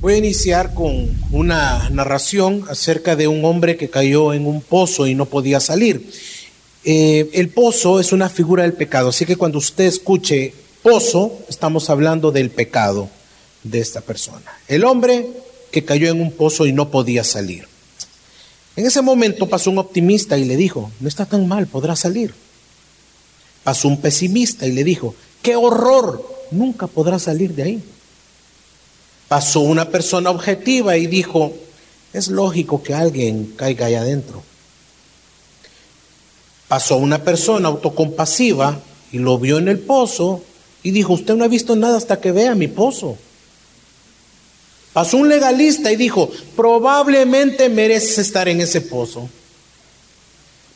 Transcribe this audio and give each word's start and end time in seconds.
Voy 0.00 0.14
a 0.14 0.16
iniciar 0.16 0.72
con 0.72 1.14
una 1.30 1.90
narración 1.90 2.64
acerca 2.70 3.16
de 3.16 3.28
un 3.28 3.44
hombre 3.44 3.76
que 3.76 3.90
cayó 3.90 4.32
en 4.32 4.46
un 4.46 4.62
pozo 4.62 5.06
y 5.06 5.14
no 5.14 5.26
podía 5.26 5.60
salir. 5.60 6.10
Eh, 6.84 7.28
el 7.34 7.50
pozo 7.50 8.00
es 8.00 8.10
una 8.10 8.30
figura 8.30 8.62
del 8.62 8.72
pecado, 8.72 9.10
así 9.10 9.26
que 9.26 9.36
cuando 9.36 9.58
usted 9.58 9.84
escuche 9.84 10.54
pozo, 10.82 11.38
estamos 11.50 11.90
hablando 11.90 12.32
del 12.32 12.48
pecado 12.48 13.10
de 13.62 13.80
esta 13.80 14.00
persona. 14.00 14.50
El 14.68 14.84
hombre 14.84 15.26
que 15.70 15.84
cayó 15.84 16.08
en 16.08 16.22
un 16.22 16.32
pozo 16.32 16.64
y 16.64 16.72
no 16.72 16.90
podía 16.90 17.22
salir. 17.22 17.68
En 18.76 18.86
ese 18.86 19.02
momento 19.02 19.50
pasó 19.50 19.70
un 19.70 19.76
optimista 19.76 20.38
y 20.38 20.46
le 20.46 20.56
dijo, 20.56 20.90
no 20.98 21.08
está 21.08 21.26
tan 21.26 21.46
mal, 21.46 21.66
podrá 21.66 21.94
salir. 21.94 22.32
Pasó 23.64 23.86
un 23.88 24.00
pesimista 24.00 24.66
y 24.66 24.72
le 24.72 24.82
dijo, 24.82 25.14
qué 25.42 25.56
horror, 25.56 26.26
nunca 26.52 26.86
podrá 26.86 27.18
salir 27.18 27.54
de 27.54 27.62
ahí. 27.64 27.82
Pasó 29.30 29.60
una 29.60 29.90
persona 29.90 30.28
objetiva 30.28 30.96
y 30.96 31.06
dijo, 31.06 31.52
es 32.12 32.26
lógico 32.26 32.82
que 32.82 32.94
alguien 32.94 33.54
caiga 33.56 33.86
ahí 33.86 33.94
adentro. 33.94 34.42
Pasó 36.66 36.96
una 36.96 37.22
persona 37.22 37.68
autocompasiva 37.68 38.80
y 39.12 39.20
lo 39.20 39.38
vio 39.38 39.58
en 39.58 39.68
el 39.68 39.78
pozo 39.78 40.42
y 40.82 40.90
dijo, 40.90 41.12
usted 41.12 41.36
no 41.36 41.44
ha 41.44 41.46
visto 41.46 41.76
nada 41.76 41.96
hasta 41.96 42.20
que 42.20 42.32
vea 42.32 42.56
mi 42.56 42.66
pozo. 42.66 43.16
Pasó 44.92 45.18
un 45.18 45.28
legalista 45.28 45.92
y 45.92 45.96
dijo, 45.96 46.28
probablemente 46.56 47.68
mereces 47.68 48.18
estar 48.18 48.48
en 48.48 48.60
ese 48.60 48.80
pozo. 48.80 49.28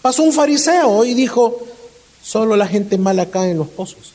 Pasó 0.01 0.23
un 0.23 0.33
fariseo 0.33 1.05
y 1.05 1.15
dijo, 1.15 1.59
solo 2.23 2.55
la 2.55 2.69
gente 2.69 2.99
mala 2.99 3.27
cae 3.27 3.51
en 3.51 3.59
los 3.59 3.69
pozos. 3.69 4.13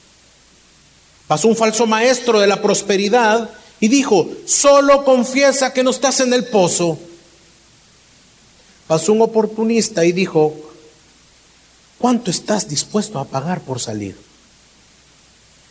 Pasó 1.27 1.49
un 1.49 1.57
falso 1.57 1.85
maestro 1.85 2.39
de 2.39 2.47
la 2.47 2.61
prosperidad 2.61 3.49
y 3.79 3.87
dijo, 3.87 4.29
solo 4.45 5.03
confiesa 5.05 5.73
que 5.73 5.83
no 5.83 5.91
estás 5.91 6.19
en 6.19 6.33
el 6.33 6.45
pozo. 6.45 6.97
Pasó 8.87 9.13
un 9.13 9.21
oportunista 9.21 10.03
y 10.05 10.11
dijo, 10.11 10.53
¿cuánto 11.97 12.31
estás 12.31 12.67
dispuesto 12.67 13.19
a 13.19 13.25
pagar 13.25 13.61
por 13.61 13.79
salir? 13.79 14.17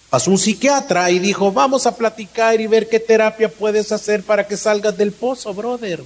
Pasó 0.08 0.30
un 0.30 0.38
psiquiatra 0.38 1.10
y 1.10 1.18
dijo, 1.18 1.52
vamos 1.52 1.86
a 1.86 1.96
platicar 1.96 2.60
y 2.60 2.66
ver 2.66 2.88
qué 2.88 2.98
terapia 2.98 3.50
puedes 3.50 3.92
hacer 3.92 4.22
para 4.22 4.46
que 4.46 4.56
salgas 4.56 4.96
del 4.96 5.12
pozo, 5.12 5.52
brother. 5.52 6.02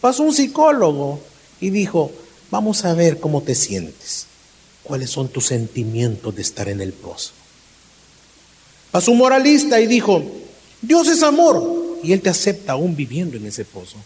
Pasó 0.00 0.24
un 0.24 0.34
psicólogo 0.34 1.20
y 1.60 1.70
dijo, 1.70 2.12
vamos 2.50 2.84
a 2.84 2.92
ver 2.92 3.18
cómo 3.18 3.40
te 3.40 3.54
sientes, 3.54 4.26
cuáles 4.82 5.08
son 5.08 5.28
tus 5.28 5.46
sentimientos 5.46 6.34
de 6.34 6.42
estar 6.42 6.68
en 6.68 6.82
el 6.82 6.92
pozo 6.92 7.32
a 8.92 9.00
su 9.00 9.14
moralista 9.14 9.80
y 9.80 9.86
dijo, 9.86 10.22
Dios 10.80 11.08
es 11.08 11.22
amor. 11.22 11.82
Y 12.02 12.12
él 12.12 12.20
te 12.20 12.30
acepta 12.30 12.72
aún 12.72 12.96
viviendo 12.96 13.36
en 13.36 13.46
ese 13.46 13.64
pozo. 13.64 13.96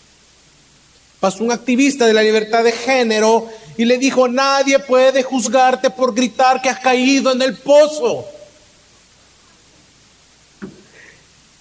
Pasó 1.19 1.42
un 1.42 1.51
activista 1.51 2.06
de 2.06 2.12
la 2.12 2.23
libertad 2.23 2.62
de 2.62 2.73
género 2.73 3.48
y 3.77 3.84
le 3.84 3.98
dijo, 3.98 4.29
nadie 4.29 4.79
puede 4.79 5.23
juzgarte 5.23 5.91
por 5.91 6.14
gritar 6.14 6.61
que 6.61 6.69
has 6.69 6.79
caído 6.79 7.33
en 7.33 7.41
el 7.41 7.57
pozo. 7.57 8.27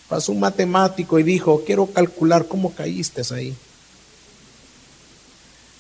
Pasó 0.09 0.33
un 0.33 0.39
matemático 0.39 1.17
y 1.17 1.23
dijo, 1.23 1.63
quiero 1.65 1.87
calcular 1.87 2.47
cómo 2.47 2.73
caíste 2.73 3.21
ahí. 3.33 3.55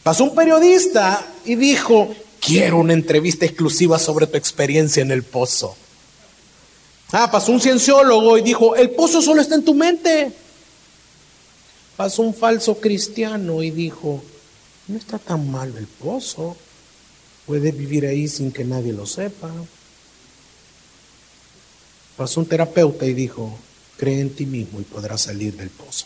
Pasó 0.03 0.23
un 0.23 0.35
periodista 0.35 1.25
y 1.45 1.55
dijo, 1.55 2.15
quiero 2.39 2.77
una 2.77 2.93
entrevista 2.93 3.45
exclusiva 3.45 3.99
sobre 3.99 4.27
tu 4.27 4.37
experiencia 4.37 5.01
en 5.01 5.11
el 5.11 5.23
pozo. 5.23 5.75
Ah, 7.11 7.29
pasó 7.31 7.51
un 7.51 7.61
cienciólogo 7.61 8.37
y 8.37 8.41
dijo, 8.41 8.75
el 8.75 8.89
pozo 8.91 9.21
solo 9.21 9.41
está 9.41 9.55
en 9.55 9.63
tu 9.63 9.73
mente. 9.73 10.31
Pasó 11.95 12.23
un 12.23 12.33
falso 12.33 12.79
cristiano 12.79 13.63
y 13.63 13.71
dijo, 13.71 14.21
no 14.87 14.97
está 14.97 15.17
tan 15.17 15.49
mal 15.49 15.75
el 15.77 15.87
pozo, 15.87 16.57
puedes 17.45 17.75
vivir 17.77 18.05
ahí 18.05 18.27
sin 18.27 18.51
que 18.51 18.65
nadie 18.65 18.91
lo 18.91 19.05
sepa. 19.05 19.51
Pasó 22.17 22.39
un 22.39 22.47
terapeuta 22.47 23.05
y 23.05 23.13
dijo, 23.13 23.57
cree 23.97 24.19
en 24.19 24.35
ti 24.35 24.45
mismo 24.45 24.81
y 24.81 24.83
podrás 24.83 25.21
salir 25.21 25.55
del 25.55 25.69
pozo. 25.69 26.05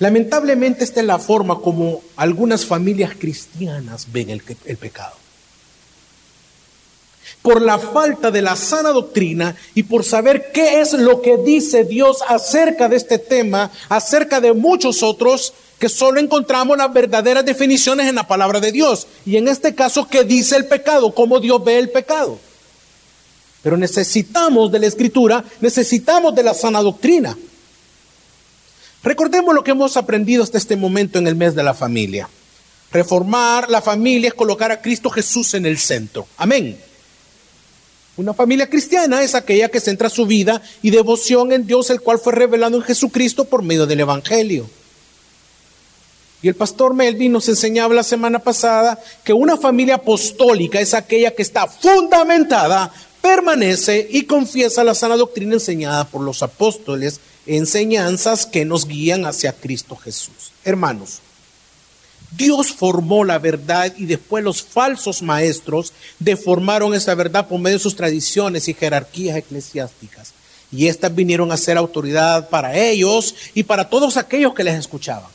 Lamentablemente 0.00 0.82
esta 0.82 1.00
es 1.00 1.06
la 1.06 1.20
forma 1.20 1.60
como 1.60 2.02
algunas 2.16 2.66
familias 2.66 3.14
cristianas 3.16 4.08
ven 4.10 4.30
el, 4.30 4.42
el 4.64 4.76
pecado 4.76 5.23
por 7.44 7.60
la 7.60 7.78
falta 7.78 8.30
de 8.30 8.40
la 8.40 8.56
sana 8.56 8.88
doctrina 8.88 9.54
y 9.74 9.82
por 9.82 10.02
saber 10.02 10.50
qué 10.50 10.80
es 10.80 10.94
lo 10.94 11.20
que 11.20 11.36
dice 11.36 11.84
Dios 11.84 12.20
acerca 12.26 12.88
de 12.88 12.96
este 12.96 13.18
tema, 13.18 13.70
acerca 13.90 14.40
de 14.40 14.54
muchos 14.54 15.02
otros 15.02 15.52
que 15.78 15.90
solo 15.90 16.20
encontramos 16.20 16.78
las 16.78 16.90
verdaderas 16.90 17.44
definiciones 17.44 18.08
en 18.08 18.14
la 18.14 18.26
palabra 18.26 18.60
de 18.60 18.72
Dios. 18.72 19.06
Y 19.26 19.36
en 19.36 19.48
este 19.48 19.74
caso, 19.74 20.08
¿qué 20.08 20.24
dice 20.24 20.56
el 20.56 20.64
pecado? 20.64 21.14
¿Cómo 21.14 21.38
Dios 21.38 21.62
ve 21.62 21.78
el 21.78 21.90
pecado? 21.90 22.38
Pero 23.62 23.76
necesitamos 23.76 24.72
de 24.72 24.78
la 24.78 24.86
escritura, 24.86 25.44
necesitamos 25.60 26.34
de 26.34 26.44
la 26.44 26.54
sana 26.54 26.80
doctrina. 26.80 27.36
Recordemos 29.02 29.54
lo 29.54 29.62
que 29.62 29.72
hemos 29.72 29.98
aprendido 29.98 30.42
hasta 30.42 30.56
este 30.56 30.76
momento 30.76 31.18
en 31.18 31.26
el 31.26 31.34
mes 31.34 31.54
de 31.54 31.62
la 31.62 31.74
familia. 31.74 32.26
Reformar 32.90 33.68
la 33.68 33.82
familia 33.82 34.28
es 34.28 34.34
colocar 34.34 34.72
a 34.72 34.80
Cristo 34.80 35.10
Jesús 35.10 35.52
en 35.52 35.66
el 35.66 35.76
centro. 35.76 36.26
Amén. 36.38 36.93
Una 38.16 38.32
familia 38.32 38.70
cristiana 38.70 39.22
es 39.22 39.34
aquella 39.34 39.68
que 39.68 39.80
centra 39.80 40.08
su 40.08 40.24
vida 40.26 40.62
y 40.82 40.90
devoción 40.90 41.52
en 41.52 41.66
Dios, 41.66 41.90
el 41.90 42.00
cual 42.00 42.18
fue 42.18 42.32
revelado 42.32 42.76
en 42.76 42.82
Jesucristo 42.82 43.44
por 43.44 43.62
medio 43.62 43.86
del 43.86 44.00
Evangelio. 44.00 44.68
Y 46.40 46.48
el 46.48 46.54
pastor 46.54 46.94
Melvin 46.94 47.32
nos 47.32 47.48
enseñaba 47.48 47.94
la 47.94 48.02
semana 48.02 48.38
pasada 48.38 49.02
que 49.24 49.32
una 49.32 49.56
familia 49.56 49.96
apostólica 49.96 50.78
es 50.78 50.94
aquella 50.94 51.34
que 51.34 51.42
está 51.42 51.66
fundamentada, 51.66 52.92
permanece 53.22 54.06
y 54.10 54.24
confiesa 54.24 54.84
la 54.84 54.94
sana 54.94 55.16
doctrina 55.16 55.54
enseñada 55.54 56.04
por 56.04 56.20
los 56.20 56.42
apóstoles, 56.42 57.18
enseñanzas 57.46 58.46
que 58.46 58.64
nos 58.64 58.86
guían 58.86 59.24
hacia 59.24 59.54
Cristo 59.54 59.96
Jesús. 59.96 60.52
Hermanos, 60.64 61.20
Dios 62.32 62.72
formó 62.72 63.24
la 63.24 63.38
verdad 63.38 63.92
y 63.96 64.06
después 64.06 64.42
los 64.42 64.62
falsos 64.62 65.22
maestros 65.22 65.92
deformaron 66.18 66.94
esa 66.94 67.14
verdad 67.14 67.46
por 67.46 67.60
medio 67.60 67.76
de 67.76 67.82
sus 67.82 67.96
tradiciones 67.96 68.68
y 68.68 68.74
jerarquías 68.74 69.36
eclesiásticas. 69.36 70.32
Y 70.72 70.88
éstas 70.88 71.14
vinieron 71.14 71.52
a 71.52 71.56
ser 71.56 71.76
autoridad 71.76 72.48
para 72.48 72.76
ellos 72.76 73.34
y 73.54 73.62
para 73.62 73.88
todos 73.88 74.16
aquellos 74.16 74.54
que 74.54 74.64
les 74.64 74.78
escuchaban. 74.78 75.30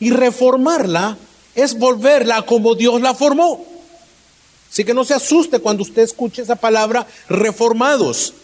Y 0.00 0.10
reformarla 0.10 1.16
es 1.54 1.78
volverla 1.78 2.42
como 2.42 2.74
Dios 2.74 3.00
la 3.00 3.14
formó. 3.14 3.64
Así 4.70 4.84
que 4.84 4.94
no 4.94 5.04
se 5.04 5.14
asuste 5.14 5.60
cuando 5.60 5.84
usted 5.84 6.02
escuche 6.02 6.42
esa 6.42 6.56
palabra 6.56 7.06
reformados. 7.28 8.34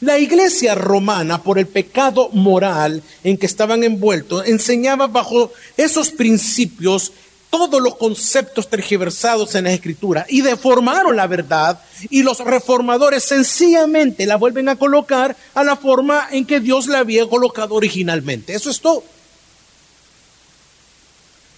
La 0.00 0.18
iglesia 0.18 0.74
romana, 0.74 1.42
por 1.42 1.58
el 1.58 1.66
pecado 1.66 2.28
moral 2.32 3.02
en 3.24 3.38
que 3.38 3.46
estaban 3.46 3.82
envueltos, 3.82 4.46
enseñaba 4.46 5.06
bajo 5.06 5.52
esos 5.76 6.10
principios 6.10 7.12
todos 7.48 7.80
los 7.80 7.96
conceptos 7.96 8.68
tergiversados 8.68 9.54
en 9.54 9.64
la 9.64 9.72
escritura 9.72 10.26
y 10.28 10.42
deformaron 10.42 11.16
la 11.16 11.26
verdad 11.26 11.80
y 12.10 12.22
los 12.22 12.40
reformadores 12.40 13.24
sencillamente 13.24 14.26
la 14.26 14.36
vuelven 14.36 14.68
a 14.68 14.76
colocar 14.76 15.34
a 15.54 15.64
la 15.64 15.76
forma 15.76 16.28
en 16.30 16.44
que 16.44 16.60
Dios 16.60 16.86
la 16.86 16.98
había 16.98 17.26
colocado 17.26 17.74
originalmente. 17.74 18.54
Eso 18.54 18.68
es 18.68 18.80
todo. 18.80 19.02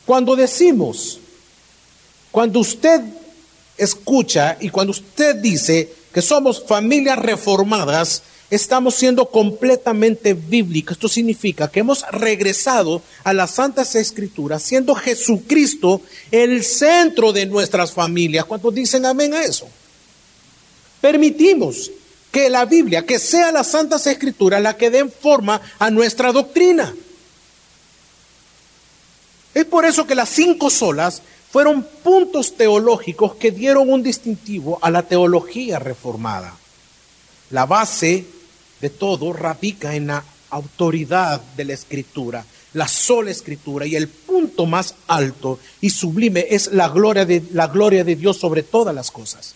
Cuando 0.06 0.36
decimos, 0.36 1.18
cuando 2.30 2.60
usted 2.60 3.00
escucha 3.76 4.56
y 4.60 4.68
cuando 4.68 4.92
usted 4.92 5.36
dice 5.36 5.92
que 6.12 6.22
somos 6.22 6.64
familias 6.64 7.18
reformadas, 7.18 8.22
estamos 8.50 8.94
siendo 8.94 9.26
completamente 9.26 10.34
bíblicos. 10.34 10.96
Esto 10.96 11.08
significa 11.08 11.70
que 11.70 11.80
hemos 11.80 12.04
regresado 12.10 13.02
a 13.24 13.32
las 13.32 13.52
Santas 13.52 13.94
Escrituras, 13.94 14.62
siendo 14.62 14.94
Jesucristo 14.94 16.00
el 16.30 16.64
centro 16.64 17.32
de 17.32 17.46
nuestras 17.46 17.92
familias. 17.92 18.44
¿Cuántos 18.44 18.74
dicen 18.74 19.04
amén 19.04 19.34
a 19.34 19.42
eso? 19.42 19.68
Permitimos 21.00 21.90
que 22.30 22.50
la 22.50 22.64
Biblia, 22.64 23.06
que 23.06 23.18
sea 23.18 23.52
las 23.52 23.68
Santas 23.68 24.06
Escrituras 24.06 24.62
la 24.62 24.76
que 24.76 24.90
den 24.90 25.10
forma 25.10 25.60
a 25.78 25.90
nuestra 25.90 26.32
doctrina. 26.32 26.94
Es 29.54 29.64
por 29.64 29.84
eso 29.84 30.06
que 30.06 30.14
las 30.14 30.28
cinco 30.28 30.70
solas 30.70 31.22
fueron 31.50 31.82
puntos 31.82 32.56
teológicos 32.56 33.34
que 33.36 33.50
dieron 33.50 33.90
un 33.90 34.02
distintivo 34.02 34.78
a 34.82 34.90
la 34.90 35.02
teología 35.02 35.78
reformada. 35.78 36.54
La 37.50 37.64
base 37.64 38.26
de 38.80 38.90
todo 38.90 39.32
radica 39.32 39.94
en 39.94 40.08
la 40.08 40.24
autoridad 40.50 41.40
de 41.56 41.64
la 41.64 41.74
escritura, 41.74 42.44
la 42.74 42.88
sola 42.88 43.30
escritura 43.30 43.86
y 43.86 43.96
el 43.96 44.08
punto 44.08 44.66
más 44.66 44.94
alto 45.06 45.58
y 45.80 45.90
sublime 45.90 46.46
es 46.50 46.72
la 46.72 46.88
gloria 46.88 47.24
de, 47.24 47.42
la 47.52 47.66
gloria 47.66 48.04
de 48.04 48.16
Dios 48.16 48.38
sobre 48.38 48.62
todas 48.62 48.94
las 48.94 49.10
cosas. 49.10 49.54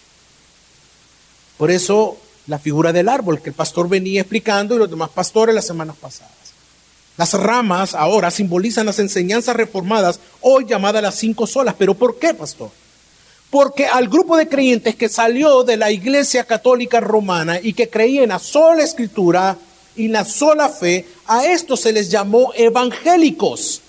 Por 1.57 1.71
eso 1.71 2.17
la 2.47 2.59
figura 2.59 2.93
del 2.93 3.09
árbol 3.09 3.41
que 3.41 3.51
el 3.51 3.55
pastor 3.55 3.89
venía 3.89 4.23
explicando 4.23 4.75
y 4.75 4.79
los 4.79 4.91
demás 4.91 5.11
pastores 5.11 5.55
las 5.55 5.67
semanas 5.67 5.97
pasadas. 5.97 6.33
Las 7.17 7.35
ramas 7.35 7.95
ahora 7.95 8.31
simbolizan 8.31 8.87
las 8.87 8.99
enseñanzas 8.99 9.55
reformadas, 9.55 10.19
hoy 10.41 10.65
llamadas 10.67 11.03
las 11.03 11.15
cinco 11.17 11.47
solas. 11.47 11.75
¿Pero 11.79 11.95
por 11.95 12.19
qué, 12.19 12.33
pastor? 12.33 12.71
Porque 13.53 13.87
al 13.87 14.09
grupo 14.09 14.39
de 14.39 14.49
creyentes 14.49 14.97
que 14.97 15.11
salió 15.11 15.63
de 15.63 15.77
la 15.77 15.91
iglesia 15.91 16.45
católica 16.45 17.01
romana 17.01 17.61
y 17.63 17.75
que 17.75 17.91
creía 17.91 18.23
en 18.23 18.31
la 18.31 18.39
sola 18.39 18.83
escritura 18.83 19.59
y 19.95 20.09
la 20.09 20.25
sola 20.25 20.71
fe, 20.71 21.05
a 21.27 21.45
estos 21.45 21.81
se 21.81 21.93
les 21.93 22.11
llamó 22.11 22.55
evangélicos. 22.57 23.83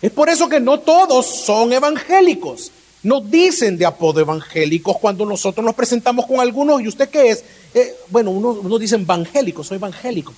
Es 0.00 0.10
por 0.10 0.30
eso 0.30 0.48
que 0.48 0.58
no 0.58 0.80
todos 0.80 1.26
son 1.26 1.74
evangélicos. 1.74 2.72
Nos 3.02 3.30
dicen 3.30 3.76
de 3.76 3.84
apodo 3.84 4.20
evangélicos 4.20 4.96
cuando 4.96 5.26
nosotros 5.26 5.62
nos 5.62 5.74
presentamos 5.74 6.24
con 6.24 6.40
algunos. 6.40 6.80
¿Y 6.80 6.88
usted 6.88 7.10
qué 7.10 7.28
es? 7.28 7.44
Eh, 7.74 7.94
bueno, 8.08 8.30
unos, 8.30 8.56
unos, 8.64 8.80
dicen 8.80 9.02
evangélicos, 9.02 9.66
soy 9.66 9.76
evangélico. 9.76 10.32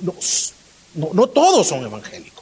No, 0.00 0.14
no 1.12 1.28
todos 1.28 1.68
son 1.68 1.84
evangélicos. 1.84 2.39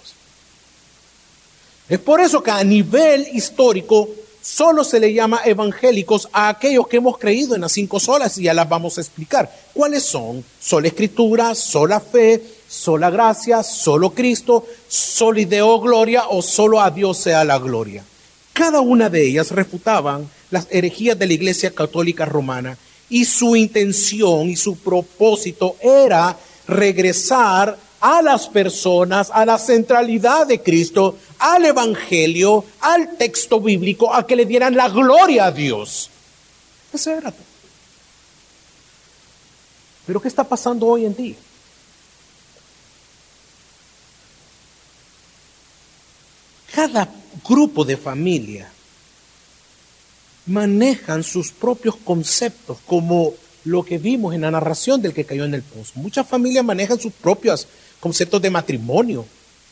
Es 1.88 1.98
por 1.98 2.20
eso 2.20 2.42
que 2.42 2.50
a 2.50 2.62
nivel 2.62 3.26
histórico 3.32 4.08
solo 4.42 4.84
se 4.84 5.00
le 5.00 5.12
llama 5.12 5.40
evangélicos 5.44 6.28
a 6.32 6.48
aquellos 6.48 6.86
que 6.86 6.98
hemos 6.98 7.18
creído 7.18 7.54
en 7.54 7.62
las 7.62 7.72
cinco 7.72 7.98
solas 7.98 8.36
y 8.38 8.42
ya 8.42 8.54
las 8.54 8.68
vamos 8.68 8.98
a 8.98 9.00
explicar. 9.00 9.50
¿Cuáles 9.72 10.04
son? 10.04 10.44
Sola 10.60 10.88
escritura, 10.88 11.54
sola 11.54 12.00
fe, 12.00 12.42
sola 12.68 13.08
gracia, 13.10 13.62
solo 13.62 14.10
Cristo, 14.10 14.66
solo 14.86 15.40
ideo 15.40 15.80
gloria 15.80 16.28
o 16.28 16.42
solo 16.42 16.80
a 16.80 16.90
Dios 16.90 17.18
sea 17.18 17.44
la 17.44 17.58
gloria. 17.58 18.04
Cada 18.52 18.80
una 18.80 19.08
de 19.08 19.26
ellas 19.26 19.50
refutaban 19.50 20.28
las 20.50 20.66
herejías 20.70 21.18
de 21.18 21.26
la 21.26 21.32
Iglesia 21.32 21.70
Católica 21.70 22.24
Romana 22.24 22.76
y 23.08 23.24
su 23.24 23.56
intención 23.56 24.50
y 24.50 24.56
su 24.56 24.76
propósito 24.76 25.76
era 25.80 26.36
regresar 26.66 27.78
a 28.00 28.22
las 28.22 28.48
personas, 28.48 29.30
a 29.32 29.44
la 29.44 29.58
centralidad 29.58 30.46
de 30.46 30.60
Cristo, 30.62 31.16
al 31.38 31.64
Evangelio, 31.64 32.64
al 32.80 33.16
texto 33.16 33.60
bíblico, 33.60 34.12
a 34.12 34.26
que 34.26 34.36
le 34.36 34.46
dieran 34.46 34.76
la 34.76 34.88
gloria 34.88 35.46
a 35.46 35.52
Dios. 35.52 36.10
Eso 36.92 37.10
era. 37.10 37.32
Pero 40.06 40.20
¿qué 40.22 40.28
está 40.28 40.44
pasando 40.44 40.86
hoy 40.86 41.04
en 41.04 41.14
día? 41.14 41.36
Cada 46.74 47.08
grupo 47.46 47.84
de 47.84 47.96
familia 47.96 48.70
manejan 50.46 51.22
sus 51.22 51.52
propios 51.52 51.96
conceptos 51.96 52.78
como 52.86 53.34
lo 53.64 53.84
que 53.84 53.98
vimos 53.98 54.34
en 54.34 54.42
la 54.42 54.50
narración 54.50 55.02
del 55.02 55.12
que 55.12 55.24
cayó 55.24 55.44
en 55.44 55.54
el 55.54 55.62
pozo. 55.62 55.92
Muchas 55.96 56.26
familias 56.26 56.64
manejan 56.64 56.98
sus 56.98 57.12
propios 57.12 57.66
conceptos 58.00 58.40
de 58.40 58.50
matrimonio, 58.50 59.26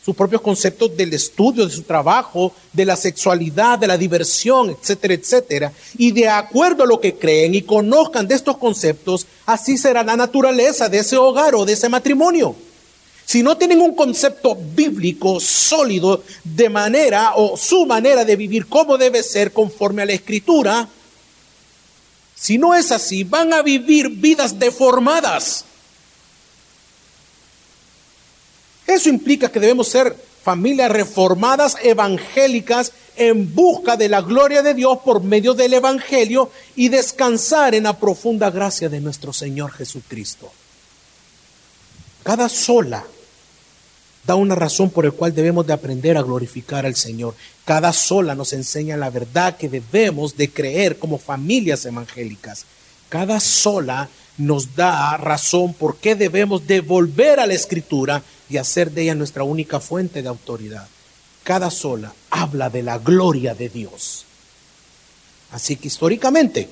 sus 0.06 0.14
propios 0.14 0.40
conceptos 0.40 0.96
del 0.96 1.12
estudio, 1.14 1.66
de 1.66 1.74
su 1.74 1.82
trabajo, 1.82 2.52
de 2.72 2.84
la 2.84 2.94
sexualidad, 2.94 3.76
de 3.76 3.88
la 3.88 3.98
diversión, 3.98 4.70
etcétera, 4.70 5.14
etcétera. 5.14 5.72
Y 5.98 6.12
de 6.12 6.28
acuerdo 6.28 6.84
a 6.84 6.86
lo 6.86 7.00
que 7.00 7.16
creen 7.16 7.56
y 7.56 7.62
conozcan 7.62 8.28
de 8.28 8.36
estos 8.36 8.56
conceptos, 8.56 9.26
así 9.46 9.76
será 9.76 10.04
la 10.04 10.16
naturaleza 10.16 10.88
de 10.88 10.98
ese 10.98 11.16
hogar 11.16 11.56
o 11.56 11.64
de 11.64 11.72
ese 11.72 11.88
matrimonio. 11.88 12.54
Si 13.24 13.42
no 13.42 13.56
tienen 13.56 13.80
un 13.80 13.96
concepto 13.96 14.54
bíblico 14.54 15.40
sólido 15.40 16.22
de 16.44 16.68
manera 16.68 17.32
o 17.34 17.56
su 17.56 17.84
manera 17.84 18.24
de 18.24 18.36
vivir 18.36 18.66
como 18.66 18.96
debe 18.96 19.24
ser 19.24 19.52
conforme 19.52 20.02
a 20.02 20.06
la 20.06 20.12
escritura, 20.12 20.88
si 22.36 22.58
no 22.58 22.76
es 22.76 22.92
así, 22.92 23.24
van 23.24 23.52
a 23.52 23.62
vivir 23.62 24.08
vidas 24.08 24.56
deformadas. 24.56 25.64
Eso 28.86 29.08
implica 29.08 29.50
que 29.50 29.60
debemos 29.60 29.88
ser 29.88 30.16
familias 30.42 30.90
reformadas, 30.90 31.76
evangélicas, 31.82 32.92
en 33.16 33.54
busca 33.54 33.96
de 33.96 34.08
la 34.08 34.20
gloria 34.20 34.62
de 34.62 34.74
Dios 34.74 34.98
por 35.04 35.22
medio 35.22 35.54
del 35.54 35.74
Evangelio 35.74 36.50
y 36.76 36.88
descansar 36.88 37.74
en 37.74 37.84
la 37.84 37.98
profunda 37.98 38.50
gracia 38.50 38.88
de 38.88 39.00
nuestro 39.00 39.32
Señor 39.32 39.72
Jesucristo. 39.72 40.52
Cada 42.22 42.48
sola 42.48 43.04
da 44.26 44.34
una 44.34 44.54
razón 44.54 44.90
por 44.90 45.04
la 45.04 45.12
cual 45.12 45.34
debemos 45.34 45.66
de 45.66 45.72
aprender 45.72 46.16
a 46.16 46.22
glorificar 46.22 46.84
al 46.84 46.96
Señor. 46.96 47.34
Cada 47.64 47.92
sola 47.92 48.34
nos 48.34 48.52
enseña 48.52 48.96
la 48.96 49.10
verdad 49.10 49.56
que 49.56 49.68
debemos 49.68 50.36
de 50.36 50.50
creer 50.50 50.98
como 50.98 51.18
familias 51.18 51.84
evangélicas. 51.84 52.64
Cada 53.08 53.38
sola 53.38 54.08
nos 54.38 54.74
da 54.76 55.16
razón 55.16 55.74
por 55.74 55.96
qué 55.96 56.14
debemos 56.14 56.66
de 56.66 56.80
volver 56.80 57.40
a 57.40 57.46
la 57.46 57.54
escritura 57.54 58.22
y 58.48 58.58
hacer 58.58 58.90
de 58.90 59.02
ella 59.02 59.14
nuestra 59.14 59.44
única 59.44 59.80
fuente 59.80 60.22
de 60.22 60.28
autoridad. 60.28 60.86
Cada 61.42 61.70
sola 61.70 62.12
habla 62.30 62.70
de 62.70 62.82
la 62.82 62.98
gloria 62.98 63.54
de 63.54 63.68
Dios. 63.68 64.24
Así 65.52 65.76
que 65.76 65.88
históricamente, 65.88 66.68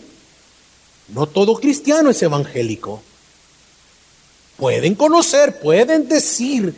no 1.08 1.26
todo 1.26 1.54
cristiano 1.54 2.10
es 2.10 2.22
evangélico. 2.22 3.02
Pueden 4.56 4.94
conocer, 4.94 5.60
pueden 5.60 6.08
decir 6.08 6.74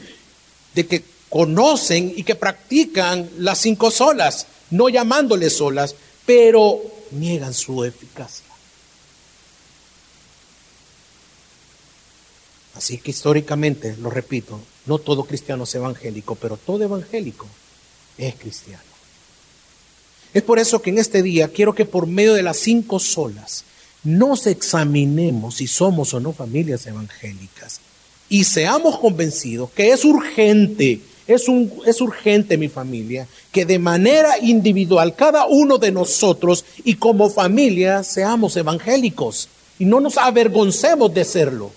de 0.75 0.87
que 0.87 1.05
conocen 1.29 2.12
y 2.17 2.23
que 2.23 2.35
practican 2.35 3.29
las 3.38 3.59
cinco 3.59 3.91
solas, 3.91 4.47
no 4.71 4.88
llamándoles 4.88 5.56
solas, 5.56 5.94
pero 6.25 6.81
niegan 7.11 7.55
su 7.55 7.85
eficacia. 7.85 8.45
Así 12.76 12.99
que 12.99 13.11
históricamente, 13.11 13.96
lo 13.96 14.11
repito, 14.11 14.61
no 14.84 14.99
todo 14.99 15.25
cristiano 15.25 15.64
es 15.64 15.75
evangélico, 15.75 16.34
pero 16.34 16.56
todo 16.56 16.84
evangélico 16.84 17.46
es 18.19 18.34
cristiano. 18.34 18.82
Es 20.34 20.43
por 20.43 20.58
eso 20.58 20.82
que 20.82 20.90
en 20.90 20.99
este 20.99 21.23
día 21.23 21.49
quiero 21.49 21.75
que 21.75 21.87
por 21.87 22.06
medio 22.06 22.34
de 22.34 22.43
las 22.43 22.58
cinco 22.58 22.99
solas 22.99 23.64
nos 24.05 24.46
examinemos 24.46 25.56
si 25.56 25.67
somos 25.67 26.12
o 26.12 26.20
no 26.20 26.32
familias 26.32 26.87
evangélicas 26.87 27.81
y 28.28 28.44
seamos 28.44 28.99
convencidos 28.99 29.70
que 29.70 29.93
es 29.93 30.05
urgente, 30.05 31.00
es, 31.26 31.49
un, 31.49 31.73
es 31.87 32.00
urgente 32.00 32.58
mi 32.58 32.69
familia, 32.69 33.26
que 33.50 33.64
de 33.64 33.78
manera 33.78 34.38
individual 34.38 35.14
cada 35.17 35.46
uno 35.46 35.78
de 35.78 35.90
nosotros 35.90 36.64
y 36.84 36.96
como 36.96 37.31
familia 37.31 38.02
seamos 38.02 38.56
evangélicos 38.56 39.49
y 39.78 39.87
no 39.87 40.00
nos 40.00 40.19
avergoncemos 40.19 41.12
de 41.14 41.25
serlo. 41.25 41.70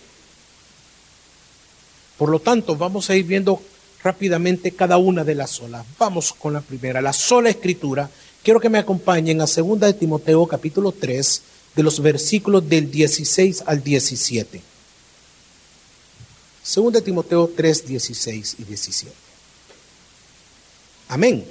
Por 2.20 2.28
lo 2.28 2.42
tanto, 2.42 2.76
vamos 2.76 3.10
a 3.10 3.16
ir 3.16 3.24
viendo 3.24 3.62
rápidamente 4.04 4.72
cada 4.74 4.98
una 4.98 5.24
de 5.24 5.36
las 5.36 5.52
solas. 5.52 5.86
Vamos 5.98 6.34
con 6.34 6.52
la 6.52 6.60
primera, 6.60 7.02
la 7.02 7.14
sola 7.14 7.50
escritura. 7.50 8.10
Quiero 8.44 8.60
que 8.60 8.68
me 8.68 8.78
acompañen 8.78 9.40
a 9.40 9.46
2 9.46 9.80
de 9.80 9.94
Timoteo 9.94 10.46
capítulo 10.46 10.92
3, 10.92 11.42
de 11.78 11.82
los 11.82 12.02
versículos 12.02 12.68
del 12.68 12.92
16 12.92 13.64
al 13.66 13.82
17. 13.82 14.62
2 16.76 16.94
de 16.94 17.02
Timoteo 17.02 17.50
3, 17.56 17.88
16 17.88 18.56
y 18.60 18.64
17. 18.66 19.16
Amén. 21.08 21.46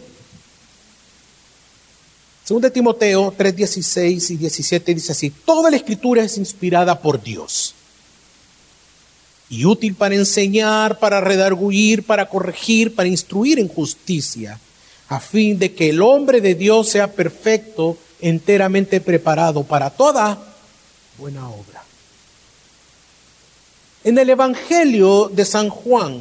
2 2.46 2.60
de 2.60 2.70
Timoteo 2.70 3.34
3, 3.34 3.56
16 3.56 4.30
y 4.32 4.36
17 4.36 4.94
dice 4.94 5.12
así, 5.12 5.30
toda 5.30 5.70
la 5.70 5.78
escritura 5.78 6.22
es 6.22 6.36
inspirada 6.36 7.00
por 7.00 7.22
Dios 7.22 7.74
y 9.50 9.64
útil 9.64 9.94
para 9.94 10.14
enseñar, 10.14 10.98
para 10.98 11.20
redarguir, 11.20 12.04
para 12.04 12.28
corregir, 12.28 12.94
para 12.94 13.08
instruir 13.08 13.58
en 13.58 13.68
justicia, 13.68 14.58
a 15.08 15.20
fin 15.20 15.58
de 15.58 15.74
que 15.74 15.90
el 15.90 16.02
hombre 16.02 16.40
de 16.40 16.54
Dios 16.54 16.88
sea 16.88 17.12
perfecto, 17.12 17.96
enteramente 18.20 19.00
preparado 19.00 19.64
para 19.64 19.90
toda 19.90 20.38
buena 21.16 21.48
obra. 21.48 21.82
En 24.04 24.18
el 24.18 24.30
Evangelio 24.30 25.30
de 25.32 25.44
San 25.44 25.68
Juan, 25.68 26.20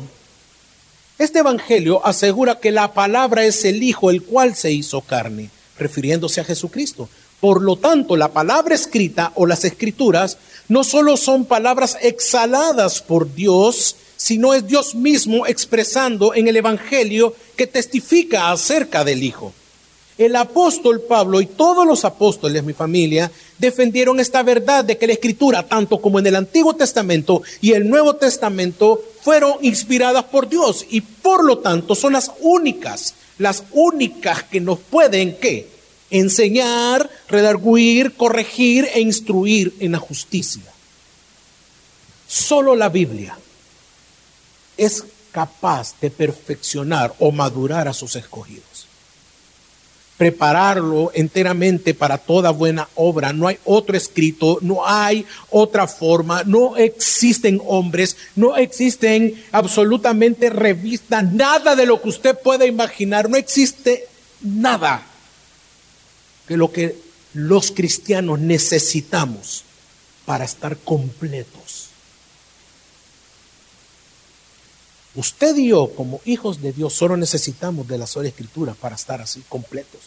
este 1.17 1.39
Evangelio 1.39 2.05
asegura 2.05 2.59
que 2.59 2.71
la 2.71 2.93
palabra 2.93 3.43
es 3.45 3.65
el 3.65 3.83
Hijo, 3.83 4.09
el 4.09 4.23
cual 4.23 4.55
se 4.55 4.71
hizo 4.71 5.01
carne, 5.01 5.49
refiriéndose 5.77 6.41
a 6.41 6.43
Jesucristo. 6.43 7.09
Por 7.39 7.61
lo 7.61 7.75
tanto, 7.75 8.17
la 8.17 8.29
palabra 8.29 8.73
escrita 8.73 9.31
o 9.35 9.45
las 9.45 9.63
escrituras 9.63 10.37
no 10.69 10.83
solo 10.83 11.17
son 11.17 11.45
palabras 11.45 11.97
exhaladas 12.01 13.01
por 13.01 13.33
Dios, 13.33 13.95
sino 14.17 14.55
es 14.55 14.67
Dios 14.67 14.95
mismo 14.95 15.45
expresando 15.45 16.33
en 16.33 16.47
el 16.47 16.57
Evangelio 16.57 17.35
que 17.55 17.67
testifica 17.67 18.51
acerca 18.51 19.03
del 19.03 19.23
Hijo. 19.23 19.53
El 20.17 20.35
apóstol 20.35 21.01
Pablo 21.01 21.41
y 21.41 21.45
todos 21.45 21.85
los 21.85 22.03
apóstoles, 22.03 22.63
mi 22.63 22.73
familia, 22.73 23.31
defendieron 23.59 24.19
esta 24.19 24.41
verdad 24.41 24.83
de 24.83 24.97
que 24.97 25.05
la 25.05 25.13
escritura, 25.13 25.61
tanto 25.61 26.01
como 26.01 26.17
en 26.17 26.25
el 26.25 26.35
Antiguo 26.35 26.75
Testamento 26.75 27.43
y 27.61 27.73
el 27.73 27.87
Nuevo 27.87 28.15
Testamento, 28.15 28.99
fueron 29.21 29.53
inspiradas 29.61 30.23
por 30.23 30.49
Dios 30.49 30.87
y 30.89 31.01
por 31.01 31.45
lo 31.45 31.59
tanto 31.59 31.93
son 31.93 32.13
las 32.13 32.31
únicas, 32.39 33.13
las 33.37 33.63
únicas 33.73 34.41
que 34.41 34.59
nos 34.59 34.79
pueden, 34.79 35.37
¿qué? 35.39 35.76
Enseñar, 36.09 37.09
redarguir, 37.27 38.15
corregir 38.15 38.87
e 38.93 39.01
instruir 39.01 39.75
en 39.79 39.91
la 39.93 39.99
justicia. 39.99 40.63
Solo 42.27 42.75
la 42.75 42.89
Biblia 42.89 43.37
es 44.77 45.03
capaz 45.31 45.95
de 46.01 46.09
perfeccionar 46.09 47.13
o 47.19 47.31
madurar 47.31 47.87
a 47.87 47.93
sus 47.93 48.15
escogidos. 48.15 48.87
Prepararlo 50.17 51.11
enteramente 51.13 51.93
para 51.93 52.17
toda 52.17 52.49
buena 52.49 52.89
obra. 52.95 53.33
No 53.33 53.47
hay 53.47 53.59
otro 53.65 53.95
escrito, 53.95 54.57
no 54.61 54.87
hay 54.87 55.25
otra 55.51 55.87
forma, 55.87 56.43
no 56.43 56.75
existen 56.75 57.61
hombres, 57.67 58.17
no 58.35 58.57
existen 58.57 59.41
absolutamente 59.51 60.49
revistas, 60.49 61.31
nada 61.31 61.75
de 61.75 61.85
lo 61.85 62.01
que 62.01 62.09
usted 62.09 62.35
pueda 62.39 62.65
imaginar, 62.65 63.29
no 63.29 63.37
existe 63.37 64.07
nada 64.41 65.05
que 66.47 66.57
lo 66.57 66.71
que 66.71 66.95
los 67.33 67.71
cristianos 67.71 68.39
necesitamos 68.39 69.63
para 70.25 70.45
estar 70.45 70.77
completos. 70.77 71.87
Usted 75.15 75.55
y 75.57 75.69
yo, 75.69 75.89
como 75.95 76.21
hijos 76.25 76.61
de 76.61 76.73
Dios, 76.73 76.93
solo 76.93 77.17
necesitamos 77.17 77.87
de 77.87 77.97
la 77.97 78.07
sola 78.07 78.27
escritura 78.27 78.75
para 78.75 78.95
estar 78.95 79.19
así 79.21 79.43
completos. 79.49 80.01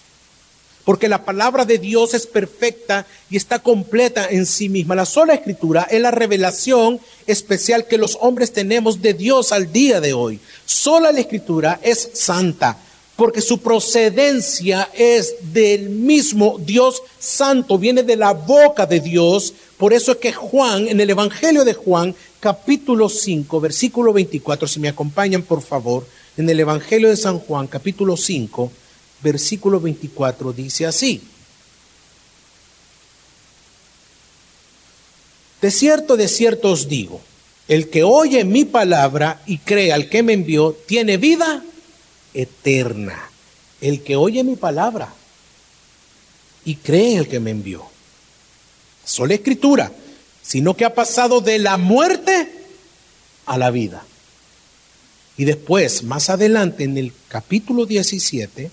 Porque 0.85 1.09
la 1.09 1.25
palabra 1.25 1.65
de 1.65 1.79
Dios 1.79 2.15
es 2.15 2.27
perfecta 2.27 3.07
y 3.29 3.37
está 3.37 3.59
completa 3.59 4.29
en 4.29 4.47
sí 4.47 4.69
misma. 4.69 4.95
La 4.95 5.07
sola 5.07 5.35
escritura 5.35 5.83
es 5.91 6.01
la 6.01 6.11
revelación 6.11 7.01
especial 7.27 7.87
que 7.87 7.99
los 7.99 8.19
hombres 8.21 8.53
tenemos 8.53 9.03
de 9.03 9.15
Dios 9.15 9.53
al 9.53 9.73
día 9.73 10.01
de 10.01 10.15
hoy. 10.15 10.41
Sola 10.65 11.13
la 11.13 11.21
escritura 11.21 11.81
es 11.83 12.11
santa 12.15 12.79
porque 13.21 13.43
su 13.43 13.59
procedencia 13.59 14.89
es 14.95 15.35
del 15.53 15.91
mismo 15.91 16.57
Dios 16.59 17.03
Santo, 17.19 17.77
viene 17.77 18.03
de 18.03 18.17
la 18.17 18.33
boca 18.33 18.87
de 18.87 18.99
Dios. 18.99 19.53
Por 19.77 19.93
eso 19.93 20.13
es 20.13 20.17
que 20.17 20.33
Juan, 20.33 20.89
en 20.89 21.03
el 21.03 21.11
Evangelio 21.11 21.67
de 21.67 21.75
Juan, 21.75 22.15
capítulo 22.41 23.11
5, 23.11 23.61
versículo 23.61 24.15
24, 24.15 24.67
si 24.67 24.81
me 24.81 24.89
acompañan 24.89 25.43
por 25.43 25.61
favor, 25.61 26.07
en 26.39 26.49
el 26.49 26.61
Evangelio 26.61 27.11
de 27.11 27.17
San 27.19 27.41
Juan, 27.41 27.67
capítulo 27.67 28.17
5, 28.17 28.73
versículo 29.23 29.81
24, 29.81 30.55
dice 30.55 30.87
así. 30.87 31.21
De 35.61 35.71
cierto, 35.71 36.17
de 36.17 36.27
cierto 36.27 36.71
os 36.71 36.89
digo, 36.89 37.21
el 37.69 37.91
que 37.91 38.03
oye 38.03 38.45
mi 38.45 38.65
palabra 38.65 39.43
y 39.45 39.59
cree 39.59 39.93
al 39.93 40.09
que 40.09 40.23
me 40.23 40.33
envió, 40.33 40.75
tiene 40.87 41.19
vida 41.19 41.63
eterna. 42.35 43.31
El 43.81 44.03
que 44.03 44.17
oye 44.17 44.45
mi 44.45 44.57
palabra 44.57 45.13
y 46.65 46.77
cree 46.77 47.13
en 47.13 47.19
el 47.19 47.29
que 47.29 47.41
me 47.41 47.51
envió. 47.51 47.85
Sola 49.05 49.35
escritura, 49.35 49.93
sino 50.43 50.77
que 50.77 50.85
ha 50.85 50.95
pasado 50.95 51.41
de 51.41 51.59
la 51.59 51.77
muerte 51.77 52.53
a 53.47 53.59
la 53.59 53.71
vida. 53.71 54.05
Y 55.37 55.45
después, 55.45 56.03
más 56.03 56.29
adelante, 56.29 56.85
en 56.85 56.99
el 56.99 57.13
capítulo 57.29 57.87
17, 57.87 58.71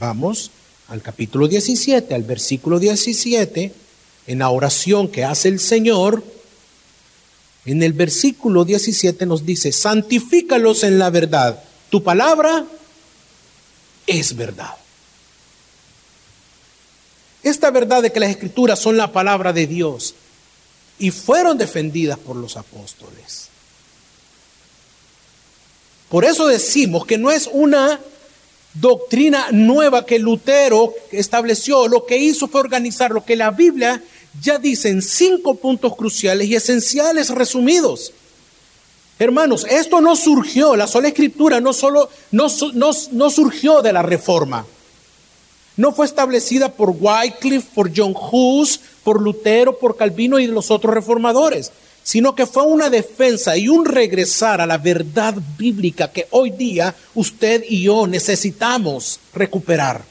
vamos 0.00 0.50
al 0.88 1.02
capítulo 1.02 1.48
17, 1.48 2.14
al 2.14 2.22
versículo 2.22 2.78
17, 2.78 3.72
en 4.26 4.38
la 4.38 4.48
oración 4.48 5.08
que 5.08 5.24
hace 5.24 5.48
el 5.48 5.60
Señor, 5.60 6.24
en 7.64 7.82
el 7.82 7.92
versículo 7.92 8.64
17 8.64 9.26
nos 9.26 9.46
dice, 9.46 9.70
santifícalos 9.70 10.82
en 10.82 10.98
la 10.98 11.10
verdad 11.10 11.62
tu 11.92 12.02
palabra 12.02 12.64
es 14.06 14.34
verdad. 14.34 14.74
Esta 17.42 17.70
verdad 17.70 18.00
de 18.00 18.10
que 18.10 18.18
las 18.18 18.30
escrituras 18.30 18.78
son 18.78 18.96
la 18.96 19.12
palabra 19.12 19.52
de 19.52 19.66
Dios 19.66 20.14
y 20.98 21.10
fueron 21.10 21.58
defendidas 21.58 22.18
por 22.18 22.36
los 22.36 22.56
apóstoles. 22.56 23.48
Por 26.08 26.24
eso 26.24 26.46
decimos 26.46 27.04
que 27.04 27.18
no 27.18 27.30
es 27.30 27.46
una 27.52 28.00
doctrina 28.72 29.48
nueva 29.52 30.06
que 30.06 30.18
Lutero 30.18 30.94
estableció, 31.10 31.88
lo 31.88 32.06
que 32.06 32.16
hizo 32.16 32.48
fue 32.48 32.62
organizar 32.62 33.10
lo 33.10 33.22
que 33.22 33.36
la 33.36 33.50
Biblia 33.50 34.02
ya 34.40 34.56
dice 34.56 34.88
en 34.88 35.02
cinco 35.02 35.56
puntos 35.56 35.94
cruciales 35.94 36.48
y 36.48 36.54
esenciales 36.54 37.28
resumidos. 37.28 38.14
Hermanos, 39.22 39.64
esto 39.70 40.00
no 40.00 40.16
surgió, 40.16 40.74
la 40.74 40.88
sola 40.88 41.06
escritura 41.06 41.60
no 41.60 41.72
solo 41.72 42.10
no, 42.32 42.48
no, 42.72 43.30
surgió 43.30 43.80
de 43.80 43.92
la 43.92 44.02
reforma. 44.02 44.66
No 45.76 45.92
fue 45.92 46.06
establecida 46.06 46.72
por 46.72 46.92
Wycliffe, 46.98 47.68
por 47.72 47.92
John 47.96 48.16
Hus, 48.16 48.80
por 49.04 49.22
Lutero, 49.22 49.78
por 49.78 49.96
Calvino 49.96 50.40
y 50.40 50.48
los 50.48 50.72
otros 50.72 50.92
reformadores, 50.92 51.70
sino 52.02 52.34
que 52.34 52.46
fue 52.46 52.64
una 52.64 52.90
defensa 52.90 53.56
y 53.56 53.68
un 53.68 53.84
regresar 53.84 54.60
a 54.60 54.66
la 54.66 54.78
verdad 54.78 55.36
bíblica 55.56 56.10
que 56.10 56.26
hoy 56.32 56.50
día 56.50 56.92
usted 57.14 57.62
y 57.68 57.82
yo 57.82 58.08
necesitamos 58.08 59.20
recuperar. 59.32 60.02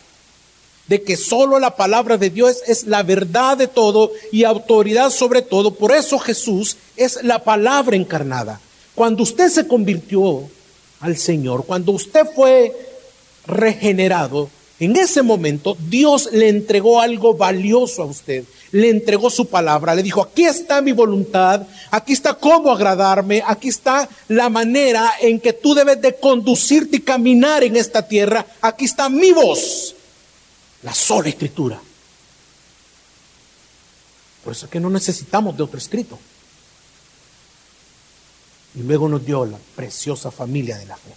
De 0.87 1.03
que 1.03 1.17
solo 1.17 1.59
la 1.59 1.75
palabra 1.75 2.15
de 2.17 2.29
Dios 2.29 2.59
es 2.65 2.85
la 2.85 3.03
verdad 3.03 3.57
de 3.57 3.67
todo 3.67 4.13
y 4.31 4.45
autoridad 4.45 5.09
sobre 5.09 5.41
todo. 5.41 5.73
Por 5.73 5.93
eso 5.93 6.17
Jesús 6.17 6.77
es 6.95 7.21
la 7.23 7.43
palabra 7.43 7.97
encarnada. 7.97 8.61
Cuando 9.01 9.23
usted 9.23 9.49
se 9.49 9.67
convirtió 9.67 10.47
al 10.99 11.17
Señor, 11.17 11.65
cuando 11.65 11.91
usted 11.91 12.23
fue 12.35 12.71
regenerado, 13.47 14.47
en 14.79 14.95
ese 14.95 15.23
momento 15.23 15.75
Dios 15.89 16.29
le 16.31 16.49
entregó 16.49 17.01
algo 17.01 17.33
valioso 17.33 18.03
a 18.03 18.05
usted. 18.05 18.43
Le 18.71 18.91
entregó 18.91 19.31
su 19.31 19.47
palabra, 19.47 19.95
le 19.95 20.03
dijo, 20.03 20.21
aquí 20.21 20.43
está 20.43 20.83
mi 20.83 20.91
voluntad, 20.91 21.65
aquí 21.89 22.13
está 22.13 22.35
cómo 22.35 22.71
agradarme, 22.71 23.41
aquí 23.43 23.69
está 23.69 24.07
la 24.27 24.49
manera 24.49 25.13
en 25.19 25.39
que 25.39 25.53
tú 25.53 25.73
debes 25.73 25.99
de 25.99 26.17
conducirte 26.17 26.97
y 26.97 27.01
caminar 27.01 27.63
en 27.63 27.77
esta 27.77 28.07
tierra, 28.07 28.45
aquí 28.61 28.85
está 28.85 29.09
mi 29.09 29.31
voz, 29.31 29.95
la 30.83 30.93
sola 30.93 31.29
escritura. 31.29 31.81
Por 34.43 34.53
eso 34.53 34.67
es 34.67 34.71
que 34.71 34.79
no 34.79 34.91
necesitamos 34.91 35.57
de 35.57 35.63
otro 35.63 35.79
escrito. 35.79 36.19
Y 38.75 38.83
luego 38.83 39.09
nos 39.09 39.25
dio 39.25 39.45
la 39.45 39.57
preciosa 39.75 40.31
familia 40.31 40.77
de 40.77 40.85
la 40.85 40.95
fe. 40.95 41.13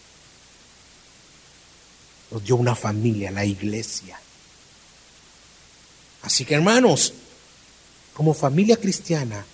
Nos 2.30 2.44
dio 2.44 2.56
una 2.56 2.75
familia, 2.75 3.30
la 3.30 3.44
iglesia. 3.44 4.18
Así 6.23 6.44
que 6.44 6.54
hermanos, 6.54 7.12
como 8.14 8.34
familia 8.34 8.76
cristiana, 8.76 9.44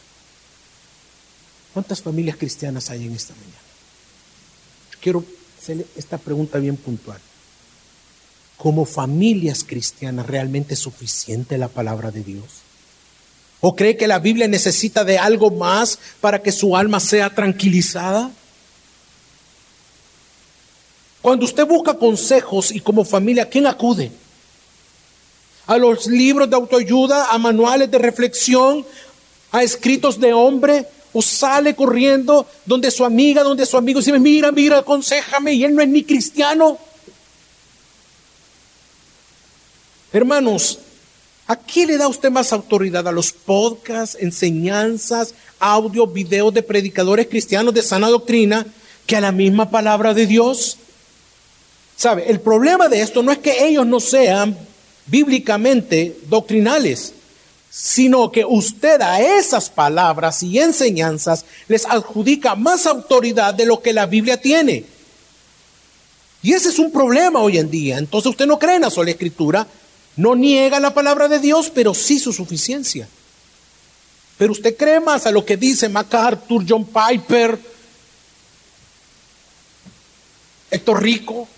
¿cuántas 1.74 2.00
familias 2.00 2.36
cristianas 2.36 2.90
hay 2.90 3.06
en 3.06 3.14
esta 3.14 3.34
mañana? 3.34 3.60
quiero 5.00 5.24
hacerle 5.58 5.86
esta 5.96 6.18
pregunta 6.18 6.58
bien 6.58 6.76
puntual. 6.76 7.20
Como 8.56 8.84
familias 8.84 9.64
cristianas, 9.64 10.26
¿realmente 10.26 10.74
es 10.74 10.80
suficiente 10.80 11.58
la 11.58 11.68
palabra 11.68 12.10
de 12.10 12.22
Dios? 12.22 12.44
¿O 13.60 13.76
cree 13.76 13.96
que 13.96 14.06
la 14.06 14.18
Biblia 14.18 14.48
necesita 14.48 15.04
de 15.04 15.18
algo 15.18 15.50
más 15.50 15.98
para 16.20 16.42
que 16.42 16.50
su 16.50 16.76
alma 16.76 16.98
sea 16.98 17.34
tranquilizada? 17.34 18.30
Cuando 21.20 21.44
usted 21.44 21.66
busca 21.66 21.94
consejos 21.94 22.70
y 22.70 22.80
como 22.80 23.04
familia, 23.04 23.42
¿a 23.42 23.46
quién 23.46 23.66
acude? 23.66 24.10
¿A 25.66 25.76
los 25.76 26.06
libros 26.06 26.48
de 26.48 26.56
autoayuda, 26.56 27.26
a 27.30 27.38
manuales 27.38 27.90
de 27.90 27.98
reflexión, 27.98 28.86
a 29.52 29.62
escritos 29.62 30.18
de 30.18 30.32
hombre? 30.32 30.86
¿O 31.12 31.20
sale 31.20 31.74
corriendo 31.74 32.46
donde 32.64 32.90
su 32.90 33.04
amiga, 33.04 33.42
donde 33.42 33.66
su 33.66 33.76
amigo 33.76 34.00
dice, 34.00 34.18
mira, 34.18 34.50
mira, 34.52 34.78
aconsejame 34.78 35.52
y 35.52 35.64
él 35.64 35.74
no 35.74 35.82
es 35.82 35.88
ni 35.88 36.02
cristiano? 36.02 36.78
Hermanos, 40.12 40.78
¿A 41.50 41.56
quién 41.56 41.88
le 41.88 41.98
da 41.98 42.06
usted 42.06 42.30
más 42.30 42.52
autoridad? 42.52 43.08
¿A 43.08 43.10
los 43.10 43.32
podcasts, 43.32 44.16
enseñanzas, 44.20 45.34
audio, 45.58 46.06
videos 46.06 46.54
de 46.54 46.62
predicadores 46.62 47.26
cristianos 47.26 47.74
de 47.74 47.82
sana 47.82 48.08
doctrina 48.08 48.64
que 49.04 49.16
a 49.16 49.20
la 49.20 49.32
misma 49.32 49.68
palabra 49.68 50.14
de 50.14 50.28
Dios? 50.28 50.76
¿Sabe? 51.96 52.30
El 52.30 52.38
problema 52.38 52.88
de 52.88 53.02
esto 53.02 53.24
no 53.24 53.32
es 53.32 53.38
que 53.38 53.66
ellos 53.66 53.84
no 53.84 53.98
sean 53.98 54.56
bíblicamente 55.06 56.20
doctrinales, 56.28 57.14
sino 57.68 58.30
que 58.30 58.44
usted 58.44 59.00
a 59.00 59.20
esas 59.20 59.70
palabras 59.70 60.44
y 60.44 60.60
enseñanzas 60.60 61.44
les 61.66 61.84
adjudica 61.84 62.54
más 62.54 62.86
autoridad 62.86 63.54
de 63.54 63.66
lo 63.66 63.82
que 63.82 63.92
la 63.92 64.06
Biblia 64.06 64.40
tiene. 64.40 64.84
Y 66.42 66.52
ese 66.52 66.68
es 66.68 66.78
un 66.78 66.92
problema 66.92 67.40
hoy 67.40 67.58
en 67.58 67.72
día. 67.72 67.98
Entonces 67.98 68.30
usted 68.30 68.46
no 68.46 68.60
cree 68.60 68.76
en 68.76 68.82
la 68.82 68.90
sola 68.90 69.10
escritura, 69.10 69.66
no 70.20 70.34
niega 70.34 70.78
la 70.80 70.92
palabra 70.92 71.28
de 71.28 71.38
Dios, 71.38 71.70
pero 71.74 71.94
sí 71.94 72.18
su 72.18 72.32
suficiencia. 72.32 73.08
Pero 74.36 74.52
usted 74.52 74.76
cree 74.76 75.00
más 75.00 75.24
a 75.26 75.30
lo 75.30 75.46
que 75.46 75.56
dice 75.56 75.88
MacArthur, 75.88 76.64
John 76.68 76.84
Piper, 76.86 77.58
Héctor 80.70 81.02
Rico, 81.02 81.48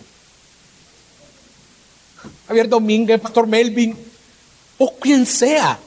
Javier 2.47 2.69
Domínguez, 2.69 3.21
Pastor 3.21 3.49
Melvin, 3.49 3.97
o 4.78 4.95
quien 4.95 5.26
sea. 5.26 5.78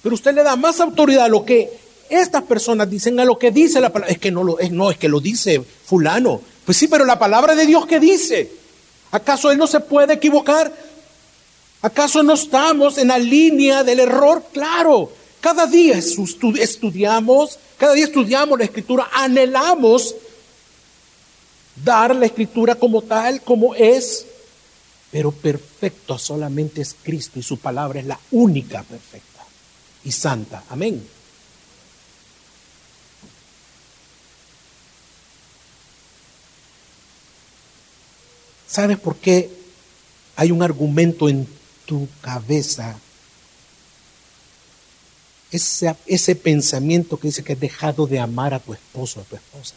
Pero 0.00 0.14
usted 0.14 0.32
le 0.34 0.44
da 0.44 0.54
más 0.54 0.78
autoridad 0.78 1.24
a 1.24 1.28
lo 1.28 1.44
que 1.44 1.68
estas 2.08 2.44
personas 2.44 2.88
dicen, 2.88 3.18
a 3.18 3.24
lo 3.24 3.36
que 3.38 3.50
dice 3.50 3.80
la 3.80 3.92
palabra. 3.92 4.12
Es 4.12 4.18
que 4.18 4.30
no, 4.30 4.56
es, 4.60 4.70
no, 4.70 4.88
es 4.88 4.98
que 4.98 5.08
lo 5.08 5.18
dice 5.18 5.60
fulano. 5.60 6.40
Pues 6.64 6.78
sí, 6.78 6.86
pero 6.86 7.04
la 7.04 7.18
palabra 7.18 7.56
de 7.56 7.66
Dios 7.66 7.86
que 7.86 7.98
dice. 7.98 8.52
¿Acaso 9.10 9.50
Él 9.50 9.58
no 9.58 9.66
se 9.66 9.80
puede 9.80 10.14
equivocar? 10.14 10.70
¿Acaso 11.80 12.22
no 12.22 12.34
estamos 12.34 12.98
en 12.98 13.08
la 13.08 13.18
línea 13.18 13.84
del 13.84 14.00
error? 14.00 14.44
Claro, 14.52 15.12
cada 15.40 15.66
día 15.66 15.96
estudiamos, 15.96 17.58
cada 17.76 17.92
día 17.94 18.06
estudiamos 18.06 18.58
la 18.58 18.64
escritura, 18.64 19.08
anhelamos 19.12 20.14
dar 21.84 22.16
la 22.16 22.26
escritura 22.26 22.74
como 22.74 23.02
tal, 23.02 23.42
como 23.42 23.76
es, 23.76 24.26
pero 25.12 25.30
perfecto 25.30 26.18
solamente 26.18 26.80
es 26.80 26.96
Cristo 27.00 27.38
y 27.38 27.42
su 27.44 27.58
palabra 27.58 28.00
es 28.00 28.06
la 28.06 28.18
única 28.32 28.82
perfecta 28.82 29.44
y 30.04 30.10
santa. 30.10 30.64
Amén. 30.70 31.06
¿Sabes 38.66 38.98
por 38.98 39.16
qué 39.16 39.50
hay 40.36 40.50
un 40.50 40.62
argumento 40.62 41.28
en 41.28 41.57
tu 41.88 42.06
cabeza? 42.20 42.98
Ese, 45.50 45.96
ese 46.04 46.36
pensamiento 46.36 47.18
que 47.18 47.28
dice 47.28 47.42
que 47.42 47.54
has 47.54 47.60
dejado 47.60 48.06
de 48.06 48.20
amar 48.20 48.52
a 48.52 48.60
tu 48.60 48.74
esposo, 48.74 49.22
a 49.22 49.24
tu 49.24 49.34
esposa. 49.36 49.74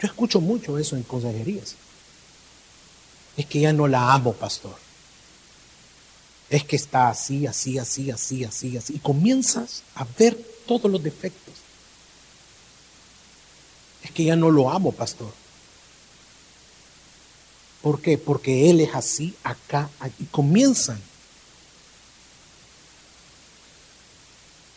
Yo 0.00 0.06
escucho 0.06 0.40
mucho 0.40 0.78
eso 0.78 0.94
en 0.94 1.02
consejerías. 1.02 1.74
Es 3.36 3.44
que 3.46 3.58
ya 3.58 3.72
no 3.72 3.88
la 3.88 4.12
amo, 4.12 4.32
pastor. 4.32 4.76
Es 6.48 6.62
que 6.62 6.76
está 6.76 7.08
así, 7.08 7.44
así, 7.48 7.76
así, 7.76 8.12
así, 8.12 8.44
así, 8.44 8.76
así. 8.76 8.94
Y 8.94 8.98
comienzas 9.00 9.82
a 9.96 10.06
ver 10.16 10.36
todos 10.64 10.88
los 10.88 11.02
defectos. 11.02 11.54
Es 14.04 14.12
que 14.12 14.22
ya 14.22 14.36
no 14.36 14.52
lo 14.52 14.70
amo, 14.70 14.92
pastor. 14.92 15.32
¿Por 17.82 18.00
qué? 18.00 18.16
Porque 18.16 18.70
Él 18.70 18.80
es 18.80 18.94
así, 18.94 19.34
acá, 19.42 19.90
y 20.20 20.26
comienzan. 20.26 21.00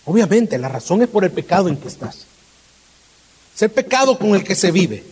Obviamente, 0.09 0.57
la 0.57 0.69
razón 0.69 1.03
es 1.03 1.07
por 1.07 1.23
el 1.23 1.29
pecado 1.29 1.69
en 1.69 1.77
que 1.77 1.87
estás. 1.87 2.25
Es 3.55 3.61
el 3.61 3.69
pecado 3.69 4.17
con 4.17 4.33
el 4.33 4.43
que 4.43 4.55
se 4.55 4.71
vive. 4.71 5.03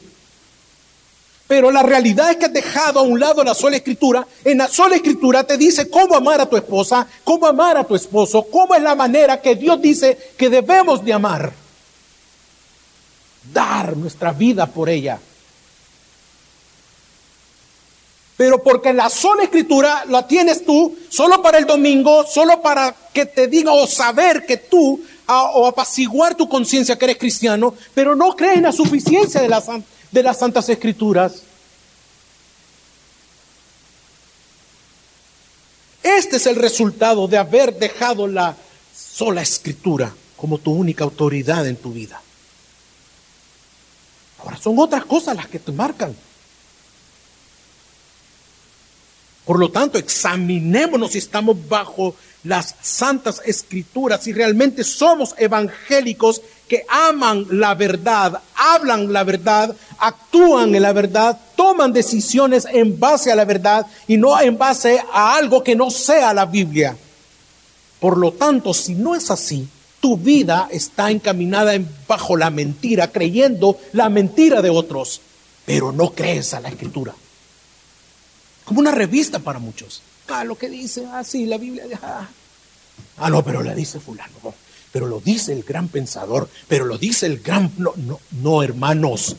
Pero 1.47 1.69
la 1.69 1.83
realidad 1.83 2.31
es 2.31 2.37
que 2.37 2.45
has 2.45 2.53
dejado 2.53 3.01
a 3.01 3.03
un 3.03 3.19
lado 3.19 3.43
la 3.43 3.53
sola 3.53 3.77
escritura. 3.77 4.27
En 4.43 4.57
la 4.57 4.67
sola 4.67 4.95
escritura 4.95 5.43
te 5.43 5.55
dice 5.55 5.87
cómo 5.87 6.15
amar 6.15 6.41
a 6.41 6.49
tu 6.49 6.57
esposa, 6.57 7.05
cómo 7.23 7.45
amar 7.45 7.77
a 7.77 7.83
tu 7.83 7.93
esposo, 7.93 8.47
cómo 8.49 8.73
es 8.73 8.81
la 8.81 8.95
manera 8.95 9.39
que 9.39 9.53
Dios 9.53 9.79
dice 9.79 10.17
que 10.35 10.49
debemos 10.49 11.05
de 11.05 11.13
amar. 11.13 11.53
Dar 13.53 13.95
nuestra 13.95 14.31
vida 14.31 14.65
por 14.65 14.89
ella. 14.89 15.19
Pero 18.37 18.61
porque 18.61 18.93
la 18.93 19.09
sola 19.09 19.43
escritura 19.43 20.05
la 20.07 20.27
tienes 20.27 20.63
tú 20.63 20.95
solo 21.09 21.41
para 21.41 21.57
el 21.57 21.65
domingo, 21.65 22.23
solo 22.25 22.61
para 22.61 22.95
que 23.11 23.25
te 23.25 23.47
diga 23.47 23.73
o 23.73 23.87
saber 23.87 24.45
que 24.45 24.57
tú 24.57 25.01
o 25.27 25.67
apaciguar 25.67 26.35
tu 26.35 26.47
conciencia 26.47 26.97
que 26.97 27.05
eres 27.05 27.17
cristiano, 27.17 27.73
pero 27.93 28.15
no 28.15 28.35
crees 28.35 28.57
en 28.57 28.63
la 28.63 28.71
suficiencia 28.71 29.41
de 29.41 29.49
las, 29.49 29.65
de 30.11 30.23
las 30.23 30.37
santas 30.37 30.69
escrituras. 30.69 31.41
Este 36.03 36.37
es 36.37 36.45
el 36.45 36.55
resultado 36.55 37.27
de 37.27 37.37
haber 37.37 37.77
dejado 37.77 38.27
la 38.27 38.55
sola 38.95 39.41
escritura 39.41 40.13
como 40.37 40.59
tu 40.59 40.71
única 40.71 41.03
autoridad 41.03 41.67
en 41.67 41.75
tu 41.75 41.91
vida. 41.91 42.21
Ahora 44.39 44.57
son 44.57 44.77
otras 44.77 45.03
cosas 45.05 45.35
las 45.35 45.47
que 45.47 45.59
te 45.59 45.71
marcan. 45.71 46.15
Por 49.47 49.59
lo 49.59 49.69
tanto, 49.69 49.97
examinémonos 49.97 51.13
si 51.13 51.19
estamos 51.19 51.55
bajo 51.69 52.13
las 52.43 52.75
santas 52.81 53.41
escrituras, 53.45 54.21
si 54.21 54.33
realmente 54.33 54.83
somos 54.83 55.33
evangélicos 55.37 56.41
que 56.67 56.85
aman 56.89 57.47
la 57.51 57.73
verdad, 57.73 58.41
hablan 58.53 59.13
la 59.13 59.23
verdad, 59.23 59.73
actúan 59.99 60.75
en 60.75 60.81
la 60.81 60.91
verdad, 60.91 61.39
toman 61.55 61.93
decisiones 61.93 62.67
en 62.69 62.99
base 62.99 63.31
a 63.31 63.37
la 63.37 63.45
verdad 63.45 63.85
y 64.05 64.17
no 64.17 64.37
en 64.41 64.57
base 64.57 65.01
a 65.13 65.37
algo 65.37 65.63
que 65.63 65.77
no 65.77 65.91
sea 65.91 66.33
la 66.33 66.45
Biblia. 66.45 66.97
Por 68.01 68.17
lo 68.17 68.33
tanto, 68.33 68.73
si 68.73 68.95
no 68.95 69.15
es 69.15 69.31
así, 69.31 69.65
tu 70.01 70.17
vida 70.17 70.67
está 70.69 71.09
encaminada 71.09 71.71
bajo 72.05 72.35
la 72.35 72.49
mentira, 72.49 73.13
creyendo 73.13 73.77
la 73.93 74.09
mentira 74.09 74.61
de 74.61 74.69
otros, 74.69 75.21
pero 75.65 75.93
no 75.93 76.11
crees 76.11 76.53
a 76.53 76.59
la 76.59 76.67
escritura 76.67 77.15
como 78.67 78.81
una 78.81 78.91
revista 78.91 79.39
para 79.39 79.59
muchos. 79.59 80.01
Ah, 80.27 80.43
lo 80.43 80.57
que 80.57 80.69
dice, 80.69 81.05
ah, 81.09 81.23
sí, 81.23 81.45
la 81.45 81.57
Biblia. 81.57 81.85
Ah, 82.03 82.27
ah 83.17 83.29
no, 83.29 83.41
pero 83.41 83.63
la 83.63 83.73
dice 83.73 84.01
fulano. 84.01 84.53
pero 84.91 85.07
lo 85.07 85.21
dice 85.21 85.53
el 85.53 85.63
gran 85.63 85.87
pensador, 85.87 86.49
pero 86.67 86.83
lo 86.83 86.97
dice 86.97 87.27
el 87.27 87.39
gran... 87.39 87.71
No, 87.77 87.93
no, 87.95 88.19
no, 88.31 88.61
hermanos. 88.61 89.37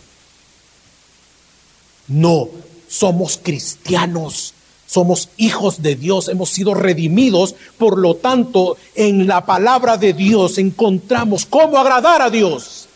No, 2.07 2.49
somos 2.89 3.39
cristianos. 3.43 4.55
Somos 4.87 5.29
hijos 5.37 5.83
de 5.83 5.97
Dios, 5.97 6.29
hemos 6.29 6.49
sido 6.49 6.73
redimidos, 6.73 7.55
por 7.77 7.99
lo 7.99 8.15
tanto, 8.15 8.79
en 8.95 9.27
la 9.27 9.45
palabra 9.45 9.99
de 9.99 10.15
Dios 10.15 10.57
encontramos 10.57 11.45
cómo 11.45 11.77
agradar 11.77 12.23
a 12.23 12.31
Dios. 12.31 12.89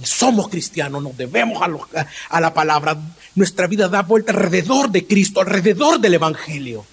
Y 0.00 0.06
somos 0.06 0.48
cristianos, 0.48 1.02
nos 1.02 1.16
debemos 1.16 1.60
a, 1.60 2.06
a 2.28 2.40
la 2.40 2.54
palabra. 2.54 2.96
Nuestra 3.34 3.66
vida 3.66 3.88
da 3.88 4.02
vuelta 4.02 4.32
alrededor 4.32 4.90
de 4.90 5.06
Cristo, 5.06 5.40
alrededor 5.40 5.98
del 6.00 6.14
Evangelio. 6.14 6.86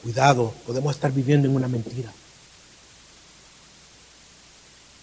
Cuidado, 0.00 0.54
podemos 0.64 0.94
estar 0.94 1.10
viviendo 1.10 1.48
en 1.48 1.56
una 1.56 1.66
mentira. 1.66 2.12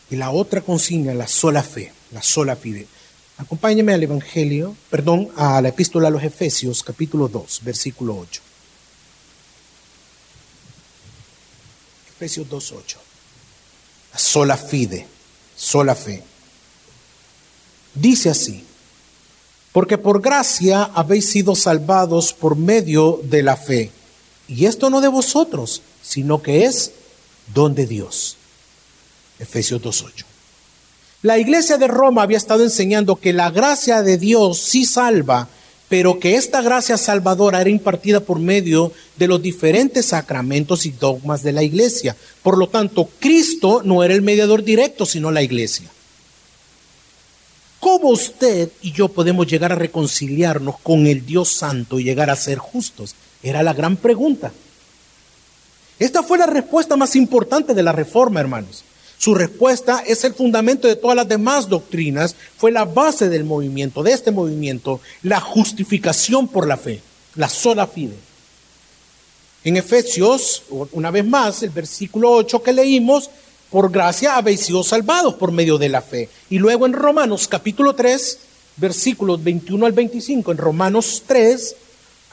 Y 0.09 0.15
la 0.15 0.31
otra 0.31 0.61
consigna, 0.61 1.13
la 1.13 1.27
sola 1.27 1.63
fe, 1.63 1.91
la 2.11 2.21
sola 2.21 2.55
fide. 2.55 2.87
Acompáñeme 3.37 3.93
al 3.93 4.03
Evangelio, 4.03 4.77
perdón, 4.89 5.29
a 5.35 5.59
la 5.59 5.69
epístola 5.69 6.07
a 6.07 6.11
los 6.11 6.23
Efesios, 6.23 6.81
capítulo 6.81 7.27
2, 7.27 7.59
versículo 7.63 8.17
8. 8.17 8.41
Efesios 12.15 12.47
2, 12.47 12.71
8 12.71 13.02
sola 14.15 14.57
fide, 14.57 15.07
sola 15.55 15.95
fe. 15.95 16.23
Dice 17.95 18.29
así, 18.29 18.63
porque 19.71 19.97
por 19.97 20.21
gracia 20.21 20.83
habéis 20.93 21.29
sido 21.29 21.55
salvados 21.55 22.33
por 22.33 22.55
medio 22.55 23.19
de 23.23 23.43
la 23.43 23.55
fe. 23.55 23.91
Y 24.47 24.65
esto 24.65 24.89
no 24.89 25.01
de 25.01 25.07
vosotros, 25.07 25.81
sino 26.01 26.41
que 26.41 26.65
es 26.65 26.91
don 27.53 27.73
de 27.75 27.87
Dios. 27.87 28.37
Efesios 29.39 29.81
2.8. 29.81 30.25
La 31.23 31.37
iglesia 31.37 31.77
de 31.77 31.87
Roma 31.87 32.21
había 32.21 32.37
estado 32.37 32.63
enseñando 32.63 33.15
que 33.15 33.33
la 33.33 33.49
gracia 33.49 34.03
de 34.03 34.17
Dios 34.17 34.59
sí 34.59 34.85
salva, 34.85 35.47
pero 35.93 36.19
que 36.19 36.37
esta 36.37 36.63
gracia 36.63 36.97
salvadora 36.97 37.61
era 37.61 37.69
impartida 37.69 38.19
por 38.19 38.39
medio 38.39 38.91
de 39.15 39.27
los 39.27 39.39
diferentes 39.39 40.07
sacramentos 40.07 40.87
y 40.87 40.89
dogmas 40.89 41.43
de 41.43 41.51
la 41.51 41.61
iglesia. 41.61 42.15
Por 42.41 42.57
lo 42.57 42.67
tanto, 42.67 43.11
Cristo 43.19 43.83
no 43.85 44.03
era 44.03 44.15
el 44.15 44.23
mediador 44.23 44.63
directo, 44.63 45.05
sino 45.05 45.29
la 45.29 45.43
iglesia. 45.43 45.87
¿Cómo 47.79 48.09
usted 48.09 48.71
y 48.81 48.91
yo 48.91 49.07
podemos 49.07 49.45
llegar 49.45 49.71
a 49.71 49.75
reconciliarnos 49.75 50.79
con 50.79 51.05
el 51.05 51.27
Dios 51.27 51.49
Santo 51.49 51.99
y 51.99 52.05
llegar 52.05 52.31
a 52.31 52.35
ser 52.35 52.57
justos? 52.57 53.13
Era 53.43 53.61
la 53.61 53.75
gran 53.75 53.95
pregunta. 53.95 54.51
Esta 55.99 56.23
fue 56.23 56.39
la 56.39 56.47
respuesta 56.47 56.95
más 56.95 57.15
importante 57.15 57.75
de 57.75 57.83
la 57.83 57.91
reforma, 57.91 58.39
hermanos. 58.39 58.83
Su 59.23 59.33
respuesta 59.33 60.03
es 60.05 60.25
el 60.25 60.33
fundamento 60.33 60.85
de 60.85 60.97
todas 60.97 61.15
las 61.15 61.29
demás 61.29 61.69
doctrinas, 61.69 62.35
fue 62.57 62.73
la 62.73 62.83
base 62.83 63.29
del 63.29 63.45
movimiento, 63.45 64.03
de 64.03 64.11
este 64.11 64.31
movimiento, 64.31 64.99
la 65.21 65.39
justificación 65.39 66.49
por 66.49 66.67
la 66.67 66.75
fe, 66.75 66.99
la 67.35 67.47
sola 67.47 67.87
fide. 67.87 68.17
En 69.63 69.77
Efesios, 69.77 70.63
una 70.91 71.09
vez 71.09 71.25
más, 71.25 71.63
el 71.63 71.69
versículo 71.69 72.31
8 72.31 72.63
que 72.63 72.73
leímos, 72.73 73.29
por 73.69 73.89
gracia 73.89 74.35
habéis 74.35 74.59
sido 74.59 74.83
salvados 74.83 75.35
por 75.35 75.53
medio 75.53 75.77
de 75.77 75.87
la 75.87 76.01
fe. 76.01 76.27
Y 76.49 76.59
luego 76.59 76.85
en 76.85 76.91
Romanos 76.91 77.47
capítulo 77.47 77.95
3, 77.95 78.39
versículos 78.75 79.41
21 79.41 79.85
al 79.85 79.93
25, 79.93 80.51
en 80.51 80.57
Romanos 80.57 81.23
3, 81.25 81.75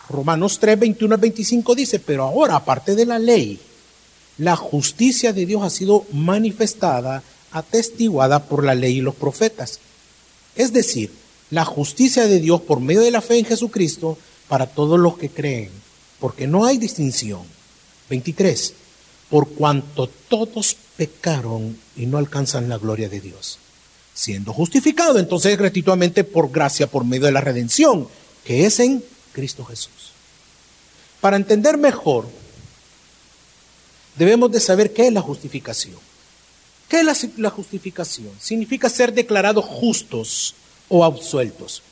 Romanos 0.08 0.58
3, 0.58 0.80
21 0.80 1.14
al 1.14 1.20
25 1.20 1.72
dice, 1.76 2.00
pero 2.00 2.24
ahora 2.24 2.56
aparte 2.56 2.96
de 2.96 3.06
la 3.06 3.20
ley, 3.20 3.60
la 4.40 4.56
justicia 4.56 5.34
de 5.34 5.44
Dios 5.44 5.62
ha 5.62 5.68
sido 5.68 6.06
manifestada, 6.12 7.22
atestiguada 7.52 8.46
por 8.46 8.64
la 8.64 8.74
ley 8.74 8.96
y 8.96 9.00
los 9.02 9.14
profetas. 9.14 9.80
Es 10.56 10.72
decir, 10.72 11.12
la 11.50 11.66
justicia 11.66 12.26
de 12.26 12.40
Dios 12.40 12.62
por 12.62 12.80
medio 12.80 13.02
de 13.02 13.10
la 13.10 13.20
fe 13.20 13.38
en 13.38 13.44
Jesucristo 13.44 14.16
para 14.48 14.66
todos 14.66 14.98
los 14.98 15.18
que 15.18 15.28
creen, 15.28 15.68
porque 16.18 16.46
no 16.46 16.64
hay 16.64 16.78
distinción. 16.78 17.42
23. 18.08 18.72
Por 19.28 19.46
cuanto 19.50 20.08
todos 20.08 20.74
pecaron 20.96 21.78
y 21.94 22.06
no 22.06 22.16
alcanzan 22.16 22.70
la 22.70 22.78
gloria 22.78 23.10
de 23.10 23.20
Dios. 23.20 23.58
Siendo 24.14 24.54
justificado 24.54 25.18
entonces 25.18 25.58
gratuitamente 25.58 26.24
por 26.24 26.50
gracia, 26.50 26.86
por 26.86 27.04
medio 27.04 27.26
de 27.26 27.32
la 27.32 27.42
redención, 27.42 28.08
que 28.44 28.64
es 28.64 28.80
en 28.80 29.04
Cristo 29.32 29.66
Jesús. 29.66 30.12
Para 31.20 31.36
entender 31.36 31.76
mejor, 31.76 32.26
debemos 34.16 34.50
de 34.50 34.60
saber 34.60 34.92
qué 34.92 35.06
es 35.06 35.12
la 35.12 35.22
justificación. 35.22 35.96
¿Qué 36.90 37.00
es 37.00 37.28
la, 37.36 37.50
justificación? 37.50 38.30
Significa 38.40 38.88
ser 38.88 39.14
declarados 39.14 39.64
justos 39.64 40.54
o 40.88 41.04
absueltos. 41.04 41.82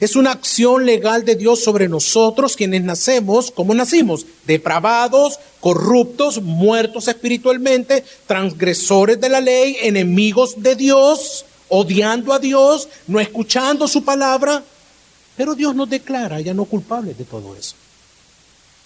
Es 0.00 0.16
una 0.16 0.32
acción 0.32 0.86
legal 0.86 1.26
de 1.26 1.36
Dios 1.36 1.62
sobre 1.62 1.88
nosotros 1.88 2.56
quienes 2.56 2.82
nacemos, 2.82 3.50
como 3.50 3.74
nacimos, 3.74 4.24
depravados, 4.46 5.38
corruptos, 5.60 6.40
muertos 6.40 7.06
espiritualmente, 7.06 8.02
transgresores 8.26 9.20
de 9.20 9.28
la 9.28 9.42
ley, 9.42 9.76
enemigos 9.82 10.54
de 10.62 10.74
Dios, 10.74 11.44
odiando 11.68 12.32
a 12.32 12.38
Dios, 12.38 12.88
no 13.06 13.20
escuchando 13.20 13.86
su 13.88 14.04
palabra. 14.04 14.64
Pero 15.36 15.54
Dios 15.54 15.74
nos 15.74 15.90
declara 15.90 16.40
ya 16.40 16.54
no 16.54 16.64
culpables 16.64 17.18
de 17.18 17.24
todo 17.24 17.54
eso. 17.54 17.74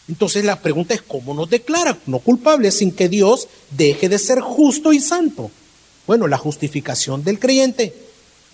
Entonces 0.09 0.45
la 0.45 0.61
pregunta 0.61 0.95
es, 0.95 1.03
¿cómo 1.03 1.33
nos 1.33 1.49
declara 1.49 1.97
no 2.07 2.19
culpables 2.19 2.77
sin 2.77 2.93
que 2.93 3.09
Dios 3.09 3.49
deje 3.71 4.09
de 4.09 4.19
ser 4.19 4.41
justo 4.41 4.93
y 4.93 5.01
santo? 5.01 5.51
Bueno, 6.07 6.29
la 6.29 6.37
justificación 6.37 7.25
del 7.25 7.39
creyente 7.39 7.95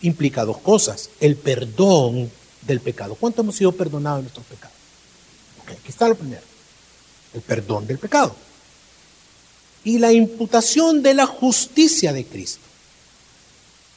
implica 0.03 0.45
dos 0.45 0.59
cosas. 0.59 1.11
El 1.21 1.37
perdón 1.37 2.31
del 2.63 2.81
pecado. 2.81 3.17
¿Cuánto 3.17 3.43
hemos 3.43 3.57
sido 3.57 3.73
perdonados 3.73 4.19
de 4.19 4.23
nuestros 4.23 4.47
pecados? 4.47 4.77
aquí 5.65 5.89
está 5.89 6.09
lo 6.09 6.15
primero. 6.15 6.43
El 7.35 7.43
perdón 7.43 7.87
del 7.87 7.99
pecado. 7.99 8.35
Y 9.85 9.99
la 9.99 10.13
imputación 10.13 11.03
de 11.03 11.15
la 11.15 11.27
justicia 11.27 12.13
de 12.13 12.25
Cristo. 12.25 12.61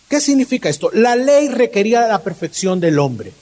¿Qué 0.08 0.22
significa 0.22 0.70
esto? 0.70 0.92
La 0.94 1.16
ley 1.16 1.50
requería 1.50 2.08
la 2.08 2.22
perfección 2.22 2.80
del 2.80 3.00
hombre. 3.00 3.34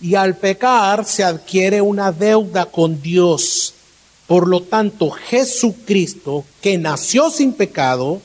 Y 0.00 0.14
al 0.14 0.36
pecar 0.36 1.04
se 1.04 1.24
adquiere 1.24 1.80
una 1.80 2.12
deuda 2.12 2.66
con 2.66 3.00
Dios. 3.00 3.74
Por 4.26 4.48
lo 4.48 4.62
tanto, 4.62 5.10
Jesucristo, 5.10 6.44
que 6.60 6.78
nació 6.78 7.30
sin 7.30 7.52
pecado 7.52 8.20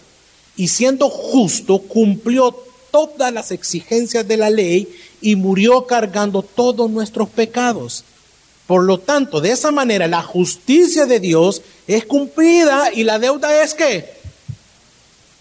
y 0.55 0.67
siendo 0.67 1.09
justo, 1.09 1.79
cumplió 1.79 2.55
todas 2.91 3.31
las 3.31 3.51
exigencias 3.51 4.27
de 4.27 4.37
la 4.37 4.49
ley 4.49 4.89
y 5.21 5.35
murió 5.35 5.85
cargando 5.85 6.41
todos 6.41 6.89
nuestros 6.89 7.29
pecados. 7.29 8.03
Por 8.67 8.83
lo 8.83 8.99
tanto, 8.99 9.41
de 9.41 9.51
esa 9.51 9.71
manera 9.71 10.07
la 10.07 10.21
justicia 10.21 11.05
de 11.05 11.19
Dios 11.19 11.61
es 11.87 12.05
cumplida 12.05 12.91
y 12.93 13.03
la 13.03 13.19
deuda 13.19 13.63
es 13.63 13.73
que 13.73 14.21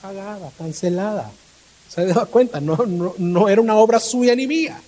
pagada, 0.01 0.51
cancelada. 0.57 1.31
¿Se 1.89 2.07
da 2.07 2.25
cuenta? 2.25 2.61
No, 2.61 2.77
no, 2.87 3.15
no 3.19 3.49
era 3.49 3.61
una 3.61 3.77
obra 3.77 4.01
suya 4.01 4.35
ni 4.35 4.47
mía, 4.47 4.81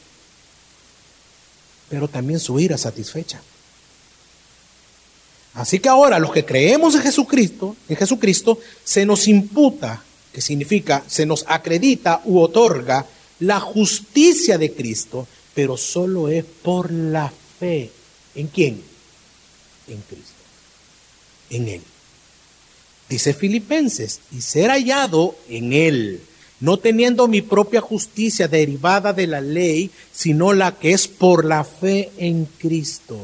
pero 1.93 2.09
también 2.09 2.41
su 2.41 2.59
ira 2.59 2.79
satisfecha. 2.79 3.39
Así 5.53 5.79
que 5.79 5.91
ahora 5.91 6.19
los 6.19 6.33
que 6.33 6.43
creemos 6.43 6.95
en 6.95 7.03
Jesucristo, 7.03 7.77
en 7.87 7.97
Jesucristo, 7.97 8.59
se 8.83 9.05
nos 9.05 9.29
imputa, 9.29 10.03
que 10.33 10.41
significa 10.41 11.05
se 11.07 11.27
nos 11.27 11.45
acredita 11.47 12.23
u 12.25 12.41
otorga 12.41 13.05
la 13.41 13.61
justicia 13.61 14.57
de 14.57 14.73
Cristo, 14.73 15.29
pero 15.53 15.77
solo 15.77 16.31
es 16.31 16.47
por 16.47 16.91
la 16.91 17.31
fe. 17.61 17.91
¿En 18.35 18.47
quién? 18.47 18.83
En 19.87 20.01
Cristo. 20.01 20.33
En 21.51 21.69
Él. 21.69 21.83
Dice 23.11 23.35
Filipenses, 23.35 24.21
y 24.35 24.41
ser 24.41 24.71
hallado 24.71 25.37
en 25.51 25.75
Él, 25.75 26.23
no 26.63 26.77
teniendo 26.77 27.27
mi 27.27 27.43
propia 27.43 27.81
justicia 27.81 28.47
derivada 28.47 29.13
de 29.13 29.27
la 29.27 29.41
ley, 29.41 29.91
sino 30.13 30.53
la 30.53 30.79
que 30.79 30.93
es 30.93 31.09
por 31.09 31.45
la 31.45 31.65
fe 31.65 32.13
en 32.19 32.45
Cristo. 32.45 33.19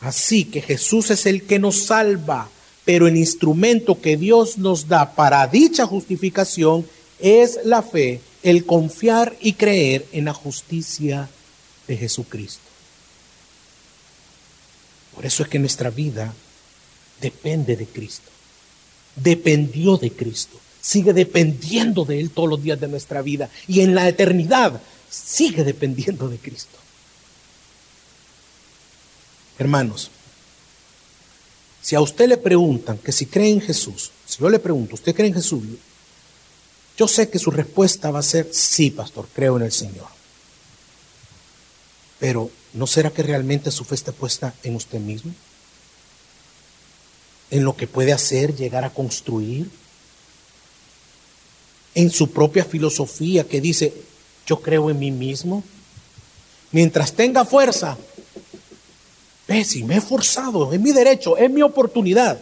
Así 0.00 0.46
que 0.46 0.62
Jesús 0.62 1.10
es 1.10 1.26
el 1.26 1.42
que 1.42 1.58
nos 1.58 1.84
salva, 1.84 2.48
pero 2.86 3.06
el 3.06 3.18
instrumento 3.18 4.00
que 4.00 4.16
Dios 4.16 4.56
nos 4.56 4.88
da 4.88 5.14
para 5.14 5.46
dicha 5.46 5.86
justificación 5.86 6.86
es 7.20 7.58
la 7.64 7.82
fe 7.82 8.22
el 8.42 8.64
confiar 8.64 9.36
y 9.42 9.52
creer 9.52 10.06
en 10.12 10.24
la 10.24 10.32
justicia 10.32 11.28
de 11.86 11.98
Jesucristo. 11.98 12.62
Por 15.14 15.26
eso 15.26 15.42
es 15.42 15.48
que 15.50 15.58
nuestra 15.58 15.90
vida 15.90 16.32
depende 17.20 17.76
de 17.76 17.84
Cristo. 17.84 18.30
Dependió 19.14 19.98
de 19.98 20.10
Cristo. 20.10 20.58
Sigue 20.82 21.14
dependiendo 21.14 22.04
de 22.04 22.20
Él 22.20 22.30
todos 22.30 22.50
los 22.50 22.62
días 22.62 22.78
de 22.78 22.88
nuestra 22.88 23.22
vida. 23.22 23.48
Y 23.68 23.80
en 23.80 23.94
la 23.94 24.08
eternidad 24.08 24.82
sigue 25.08 25.62
dependiendo 25.64 26.28
de 26.28 26.38
Cristo. 26.38 26.78
Hermanos, 29.58 30.10
si 31.80 31.94
a 31.94 32.00
usted 32.00 32.28
le 32.28 32.36
preguntan 32.36 32.98
que 32.98 33.12
si 33.12 33.26
cree 33.26 33.50
en 33.50 33.60
Jesús, 33.60 34.10
si 34.26 34.40
yo 34.40 34.50
le 34.50 34.58
pregunto, 34.58 34.96
¿usted 34.96 35.14
cree 35.14 35.28
en 35.28 35.34
Jesús? 35.34 35.62
Yo 36.96 37.06
sé 37.06 37.28
que 37.30 37.38
su 37.38 37.50
respuesta 37.50 38.10
va 38.10 38.18
a 38.18 38.22
ser, 38.22 38.48
sí, 38.52 38.90
pastor, 38.90 39.28
creo 39.32 39.56
en 39.56 39.62
el 39.62 39.72
Señor. 39.72 40.08
Pero, 42.18 42.50
¿no 42.72 42.86
será 42.86 43.10
que 43.10 43.22
realmente 43.22 43.70
su 43.70 43.84
fe 43.84 43.94
está 43.94 44.12
puesta 44.12 44.54
en 44.62 44.76
usted 44.76 44.98
mismo? 44.98 45.32
¿En 47.50 47.64
lo 47.64 47.76
que 47.76 47.86
puede 47.86 48.12
hacer, 48.12 48.54
llegar 48.54 48.84
a 48.84 48.90
construir? 48.90 49.70
¿En 51.94 52.10
su 52.10 52.30
propia 52.30 52.64
filosofía 52.64 53.44
que 53.44 53.60
dice, 53.60 53.92
yo 54.46 54.60
creo 54.60 54.90
en 54.90 54.98
mí 54.98 55.10
mismo? 55.10 55.62
Mientras 56.70 57.12
tenga 57.12 57.44
fuerza, 57.44 57.98
ve, 59.46 59.64
si 59.64 59.84
me 59.84 59.96
he 59.96 60.00
forzado, 60.00 60.72
es 60.72 60.80
mi 60.80 60.92
derecho, 60.92 61.36
es 61.36 61.50
mi 61.50 61.60
oportunidad. 61.62 62.40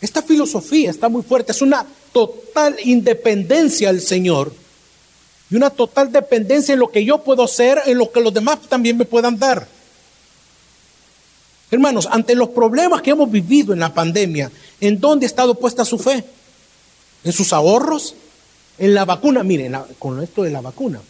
Esta 0.00 0.22
filosofía 0.22 0.90
está 0.90 1.08
muy 1.08 1.22
fuerte, 1.22 1.52
es 1.52 1.62
una 1.62 1.86
total 2.12 2.76
independencia 2.82 3.90
al 3.90 4.00
Señor 4.00 4.52
y 5.50 5.56
una 5.56 5.70
total 5.70 6.10
dependencia 6.10 6.72
en 6.72 6.80
lo 6.80 6.90
que 6.90 7.04
yo 7.04 7.18
puedo 7.18 7.44
hacer, 7.44 7.82
en 7.86 7.98
lo 7.98 8.10
que 8.10 8.20
los 8.20 8.32
demás 8.32 8.60
también 8.68 8.96
me 8.96 9.04
puedan 9.04 9.38
dar. 9.38 9.68
Hermanos, 11.70 12.08
ante 12.10 12.34
los 12.34 12.48
problemas 12.48 13.02
que 13.02 13.10
hemos 13.10 13.30
vivido 13.30 13.72
en 13.72 13.78
la 13.80 13.94
pandemia, 13.94 14.50
¿en 14.80 14.98
dónde 14.98 15.26
ha 15.26 15.28
estado 15.28 15.54
puesta 15.54 15.84
su 15.84 15.98
fe? 15.98 16.24
¿En 17.24 17.32
sus 17.32 17.52
ahorros? 17.52 18.14
¿En 18.78 18.94
la 18.94 19.04
vacuna? 19.04 19.42
Miren, 19.42 19.76
con 19.98 20.22
esto 20.22 20.42
de 20.42 20.50
la 20.50 20.60
vacuna. 20.60 21.00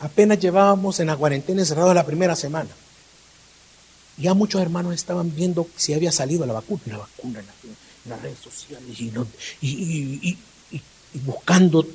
Apenas 0.00 0.38
llevábamos 0.38 1.00
en 1.00 1.06
la 1.06 1.16
cuarentena 1.16 1.60
encerrados 1.60 1.94
la 1.94 2.04
primera 2.04 2.34
semana. 2.36 2.70
Ya 4.16 4.34
muchos 4.34 4.60
hermanos 4.60 4.94
estaban 4.94 5.34
viendo 5.34 5.68
si 5.76 5.94
había 5.94 6.12
salido 6.12 6.44
la 6.46 6.52
vacuna, 6.52 6.82
la 6.86 6.98
vacuna 6.98 7.40
en, 7.40 8.10
las 8.10 8.20
redes 8.20 8.38
sociales 8.38 9.00
y, 9.00 10.36
buscando 11.24 11.86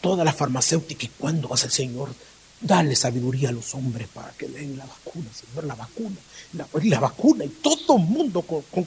toda 0.00 0.24
la 0.24 0.32
farmacéutica 0.32 1.04
y 1.04 1.08
cuándo 1.08 1.48
va 1.48 1.56
a 1.56 1.58
ser 1.58 1.66
el 1.66 1.72
Señor. 1.72 2.08
Dale 2.60 2.94
sabiduría 2.94 3.48
a 3.48 3.52
los 3.52 3.74
hombres 3.74 4.08
para 4.08 4.30
que 4.32 4.46
den 4.46 4.78
la 4.78 4.86
vacuna, 4.86 5.26
Señor, 5.34 5.64
la 5.64 5.74
vacuna, 5.74 6.16
la, 6.52 7.00
vacuna 7.00 7.44
y 7.44 7.48
todo 7.48 7.96
el 7.96 8.04
mundo 8.04 8.42
con 8.42 8.86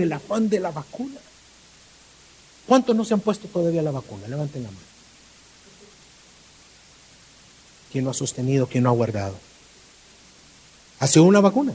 el 0.00 0.12
afán 0.12 0.48
de 0.48 0.60
la 0.60 0.70
vacuna. 0.70 1.18
¿Cuántos 2.66 2.94
no 2.94 3.04
se 3.04 3.14
han 3.14 3.20
puesto 3.20 3.48
todavía 3.48 3.82
la 3.82 3.90
vacuna? 3.90 4.28
Levanten 4.28 4.62
la 4.62 4.68
mano. 4.68 4.80
¿Quién 7.90 8.04
no 8.04 8.10
ha 8.10 8.14
sostenido? 8.14 8.66
¿Quién 8.66 8.84
no 8.84 8.90
ha 8.90 8.94
guardado? 8.94 9.36
¿Ha 11.00 11.06
sido 11.06 11.24
una 11.24 11.40
vacuna? 11.40 11.74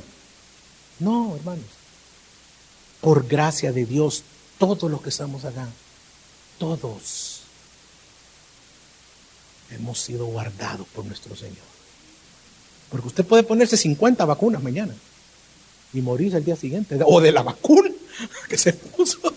No, 0.99 1.35
hermanos. 1.35 1.65
Por 3.01 3.27
gracia 3.27 3.71
de 3.71 3.85
Dios, 3.85 4.23
todos 4.57 4.89
los 4.89 5.01
que 5.01 5.09
estamos 5.09 5.43
acá, 5.43 5.67
todos 6.57 7.41
hemos 9.71 9.99
sido 9.99 10.27
guardados 10.27 10.87
por 10.87 11.03
nuestro 11.05 11.35
Señor. 11.35 11.75
Porque 12.89 13.07
usted 13.07 13.25
puede 13.25 13.43
ponerse 13.43 13.75
50 13.75 14.23
vacunas 14.23 14.63
mañana 14.63 14.95
y 15.95 16.01
morir 16.01 16.35
el 16.35 16.43
día 16.43 16.55
siguiente, 16.55 16.99
o 17.05 17.21
de 17.21 17.31
la 17.31 17.43
vacuna 17.43 17.89
que 18.49 18.57
se 18.57 18.73
puso, 18.73 19.33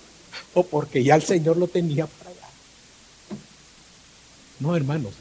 o 0.54 0.62
porque 0.64 1.02
ya 1.02 1.14
el 1.14 1.22
Señor 1.22 1.56
lo 1.56 1.68
tenía 1.68 2.06
para 2.06 2.30
allá. 2.30 2.48
No, 4.60 4.76
hermanos. 4.76 5.14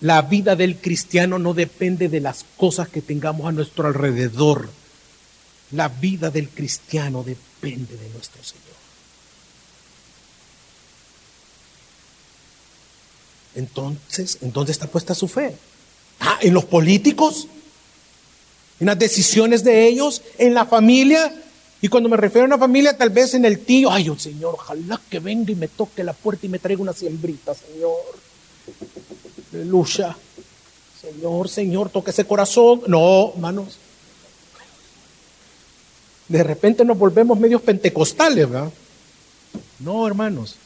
La 0.00 0.22
vida 0.22 0.56
del 0.56 0.78
cristiano 0.78 1.38
no 1.38 1.54
depende 1.54 2.08
de 2.08 2.20
las 2.20 2.44
cosas 2.56 2.88
que 2.88 3.00
tengamos 3.02 3.46
a 3.46 3.52
nuestro 3.52 3.86
alrededor 3.86 4.68
La 5.70 5.88
vida 5.88 6.30
del 6.30 6.48
cristiano 6.48 7.22
depende 7.22 7.96
de 7.96 8.08
nuestro 8.10 8.42
Señor. 8.42 8.62
Entonces, 13.54 14.38
¿en 14.40 14.52
dónde 14.52 14.72
está 14.72 14.86
puesta 14.86 15.14
su 15.14 15.28
fe? 15.28 15.56
Ah, 16.20 16.38
en 16.42 16.54
los 16.54 16.64
políticos, 16.64 17.48
en 18.82 18.86
las 18.86 18.98
decisiones 18.98 19.62
de 19.62 19.86
ellos, 19.86 20.22
en 20.38 20.54
la 20.54 20.66
familia. 20.66 21.32
Y 21.80 21.86
cuando 21.86 22.08
me 22.08 22.16
refiero 22.16 22.46
a 22.46 22.48
una 22.48 22.58
familia, 22.58 22.96
tal 22.96 23.10
vez 23.10 23.32
en 23.34 23.44
el 23.44 23.60
tío, 23.60 23.92
ay, 23.92 24.08
oh, 24.08 24.18
Señor, 24.18 24.54
ojalá 24.54 25.00
que 25.08 25.20
venga 25.20 25.52
y 25.52 25.54
me 25.54 25.68
toque 25.68 26.02
la 26.02 26.12
puerta 26.12 26.46
y 26.46 26.48
me 26.48 26.58
traiga 26.58 26.82
una 26.82 26.92
siembrita, 26.92 27.54
Señor. 27.54 28.00
Aleluya. 29.52 30.16
Señor, 31.00 31.48
Señor, 31.48 31.90
toque 31.90 32.10
ese 32.10 32.24
corazón. 32.24 32.82
No, 32.88 33.30
hermanos. 33.36 33.78
De 36.26 36.42
repente 36.42 36.84
nos 36.84 36.98
volvemos 36.98 37.38
medios 37.38 37.62
pentecostales, 37.62 38.50
¿verdad? 38.50 38.72
No, 39.78 40.08
hermanos. 40.08 40.56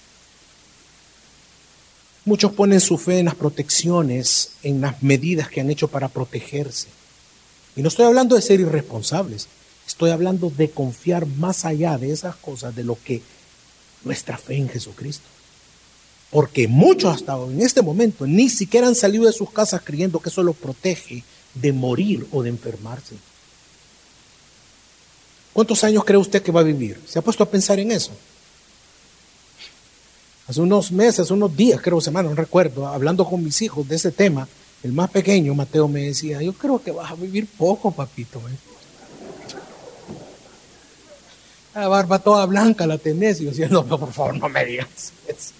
Muchos 2.25 2.51
ponen 2.53 2.81
su 2.81 2.97
fe 2.97 3.19
en 3.19 3.27
las 3.27 3.35
protecciones, 3.35 4.53
en 4.63 4.81
las 4.81 5.03
medidas 5.03 5.51
que 5.51 5.61
han 5.61 5.69
hecho 5.69 5.89
para 5.89 6.09
protegerse. 6.09 6.89
Y 7.77 7.83
no 7.83 7.89
estoy 7.89 8.07
hablando 8.07 8.35
de 8.35 8.43
ser 8.43 8.59
irresponsables, 8.59 9.49
estoy 9.87 10.11
hablando 10.11 10.51
de 10.51 10.71
confiar 10.71 11.27
más 11.27 11.67
allá 11.67 11.99
de 11.99 12.11
esas 12.11 12.35
cosas, 12.37 12.75
de 12.75 12.85
lo 12.85 12.99
que 13.05 13.23
nuestra 14.03 14.39
fe 14.39 14.57
en 14.57 14.69
Jesucristo. 14.69 15.27
Porque 16.31 16.67
muchos 16.67 17.15
hasta 17.15 17.37
en 17.37 17.61
este 17.61 17.83
momento 17.83 18.27
ni 18.27 18.49
siquiera 18.49 18.89
han 18.89 18.95
salido 18.95 19.27
de 19.27 19.33
sus 19.33 19.51
casas 19.51 19.83
creyendo 19.85 20.21
que 20.21 20.31
eso 20.31 20.43
los 20.43 20.57
protege 20.57 21.23
de 21.55 21.73
morir 21.73 22.27
o 22.33 22.43
de 22.43 22.49
enfermarse. 22.49 23.15
¿Cuántos 25.53 25.85
años 25.85 26.05
cree 26.05 26.19
usted 26.19 26.43
que 26.43 26.53
va 26.53 26.61
a 26.61 26.65
vivir? 26.65 27.01
¿Se 27.07 27.19
ha 27.19 27.23
puesto 27.23 27.43
a 27.45 27.51
pensar 27.51 27.79
en 27.79 27.91
eso? 27.91 28.13
Hace 30.47 30.61
unos 30.61 30.93
meses, 30.93 31.31
unos 31.31 31.57
días, 31.57 31.81
creo, 31.83 32.01
semanas, 32.01 32.31
no 32.31 32.37
recuerdo, 32.37 32.87
hablando 32.87 33.25
con 33.25 33.43
mis 33.43 33.63
hijos 33.63 33.89
de 33.89 33.97
ese 33.97 34.13
tema, 34.13 34.49
el 34.83 34.93
más 34.93 35.11
pequeño, 35.11 35.55
Mateo, 35.55 35.89
me 35.89 36.03
decía, 36.03 36.41
yo 36.43 36.53
creo 36.53 36.83
que 36.83 36.91
vas 36.93 37.11
a 37.11 37.15
vivir 37.15 37.47
poco, 37.47 37.91
papito. 37.91 38.39
¿eh? 38.39 38.57
La 41.75 41.89
barba 41.89 42.19
toda 42.19 42.47
blanca 42.47 42.87
la 42.87 42.99
tenés. 42.99 43.41
Y 43.41 43.45
yo 43.45 43.51
decía, 43.51 43.69
no, 43.69 43.85
por 43.85 44.13
favor, 44.13 44.39
no 44.39 44.49
me 44.49 44.65
digas 44.65 45.13
eso. 45.27 45.53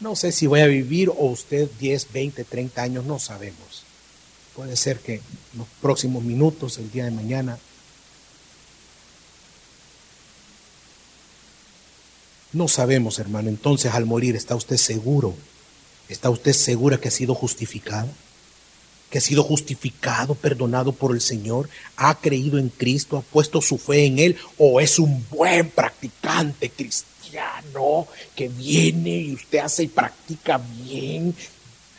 No 0.00 0.16
sé 0.16 0.32
si 0.32 0.48
voy 0.48 0.60
a 0.60 0.66
vivir 0.66 1.10
o 1.10 1.26
usted 1.26 1.70
10, 1.78 2.12
20, 2.12 2.42
30 2.42 2.82
años, 2.82 3.04
no 3.04 3.20
sabemos. 3.20 3.84
Puede 4.56 4.76
ser 4.76 4.98
que 4.98 5.20
los 5.56 5.68
próximos 5.80 6.24
minutos, 6.24 6.78
el 6.78 6.90
día 6.90 7.04
de 7.04 7.12
mañana, 7.12 7.58
No 12.52 12.68
sabemos, 12.68 13.18
hermano. 13.18 13.48
Entonces, 13.48 13.92
al 13.94 14.04
morir, 14.04 14.36
¿está 14.36 14.54
usted 14.54 14.76
seguro? 14.76 15.34
¿Está 16.08 16.28
usted 16.28 16.52
segura 16.52 16.98
que 16.98 17.08
ha 17.08 17.12
sido 17.12 17.34
justificado? 17.34 18.08
¿Que 19.10 19.18
ha 19.18 19.22
sido 19.22 19.42
justificado, 19.42 20.34
perdonado 20.34 20.92
por 20.92 21.12
el 21.12 21.20
Señor? 21.20 21.68
¿Ha 21.96 22.14
creído 22.16 22.58
en 22.58 22.68
Cristo? 22.68 23.16
¿Ha 23.16 23.22
puesto 23.22 23.62
su 23.62 23.78
fe 23.78 24.06
en 24.06 24.18
Él? 24.18 24.36
¿O 24.58 24.80
es 24.80 24.98
un 24.98 25.24
buen 25.30 25.70
practicante 25.70 26.70
cristiano 26.70 28.06
que 28.36 28.48
viene 28.48 29.16
y 29.16 29.34
usted 29.34 29.58
hace 29.58 29.84
y 29.84 29.88
practica 29.88 30.60
bien? 30.84 31.34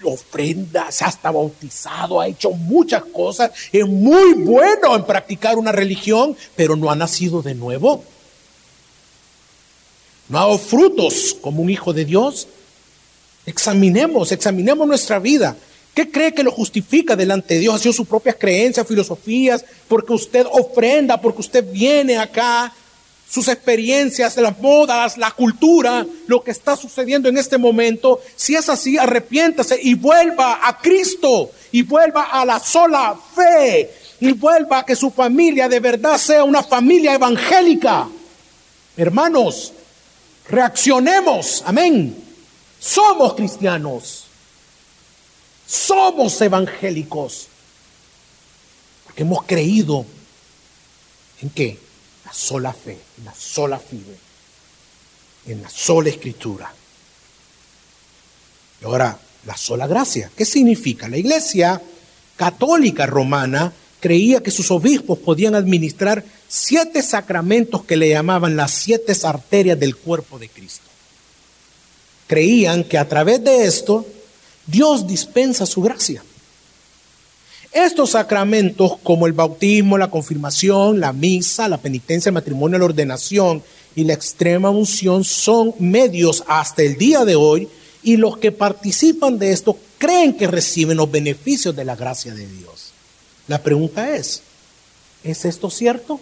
ofrenda, 0.05 0.91
se 0.91 1.05
ha 1.05 1.07
hasta 1.07 1.31
bautizado, 1.31 2.19
ha 2.19 2.27
hecho 2.27 2.51
muchas 2.51 3.05
cosas, 3.05 3.51
es 3.71 3.87
muy 3.87 4.33
bueno 4.33 4.97
en 4.97 5.05
practicar 5.05 5.57
una 5.57 5.71
religión, 5.71 6.35
pero 6.57 6.75
no 6.75 6.91
ha 6.91 6.95
nacido 6.97 7.41
de 7.41 7.55
nuevo 7.55 8.03
no 10.29 10.39
ha 10.39 10.57
frutos 10.57 11.35
como 11.41 11.61
un 11.61 11.69
hijo 11.69 11.93
de 11.93 12.05
Dios. 12.05 12.47
Examinemos, 13.45 14.31
examinemos 14.31 14.87
nuestra 14.87 15.19
vida. 15.19 15.55
¿Qué 15.93 16.09
cree 16.09 16.33
que 16.33 16.43
lo 16.43 16.51
justifica 16.51 17.15
delante 17.15 17.55
de 17.55 17.59
Dios? 17.61 17.75
¿Ha 17.75 17.79
sido 17.79 17.93
sus 17.93 18.07
propias 18.07 18.37
creencias, 18.39 18.87
filosofías? 18.87 19.63
Porque 19.87 20.13
usted 20.13 20.45
ofrenda, 20.49 21.21
porque 21.21 21.41
usted 21.41 21.63
viene 21.71 22.17
acá, 22.17 22.73
sus 23.29 23.47
experiencias, 23.47 24.37
las 24.37 24.59
modas, 24.59 25.17
la 25.17 25.31
cultura, 25.31 26.05
lo 26.27 26.43
que 26.43 26.51
está 26.51 26.75
sucediendo 26.75 27.29
en 27.29 27.37
este 27.37 27.57
momento. 27.57 28.21
Si 28.35 28.55
es 28.55 28.69
así, 28.69 28.97
arrepiéntase 28.97 29.79
y 29.81 29.95
vuelva 29.95 30.67
a 30.67 30.77
Cristo 30.77 31.51
y 31.71 31.81
vuelva 31.83 32.23
a 32.23 32.45
la 32.45 32.59
sola 32.59 33.15
fe 33.35 33.91
y 34.19 34.31
vuelva 34.33 34.79
a 34.79 34.85
que 34.85 34.95
su 34.95 35.11
familia 35.11 35.67
de 35.67 35.79
verdad 35.79 36.17
sea 36.17 36.43
una 36.43 36.63
familia 36.63 37.13
evangélica. 37.13 38.07
Hermanos, 38.95 39.73
Reaccionemos, 40.49 41.63
amén. 41.65 42.15
Somos 42.79 43.33
cristianos. 43.35 44.25
Somos 45.65 46.39
evangélicos. 46.41 47.47
Porque 49.05 49.23
hemos 49.23 49.43
creído 49.43 50.05
en 51.41 51.49
qué? 51.49 51.79
La 52.25 52.33
sola 52.33 52.73
fe, 52.73 52.99
en 53.17 53.25
la 53.25 53.33
sola 53.33 53.79
fide, 53.79 54.17
en 55.47 55.61
la 55.61 55.69
sola 55.69 56.09
escritura. 56.09 56.73
Y 58.81 58.85
ahora, 58.85 59.17
la 59.45 59.57
sola 59.57 59.87
gracia. 59.87 60.31
¿Qué 60.35 60.45
significa? 60.45 61.07
La 61.07 61.17
iglesia 61.17 61.81
católica 62.35 63.05
romana 63.05 63.71
creía 63.99 64.41
que 64.41 64.51
sus 64.51 64.71
obispos 64.71 65.19
podían 65.19 65.55
administrar 65.55 66.23
siete 66.55 67.01
sacramentos 67.01 67.83
que 67.83 67.97
le 67.97 68.09
llamaban 68.09 68.55
las 68.55 68.69
siete 68.69 69.11
arterias 69.23 69.79
del 69.79 69.95
cuerpo 69.95 70.37
de 70.37 70.49
Cristo. 70.49 70.85
Creían 72.27 72.83
que 72.83 72.99
a 72.99 73.09
través 73.09 73.43
de 73.43 73.65
esto 73.65 74.05
Dios 74.67 75.07
dispensa 75.07 75.65
su 75.65 75.81
gracia. 75.81 76.23
Estos 77.71 78.11
sacramentos, 78.11 78.97
como 79.01 79.25
el 79.25 79.33
bautismo, 79.33 79.97
la 79.97 80.11
confirmación, 80.11 80.99
la 80.99 81.11
misa, 81.11 81.67
la 81.67 81.79
penitencia, 81.79 82.29
el 82.29 82.35
matrimonio, 82.35 82.77
la 82.77 82.85
ordenación 82.85 83.63
y 83.95 84.03
la 84.03 84.13
extrema 84.13 84.69
unción, 84.69 85.23
son 85.23 85.73
medios 85.79 86.43
hasta 86.45 86.83
el 86.83 86.97
día 86.97 87.25
de 87.25 87.35
hoy 87.35 87.67
y 88.03 88.17
los 88.17 88.37
que 88.37 88.51
participan 88.51 89.39
de 89.39 89.53
esto 89.53 89.75
creen 89.97 90.37
que 90.37 90.45
reciben 90.45 90.97
los 90.97 91.09
beneficios 91.09 91.75
de 91.75 91.83
la 91.83 91.95
gracia 91.95 92.35
de 92.35 92.45
Dios. 92.45 92.91
La 93.47 93.63
pregunta 93.63 94.15
es, 94.15 94.43
¿es 95.23 95.45
esto 95.45 95.71
cierto? 95.71 96.21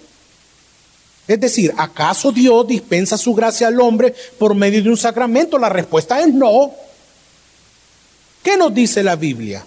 Es 1.31 1.39
decir, 1.39 1.73
¿acaso 1.77 2.33
Dios 2.33 2.67
dispensa 2.67 3.17
su 3.17 3.33
gracia 3.33 3.67
al 3.67 3.79
hombre 3.79 4.13
por 4.37 4.53
medio 4.53 4.83
de 4.83 4.89
un 4.89 4.97
sacramento? 4.97 5.57
La 5.57 5.69
respuesta 5.69 6.19
es 6.19 6.27
no. 6.33 6.73
¿Qué 8.43 8.57
nos 8.57 8.73
dice 8.73 9.01
la 9.01 9.15
Biblia? 9.15 9.65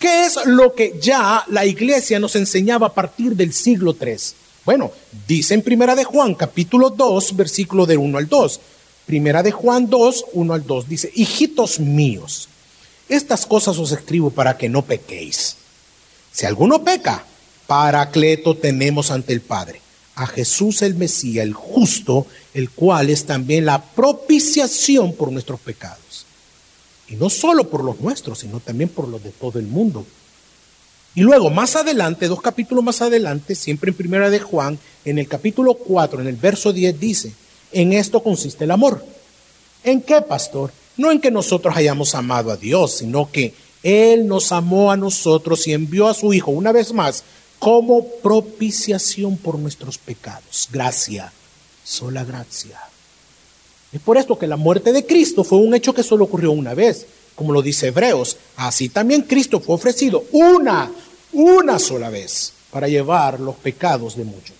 ¿Qué 0.00 0.26
es 0.26 0.36
lo 0.46 0.74
que 0.74 0.98
ya 1.00 1.44
la 1.46 1.64
iglesia 1.64 2.18
nos 2.18 2.34
enseñaba 2.34 2.88
a 2.88 2.92
partir 2.92 3.36
del 3.36 3.52
siglo 3.52 3.96
III? 4.00 4.16
Bueno, 4.64 4.90
dice 5.28 5.54
en 5.54 5.62
Primera 5.62 5.94
de 5.94 6.02
Juan, 6.02 6.34
capítulo 6.34 6.90
2, 6.90 7.36
versículo 7.36 7.86
del 7.86 7.98
1 7.98 8.18
al 8.18 8.28
2. 8.28 8.60
Primera 9.06 9.44
de 9.44 9.52
Juan 9.52 9.88
2, 9.88 10.24
1 10.32 10.54
al 10.54 10.66
2. 10.66 10.88
Dice, 10.88 11.12
hijitos 11.14 11.78
míos, 11.78 12.48
estas 13.08 13.46
cosas 13.46 13.78
os 13.78 13.92
escribo 13.92 14.30
para 14.30 14.56
que 14.58 14.68
no 14.68 14.82
pequéis. 14.82 15.56
Si 16.32 16.46
alguno 16.46 16.82
peca, 16.82 17.24
Paracleto 17.68 18.56
tenemos 18.56 19.12
ante 19.12 19.32
el 19.32 19.40
Padre, 19.40 19.80
a 20.18 20.26
Jesús 20.26 20.82
el 20.82 20.96
Mesías, 20.96 21.44
el 21.44 21.54
justo, 21.54 22.26
el 22.52 22.70
cual 22.70 23.08
es 23.08 23.24
también 23.24 23.64
la 23.64 23.80
propiciación 23.80 25.14
por 25.14 25.30
nuestros 25.30 25.60
pecados. 25.60 26.26
Y 27.08 27.14
no 27.14 27.30
solo 27.30 27.70
por 27.70 27.84
los 27.84 28.00
nuestros, 28.00 28.40
sino 28.40 28.58
también 28.58 28.90
por 28.90 29.06
los 29.06 29.22
de 29.22 29.30
todo 29.30 29.60
el 29.60 29.66
mundo. 29.66 30.04
Y 31.14 31.20
luego, 31.20 31.50
más 31.50 31.76
adelante, 31.76 32.26
dos 32.26 32.42
capítulos 32.42 32.82
más 32.82 33.00
adelante, 33.00 33.54
siempre 33.54 33.90
en 33.90 33.96
primera 33.96 34.28
de 34.28 34.40
Juan, 34.40 34.78
en 35.04 35.20
el 35.20 35.28
capítulo 35.28 35.74
4, 35.74 36.20
en 36.20 36.26
el 36.26 36.36
verso 36.36 36.72
10 36.72 36.98
dice, 36.98 37.32
en 37.70 37.92
esto 37.92 38.20
consiste 38.20 38.64
el 38.64 38.72
amor. 38.72 39.04
¿En 39.84 40.02
qué, 40.02 40.20
pastor? 40.20 40.72
No 40.96 41.12
en 41.12 41.20
que 41.20 41.30
nosotros 41.30 41.76
hayamos 41.76 42.16
amado 42.16 42.50
a 42.50 42.56
Dios, 42.56 42.96
sino 42.98 43.30
que 43.30 43.54
él 43.84 44.26
nos 44.26 44.50
amó 44.50 44.90
a 44.90 44.96
nosotros 44.96 45.64
y 45.68 45.74
envió 45.74 46.08
a 46.08 46.14
su 46.14 46.32
Hijo 46.32 46.50
una 46.50 46.72
vez 46.72 46.92
más 46.92 47.22
como 47.58 48.06
propiciación 48.22 49.36
por 49.36 49.58
nuestros 49.58 49.98
pecados. 49.98 50.68
Gracia, 50.70 51.32
sola 51.84 52.24
gracia. 52.24 52.78
Es 53.92 54.00
por 54.00 54.16
esto 54.16 54.38
que 54.38 54.46
la 54.46 54.56
muerte 54.56 54.92
de 54.92 55.06
Cristo 55.06 55.44
fue 55.44 55.58
un 55.58 55.74
hecho 55.74 55.94
que 55.94 56.02
solo 56.02 56.24
ocurrió 56.24 56.52
una 56.52 56.74
vez, 56.74 57.06
como 57.34 57.52
lo 57.52 57.62
dice 57.62 57.88
Hebreos. 57.88 58.36
Así 58.56 58.88
también 58.88 59.22
Cristo 59.22 59.60
fue 59.60 59.74
ofrecido 59.74 60.24
una, 60.32 60.90
una 61.32 61.78
sola 61.78 62.10
vez 62.10 62.52
para 62.70 62.88
llevar 62.88 63.40
los 63.40 63.56
pecados 63.56 64.16
de 64.16 64.24
muchos. 64.24 64.56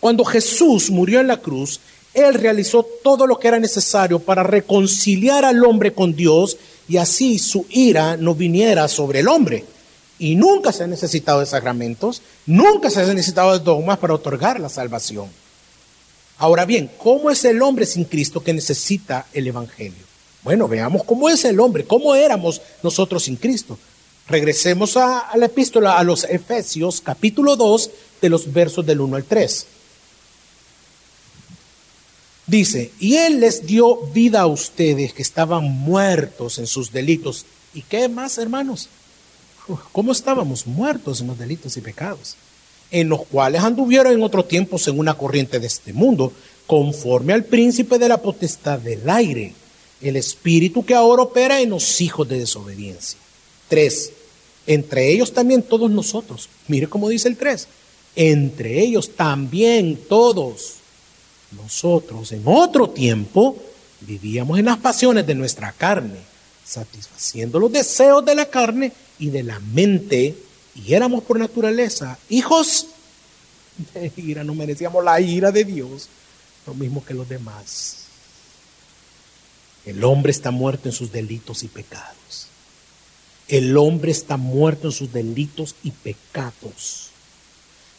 Cuando 0.00 0.24
Jesús 0.24 0.90
murió 0.90 1.20
en 1.20 1.26
la 1.26 1.38
cruz, 1.38 1.80
Él 2.14 2.34
realizó 2.34 2.86
todo 3.02 3.26
lo 3.26 3.38
que 3.38 3.48
era 3.48 3.58
necesario 3.58 4.18
para 4.18 4.42
reconciliar 4.42 5.44
al 5.44 5.64
hombre 5.64 5.92
con 5.92 6.14
Dios 6.14 6.56
y 6.88 6.96
así 6.96 7.38
su 7.38 7.66
ira 7.70 8.16
no 8.16 8.34
viniera 8.34 8.88
sobre 8.88 9.20
el 9.20 9.28
hombre. 9.28 9.64
Y 10.18 10.34
nunca 10.34 10.72
se 10.72 10.84
ha 10.84 10.86
necesitado 10.86 11.40
de 11.40 11.46
sacramentos, 11.46 12.22
nunca 12.46 12.90
se 12.90 13.00
ha 13.00 13.06
necesitado 13.12 13.58
de 13.58 13.64
dogmas 13.64 13.98
para 13.98 14.14
otorgar 14.14 14.58
la 14.60 14.68
salvación. 14.68 15.28
Ahora 16.38 16.64
bien, 16.64 16.90
¿cómo 16.98 17.30
es 17.30 17.44
el 17.44 17.62
hombre 17.62 17.86
sin 17.86 18.04
Cristo 18.04 18.42
que 18.42 18.52
necesita 18.52 19.26
el 19.32 19.46
Evangelio? 19.46 20.04
Bueno, 20.42 20.68
veamos 20.68 21.04
cómo 21.04 21.28
es 21.28 21.44
el 21.44 21.58
hombre, 21.60 21.84
cómo 21.84 22.14
éramos 22.14 22.60
nosotros 22.82 23.24
sin 23.24 23.36
Cristo. 23.36 23.78
Regresemos 24.28 24.96
a, 24.96 25.30
la 25.36 25.46
epístola 25.46 25.98
a 25.98 26.04
los 26.04 26.24
Efesios, 26.24 27.00
capítulo 27.00 27.56
2, 27.56 27.90
de 28.20 28.28
los 28.28 28.52
versos 28.52 28.84
del 28.84 29.00
1 29.00 29.16
al 29.16 29.24
3. 29.24 29.66
Dice, 32.46 32.92
y 33.00 33.16
Él 33.16 33.40
les 33.40 33.66
dio 33.66 33.96
vida 34.12 34.42
a 34.42 34.46
ustedes 34.46 35.12
que 35.12 35.22
estaban 35.22 35.64
muertos 35.64 36.58
en 36.58 36.66
sus 36.66 36.92
delitos. 36.92 37.44
¿Y 37.74 37.82
qué 37.82 38.08
más, 38.08 38.38
hermanos? 38.38 38.88
¿Cómo 39.92 40.12
estábamos 40.12 40.66
muertos 40.66 41.20
en 41.20 41.28
los 41.28 41.38
delitos 41.38 41.76
y 41.76 41.80
pecados? 41.80 42.36
En 42.90 43.08
los 43.08 43.26
cuales 43.26 43.62
anduvieron 43.62 44.12
en 44.12 44.22
otro 44.22 44.44
tiempo 44.44 44.78
según 44.78 45.00
una 45.00 45.14
corriente 45.14 45.58
de 45.58 45.66
este 45.66 45.92
mundo, 45.92 46.32
conforme 46.66 47.32
al 47.32 47.44
príncipe 47.44 47.98
de 47.98 48.08
la 48.08 48.22
potestad 48.22 48.78
del 48.78 49.08
aire, 49.08 49.52
el 50.00 50.16
espíritu 50.16 50.84
que 50.84 50.94
ahora 50.94 51.22
opera 51.22 51.60
en 51.60 51.70
los 51.70 52.00
hijos 52.00 52.28
de 52.28 52.38
desobediencia. 52.38 53.18
Tres, 53.68 54.12
entre 54.66 55.10
ellos 55.10 55.32
también 55.32 55.62
todos 55.62 55.90
nosotros. 55.90 56.48
Mire 56.68 56.88
cómo 56.88 57.08
dice 57.08 57.28
el 57.28 57.36
tres. 57.36 57.68
Entre 58.14 58.80
ellos 58.80 59.10
también 59.14 59.98
todos 60.08 60.76
nosotros 61.50 62.32
en 62.32 62.42
otro 62.44 62.90
tiempo 62.90 63.56
vivíamos 64.00 64.58
en 64.58 64.66
las 64.66 64.78
pasiones 64.78 65.26
de 65.26 65.34
nuestra 65.34 65.72
carne, 65.72 66.18
satisfaciendo 66.66 67.58
los 67.58 67.72
deseos 67.72 68.24
de 68.24 68.34
la 68.34 68.50
carne 68.50 68.92
y 69.18 69.30
de 69.30 69.42
la 69.42 69.60
mente, 69.60 70.34
y 70.74 70.92
éramos 70.92 71.22
por 71.22 71.38
naturaleza 71.38 72.18
hijos 72.28 72.88
de 73.94 74.12
ira, 74.16 74.44
no 74.44 74.54
merecíamos 74.54 75.04
la 75.04 75.20
ira 75.20 75.52
de 75.52 75.64
Dios, 75.64 76.08
lo 76.66 76.74
mismo 76.74 77.04
que 77.04 77.14
los 77.14 77.28
demás. 77.28 78.04
El 79.84 80.02
hombre 80.02 80.32
está 80.32 80.50
muerto 80.50 80.88
en 80.88 80.92
sus 80.92 81.12
delitos 81.12 81.62
y 81.62 81.68
pecados. 81.68 82.48
El 83.46 83.76
hombre 83.76 84.10
está 84.10 84.36
muerto 84.36 84.88
en 84.88 84.92
sus 84.92 85.12
delitos 85.12 85.76
y 85.84 85.92
pecados 85.92 87.10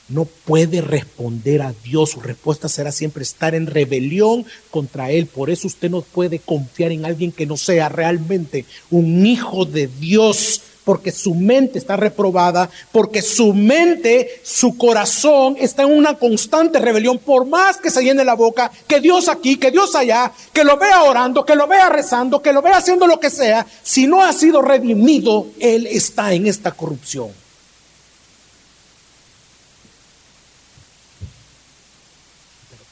no 0.10 0.26
puede 0.26 0.82
responder 0.82 1.62
a 1.62 1.74
Dios. 1.84 2.12
Su 2.12 2.22
respuesta 2.22 2.70
será 2.70 2.92
siempre 2.92 3.24
estar 3.24 3.56
en 3.56 3.68
rebelión 3.68 4.46
contra 4.72 5.12
Él. 5.12 5.28
Por 5.28 5.50
eso 5.50 5.68
usted 5.68 5.90
no 5.90 6.02
puede 6.02 6.40
confiar 6.40 6.92
en 6.92 7.06
alguien 7.06 7.32
que 7.32 7.46
no 7.46 7.58
sea 7.58 7.90
realmente 7.90 8.66
un 8.90 9.26
hijo 9.26 9.66
de 9.66 9.88
Dios, 9.88 10.62
porque 10.88 11.12
su 11.12 11.36
mente 11.36 11.78
está 11.78 11.98
reprobada, 11.98 12.70
porque 12.94 13.22
su 13.22 13.54
mente, 13.54 14.40
su 14.42 14.78
corazón 14.78 15.58
está 15.60 15.84
en 15.84 15.92
una 15.92 16.18
constante 16.18 16.80
rebelión, 16.80 17.18
por 17.18 17.46
más 17.46 17.76
que 17.76 17.92
se 17.92 18.02
llene 18.02 18.24
la 18.24 18.36
boca, 18.36 18.72
que 18.88 19.02
Dios 19.02 19.28
aquí, 19.28 19.58
que 19.58 19.70
Dios 19.70 19.96
allá, 19.96 20.32
que 20.54 20.64
lo 20.64 20.78
vea 20.78 21.04
orando, 21.04 21.44
que 21.44 21.56
lo 21.56 21.68
vea 21.68 21.90
rezando, 21.90 22.42
que 22.42 22.54
lo 22.54 22.62
vea 22.62 22.78
haciendo 22.78 23.06
lo 23.06 23.20
que 23.20 23.30
sea, 23.30 23.68
si 23.84 24.08
no 24.08 24.24
ha 24.24 24.32
sido 24.32 24.62
redimido, 24.62 25.48
Él 25.60 25.88
está 25.88 26.32
en 26.32 26.48
esta 26.48 26.72
corrupción. 26.72 27.32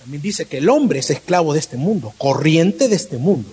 También 0.06 0.22
dice 0.22 0.46
que 0.46 0.60
el 0.60 0.70
hombre 0.70 1.00
es 1.00 1.10
esclavo 1.10 1.54
de 1.54 1.58
este 1.58 1.78
mundo, 1.78 2.14
corriente 2.20 2.88
de 2.88 2.96
este 2.96 3.18
mundo, 3.18 3.50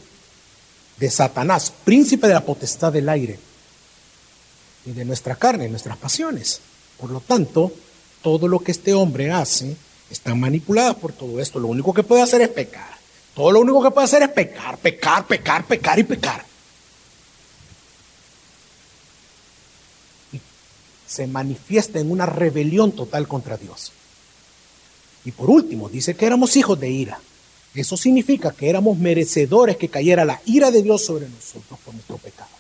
de 0.99 1.11
Satanás, 1.11 1.73
príncipe 1.83 2.29
de 2.29 2.35
la 2.35 2.45
potestad 2.45 2.93
del 2.93 3.09
aire 3.09 3.39
y 4.85 4.91
de 4.91 5.07
nuestra 5.07 5.35
carne, 5.35 5.71
nuestras 5.71 5.97
pasiones. 5.97 6.61
Por 7.01 7.09
lo 7.09 7.21
tanto, 7.21 7.73
todo 8.21 8.49
lo 8.49 8.59
que 8.59 8.71
este 8.71 8.93
hombre 8.93 9.31
hace 9.33 9.75
está 10.11 10.35
manipulado 10.35 10.99
por 10.99 11.15
todo 11.15 11.41
esto. 11.41 11.59
Lo 11.59 11.69
único 11.69 11.95
que 11.95 12.03
puede 12.03 12.21
hacer 12.21 12.43
es 12.43 12.51
pecar. 12.51 12.99
Todo 13.35 13.51
lo 13.51 13.61
único 13.61 13.83
que 13.83 13.91
puede 13.91 14.05
hacer 14.05 14.23
es 14.23 14.29
pecar, 14.29 14.77
pecar, 14.77 15.27
pecar, 15.27 15.65
pecar 15.65 15.99
y 15.99 16.03
pecar. 16.03 16.45
Y 20.35 20.41
se 21.07 21.27
manifiesta 21.27 21.99
en 21.99 22.11
una 22.11 22.27
rebelión 22.27 22.93
total 22.93 23.27
contra 23.27 23.57
Dios. 23.57 23.93
Y 25.25 25.33
por 25.33 25.51
último, 25.51 25.89
dice 25.89 26.15
que 26.15 26.27
éramos 26.27 26.57
hijos 26.57 26.79
de 26.79 26.91
ira. 26.91 27.21
Eso 27.75 27.97
significa 27.97 28.53
que 28.53 28.69
éramos 28.69 28.99
merecedores 28.99 29.77
que 29.77 29.89
cayera 29.89 30.25
la 30.25 30.41
ira 30.45 30.71
de 30.71 30.83
Dios 30.83 31.05
sobre 31.05 31.29
nosotros 31.29 31.79
por 31.85 31.95
nuestro 31.95 32.19
pecado. 32.19 32.51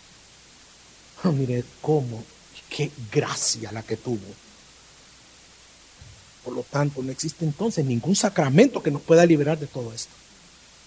Oh, 1.24 1.32
mire 1.32 1.64
cómo, 1.80 2.22
qué 2.68 2.90
gracia 3.12 3.70
la 3.72 3.82
que 3.82 3.96
tuvo. 3.96 4.18
Por 6.44 6.54
lo 6.54 6.62
tanto, 6.62 7.02
no 7.02 7.12
existe 7.12 7.44
entonces 7.44 7.84
ningún 7.84 8.16
sacramento 8.16 8.82
que 8.82 8.90
nos 8.90 9.02
pueda 9.02 9.24
liberar 9.26 9.58
de 9.58 9.66
todo 9.66 9.92
esto. 9.92 10.12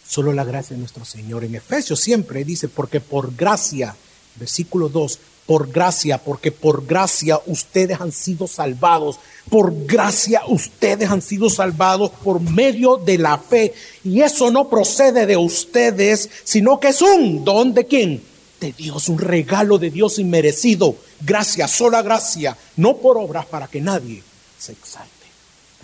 Solo 0.07 0.33
la 0.33 0.43
gracia 0.43 0.75
de 0.75 0.79
nuestro 0.79 1.05
Señor. 1.05 1.43
En 1.43 1.55
Efesios 1.55 1.99
siempre 1.99 2.43
dice, 2.43 2.67
porque 2.67 2.99
por 2.99 3.35
gracia, 3.35 3.95
versículo 4.35 4.89
2, 4.89 5.19
por 5.45 5.71
gracia, 5.71 6.17
porque 6.17 6.51
por 6.51 6.85
gracia 6.85 7.39
ustedes 7.45 8.01
han 8.01 8.11
sido 8.11 8.47
salvados. 8.47 9.19
Por 9.49 9.85
gracia 9.85 10.41
ustedes 10.47 11.09
han 11.09 11.21
sido 11.21 11.49
salvados 11.49 12.09
por 12.23 12.41
medio 12.41 12.97
de 12.97 13.17
la 13.19 13.37
fe. 13.37 13.73
Y 14.03 14.21
eso 14.21 14.49
no 14.49 14.69
procede 14.69 15.25
de 15.25 15.37
ustedes, 15.37 16.29
sino 16.43 16.79
que 16.79 16.89
es 16.89 17.01
un 17.01 17.45
don 17.45 17.73
de 17.73 17.85
quién? 17.85 18.23
De 18.59 18.71
Dios, 18.71 19.07
un 19.07 19.19
regalo 19.19 19.77
de 19.77 19.91
Dios 19.91 20.17
inmerecido. 20.17 20.95
Gracia, 21.21 21.67
sola 21.67 22.01
gracia, 22.01 22.57
no 22.77 22.97
por 22.97 23.17
obras 23.17 23.45
para 23.45 23.67
que 23.67 23.81
nadie 23.81 24.23
se 24.57 24.71
exalte, 24.71 25.25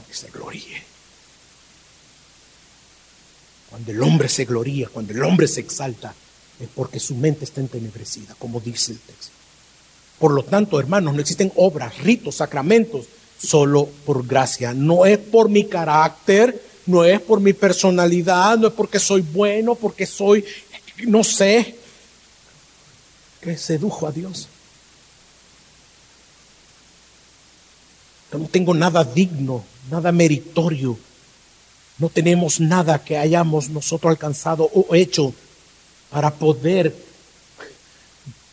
que 0.08 0.14
se 0.14 0.32
gloríe. 0.32 0.84
Cuando 3.70 3.92
el 3.92 4.02
hombre 4.02 4.28
se 4.28 4.46
gloría, 4.46 4.90
cuando 4.90 5.14
el 5.14 5.24
hombre 5.24 5.48
se 5.48 5.62
exalta, 5.62 6.14
es 6.60 6.68
porque 6.76 7.00
su 7.00 7.16
mente 7.16 7.46
está 7.46 7.62
entenebrecida, 7.62 8.36
como 8.38 8.60
dice 8.60 8.94
el 8.94 9.00
texto. 9.00 9.41
Por 10.22 10.34
lo 10.34 10.44
tanto, 10.44 10.80
hermanos, 10.80 11.16
no 11.16 11.20
existen 11.20 11.52
obras, 11.56 11.98
ritos, 11.98 12.36
sacramentos, 12.36 13.08
solo 13.44 13.90
por 14.06 14.24
gracia. 14.28 14.72
No 14.72 15.04
es 15.04 15.18
por 15.18 15.50
mi 15.50 15.64
carácter, 15.66 16.64
no 16.86 17.04
es 17.04 17.20
por 17.20 17.40
mi 17.40 17.54
personalidad, 17.54 18.56
no 18.60 18.68
es 18.68 18.74
porque 18.74 19.00
soy 19.00 19.22
bueno, 19.22 19.74
porque 19.74 20.06
soy, 20.06 20.46
no 21.08 21.24
sé, 21.24 21.76
que 23.42 23.58
sedujo 23.58 24.06
a 24.06 24.12
Dios. 24.12 24.48
Yo 28.32 28.38
no 28.38 28.46
tengo 28.46 28.76
nada 28.76 29.04
digno, 29.04 29.66
nada 29.90 30.12
meritorio. 30.12 31.00
No 31.98 32.10
tenemos 32.10 32.60
nada 32.60 33.04
que 33.04 33.18
hayamos 33.18 33.70
nosotros 33.70 34.12
alcanzado 34.12 34.70
o 34.72 34.94
hecho 34.94 35.34
para 36.12 36.30
poder 36.30 37.11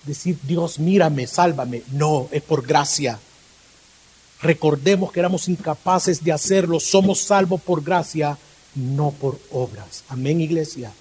decir, 0.09 0.39
Dios, 0.43 0.79
mírame, 0.79 1.27
sálvame. 1.27 1.83
No, 1.93 2.29
es 2.33 2.43
por 2.43 2.67
gracia. 2.67 3.19
Recordemos 4.41 5.13
que 5.13 5.21
éramos 5.21 5.49
incapaces 5.49 6.23
de 6.23 6.33
hacerlo. 6.33 6.81
Somos 6.81 7.21
salvos 7.21 7.61
por 7.61 7.83
gracia, 7.83 8.39
no 8.75 9.11
por 9.11 9.39
obras. 9.51 10.05
Amén, 10.09 10.41
iglesia. 10.41 10.93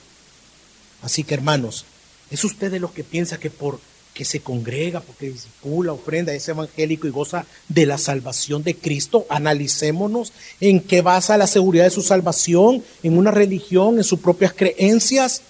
Así 1.01 1.23
que, 1.23 1.33
hermanos, 1.33 1.85
¿es 2.31 2.43
usted 2.43 2.71
de 2.71 2.79
los 2.79 2.91
que 2.91 3.03
piensa 3.03 3.39
que 3.39 3.49
por 3.49 3.79
que 4.13 4.25
se 4.25 4.39
congrega, 4.39 4.99
porque 4.99 5.29
disipula, 5.29 5.93
ofrenda, 5.93 6.33
es 6.33 6.49
evangélico 6.49 7.05
y 7.05 7.11
goza 7.11 7.45
de 7.69 7.85
la 7.85 7.99
salvación 7.99 8.63
de 8.63 8.75
Cristo? 8.75 9.27
Analicémonos 9.29 10.33
en 10.59 10.79
qué 10.79 11.03
basa 11.03 11.37
la 11.37 11.45
seguridad 11.45 11.83
de 11.83 11.91
su 11.91 12.01
salvación, 12.01 12.83
en 13.03 13.15
una 13.15 13.29
religión, 13.29 13.97
en 13.97 14.03
sus 14.03 14.19
propias 14.19 14.53
creencias 14.53 15.43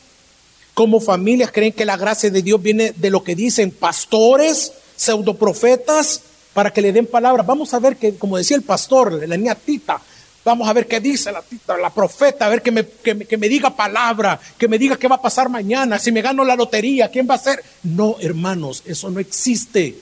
como 0.77 1.01
familias 1.01 1.51
creen 1.51 1.73
que 1.73 1.85
la 1.85 1.97
gracia 1.97 2.29
de 2.29 2.43
Dios 2.43 2.61
viene 2.61 2.93
de 2.95 3.09
lo 3.09 3.23
que 3.23 3.33
dicen 3.33 3.71
pastores, 3.71 4.73
pseudoprofetas, 4.95 6.21
para 6.53 6.71
que 6.71 6.83
le 6.83 6.93
den 6.93 7.07
palabras. 7.07 7.47
Vamos 7.47 7.73
a 7.73 7.79
ver 7.79 7.97
que, 7.97 8.15
como 8.15 8.37
decía 8.37 8.57
el 8.57 8.61
pastor, 8.61 9.27
la 9.27 9.37
niña 9.37 9.55
Tita, 9.55 9.99
vamos 10.45 10.69
a 10.69 10.73
ver 10.73 10.85
qué 10.87 10.99
dice 10.99 11.31
la 11.31 11.41
tita, 11.41 11.79
la 11.79 11.89
profeta, 11.89 12.45
a 12.45 12.49
ver 12.49 12.61
que 12.61 12.69
me, 12.69 12.87
que 12.87 13.37
me 13.37 13.49
diga 13.49 13.75
palabra, 13.75 14.39
que 14.55 14.67
me 14.67 14.77
diga 14.77 14.97
qué 14.97 15.07
va 15.07 15.15
a 15.15 15.21
pasar 15.21 15.49
mañana, 15.49 15.97
si 15.97 16.11
me 16.11 16.21
gano 16.21 16.43
la 16.43 16.55
lotería, 16.55 17.09
quién 17.09 17.27
va 17.27 17.33
a 17.33 17.39
ser. 17.39 17.63
No, 17.81 18.17
hermanos, 18.19 18.83
eso 18.85 19.09
no 19.09 19.19
existe. 19.19 19.97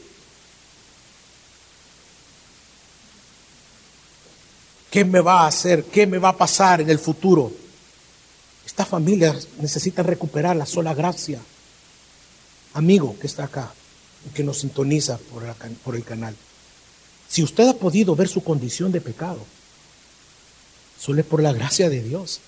¿Qué 4.91 5.05
me 5.05 5.21
va 5.21 5.43
a 5.43 5.47
hacer? 5.47 5.85
¿Qué 5.85 6.05
me 6.05 6.17
va 6.17 6.29
a 6.29 6.37
pasar 6.37 6.81
en 6.81 6.89
el 6.89 6.99
futuro? 6.99 7.64
Esta 8.65 8.85
familia 8.85 9.35
necesita 9.59 10.03
recuperar 10.03 10.55
la 10.55 10.65
sola 10.65 10.93
gracia. 10.93 11.39
Amigo 12.73 13.17
que 13.19 13.27
está 13.27 13.45
acá 13.45 13.71
y 14.25 14.29
que 14.33 14.43
nos 14.43 14.59
sintoniza 14.59 15.17
por, 15.17 15.43
por 15.83 15.95
el 15.95 16.03
canal. 16.03 16.35
Si 17.27 17.43
usted 17.43 17.67
ha 17.67 17.73
podido 17.73 18.15
ver 18.15 18.27
su 18.27 18.43
condición 18.43 18.91
de 18.91 19.01
pecado, 19.01 19.45
solo 20.99 21.21
es 21.21 21.25
por 21.25 21.41
la 21.41 21.53
gracia 21.53 21.89
de 21.89 22.01
Dios. 22.01 22.39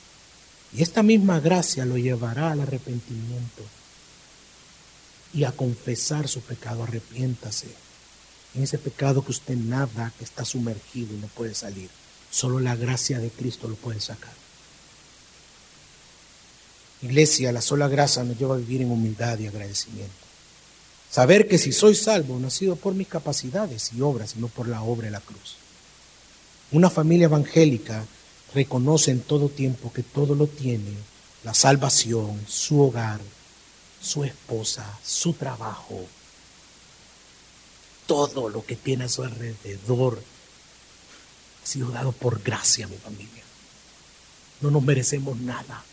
Y 0.74 0.82
esta 0.82 1.04
misma 1.04 1.40
gracia 1.40 1.86
lo 1.86 1.98
llevará 1.98 2.52
al 2.52 2.62
arrepentimiento. 2.62 3.64
y 5.34 5.44
a 5.44 5.52
confesar 5.52 6.28
su 6.28 6.42
pecado. 6.42 6.84
Arrepiéntase. 6.84 7.68
En 8.56 8.64
ese 8.64 8.78
pecado 8.78 9.24
que 9.24 9.32
usted 9.32 9.56
nada, 9.56 10.12
que 10.18 10.24
está 10.24 10.46
sumergido 10.46 11.14
y 11.14 11.18
no 11.18 11.28
puede 11.28 11.54
salir. 11.54 11.90
Solo 12.32 12.60
la 12.60 12.76
gracia 12.76 13.20
de 13.20 13.30
Cristo 13.30 13.68
lo 13.68 13.76
puede 13.76 14.00
sacar. 14.00 14.34
Iglesia, 17.02 17.52
la 17.52 17.62
sola 17.62 17.88
gracia 17.88 18.24
nos 18.24 18.38
lleva 18.38 18.56
a 18.56 18.60
vivir 18.60 18.82
en 18.82 18.92
humildad 18.92 19.38
y 19.40 19.48
agradecimiento. 19.48 20.14
Saber 21.10 21.48
que 21.48 21.58
si 21.58 21.72
soy 21.72 21.96
salvo 21.96 22.40
no 22.40 22.48
ha 22.48 22.52
sido 22.52 22.76
por 22.76 22.94
mis 22.94 23.08
capacidades 23.08 23.92
y 23.94 24.02
obras, 24.02 24.32
sino 24.32 24.48
por 24.48 24.68
la 24.68 24.82
obra 24.82 25.06
de 25.06 25.12
la 25.12 25.22
cruz. 25.22 25.56
Una 26.72 26.90
familia 26.90 27.26
evangélica 27.26 28.06
reconoce 28.54 29.12
en 29.12 29.22
todo 29.22 29.50
tiempo 29.50 29.94
que 29.94 30.04
todo 30.04 30.36
lo 30.36 30.48
tiene, 30.48 30.92
la 31.44 31.54
salvación, 31.54 32.42
su 32.48 32.82
hogar, 32.82 33.22
su 34.02 34.24
esposa, 34.24 35.00
su 35.04 35.34
trabajo, 35.34 36.06
todo 38.08 38.50
lo 38.50 38.66
que 38.66 38.76
tiene 38.76 39.04
a 39.04 39.10
su 39.10 39.24
alrededor 39.24 40.22
ha 41.64 41.68
sido 41.68 41.92
dado 41.92 42.14
por 42.14 42.42
gracia, 42.42 42.88
mi 42.88 42.98
familia. 42.98 43.44
No 44.62 44.72
nos 44.72 44.82
merecemos 44.82 45.38
nada. 45.38 45.84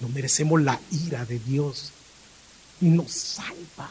No 0.00 0.08
merecemos 0.08 0.60
la 0.62 0.80
ira 0.90 1.24
de 1.24 1.38
Dios. 1.38 1.92
Y 2.80 2.86
nos 2.86 3.12
salva, 3.12 3.90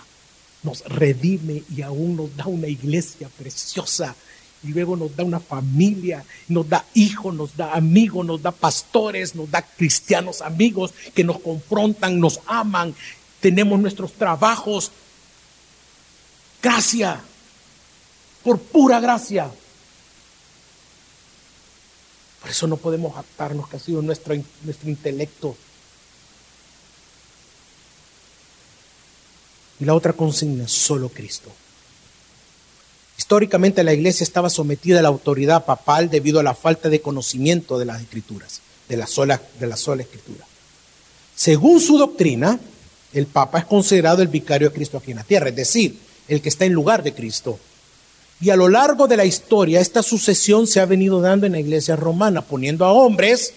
nos 0.62 0.84
redime 0.86 1.64
y 1.76 1.82
aún 1.82 2.16
nos 2.16 2.36
da 2.36 2.47
una 2.47 2.68
iglesia 2.68 3.30
preciosa. 3.30 4.16
Y 4.64 4.68
luego 4.68 4.95
nos 4.95 5.16
da 5.16 5.24
una 5.24 5.39
familia, 5.39 6.24
nos 6.47 6.70
da 6.70 6.86
hijos, 6.93 7.34
nos 7.34 7.58
da 7.58 7.74
amigos, 7.74 8.26
nos 8.26 8.41
da 8.41 8.51
pastores, 8.51 9.36
nos 9.36 9.51
da 9.51 9.62
cristianos 9.62 10.41
amigos 10.41 10.93
que 11.14 11.24
nos 11.24 11.39
confrontan, 11.39 12.20
nos 12.20 12.39
aman. 12.45 12.95
Tenemos 13.41 13.80
nuestros 13.80 14.14
trabajos. 14.14 14.91
Gracia, 16.62 17.22
por 18.43 18.60
pura 18.60 19.01
gracia. 19.01 19.51
Por 22.41 22.51
eso 22.51 22.68
no 22.68 22.78
podemos 22.78 23.18
atarnos 23.18 23.68
que 23.68 23.78
ha 23.78 23.80
sido 23.80 24.01
nuestro, 24.01 24.36
nuestro 24.64 24.89
intelecto 24.89 25.58
Y 29.84 29.86
la 29.86 29.95
otra 29.95 30.13
consigna, 30.13 30.65
solo 30.65 31.09
Cristo. 31.09 31.51
Históricamente 33.17 33.84
la 33.84 33.91
iglesia 33.91 34.23
estaba 34.23 34.49
sometida 34.49 34.99
a 34.99 35.01
la 35.01 35.09
autoridad 35.09 35.65
papal 35.65 36.09
debido 36.09 36.39
a 36.39 36.43
la 36.43 36.55
falta 36.55 36.88
de 36.88 37.01
conocimiento 37.01 37.77
de 37.77 37.84
las 37.84 38.01
escrituras, 38.01 38.61
de 38.88 38.95
la 38.95 39.07
sola, 39.07 39.41
de 39.59 39.67
la 39.67 39.75
sola 39.75 40.03
escritura. 40.03 40.45
Según 41.36 41.81
su 41.81 41.97
doctrina, 41.97 42.57
el 43.11 43.25
papa 43.25 43.59
es 43.59 43.65
considerado 43.65 44.21
el 44.21 44.29
vicario 44.29 44.69
de 44.69 44.73
Cristo 44.73 44.99
aquí 44.99 45.11
en 45.11 45.17
la 45.17 45.25
tierra, 45.25 45.49
es 45.49 45.55
decir, 45.57 45.99
el 46.29 46.41
que 46.41 46.47
está 46.47 46.63
en 46.63 46.71
lugar 46.71 47.03
de 47.03 47.13
Cristo. 47.13 47.59
Y 48.39 48.51
a 48.51 48.55
lo 48.55 48.69
largo 48.69 49.09
de 49.09 49.17
la 49.17 49.25
historia, 49.25 49.81
esta 49.81 50.01
sucesión 50.01 50.65
se 50.65 50.79
ha 50.79 50.86
venido 50.86 51.19
dando 51.19 51.45
en 51.45 51.51
la 51.51 51.59
iglesia 51.59 51.97
romana, 51.97 52.41
poniendo 52.41 52.86
a 52.86 52.93
hombres 52.93 53.53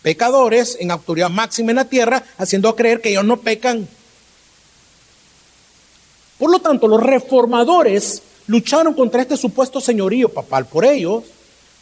pecadores 0.00 0.78
en 0.80 0.90
autoridad 0.90 1.28
máxima 1.28 1.72
en 1.72 1.76
la 1.76 1.84
tierra, 1.84 2.24
haciendo 2.38 2.74
creer 2.74 3.02
que 3.02 3.10
ellos 3.10 3.26
no 3.26 3.42
pecan, 3.42 3.86
por 6.38 6.50
lo 6.50 6.58
tanto, 6.58 6.86
los 6.86 7.02
reformadores 7.02 8.22
lucharon 8.46 8.94
contra 8.94 9.22
este 9.22 9.36
supuesto 9.36 9.80
señorío 9.80 10.28
papal. 10.28 10.66
Por 10.66 10.84
ellos, 10.84 11.24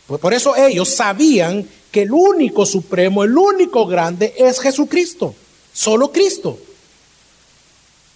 por 0.06 0.32
eso 0.32 0.54
ellos 0.56 0.88
sabían 0.94 1.66
que 1.90 2.02
el 2.02 2.12
único 2.12 2.64
supremo, 2.64 3.24
el 3.24 3.36
único 3.36 3.86
grande 3.86 4.34
es 4.36 4.60
Jesucristo, 4.60 5.34
solo 5.72 6.12
Cristo. 6.12 6.58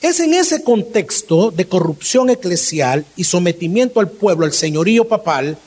Es 0.00 0.20
en 0.20 0.32
ese 0.32 0.62
contexto 0.62 1.50
de 1.50 1.66
corrupción 1.66 2.30
eclesial 2.30 3.04
y 3.16 3.24
sometimiento 3.24 3.98
al 3.98 4.08
pueblo, 4.08 4.46
al 4.46 4.52
señorío 4.52 5.08
papal 5.08 5.58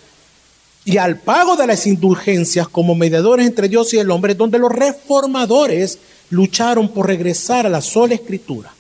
y 0.86 0.98
al 0.98 1.20
pago 1.20 1.58
de 1.58 1.68
las 1.68 1.86
indulgencias 1.86 2.70
como 2.70 2.96
mediadores 2.96 3.46
entre 3.46 3.68
Dios 3.68 3.94
y 3.94 3.98
el 3.98 4.10
hombre, 4.10 4.34
donde 4.34 4.58
los 4.58 4.72
reformadores 4.72 6.00
lucharon 6.30 6.90
por 6.90 7.08
regresar 7.08 7.66
a 7.66 7.70
la 7.70 7.82
sola 7.82 8.16
escritura 8.16 8.74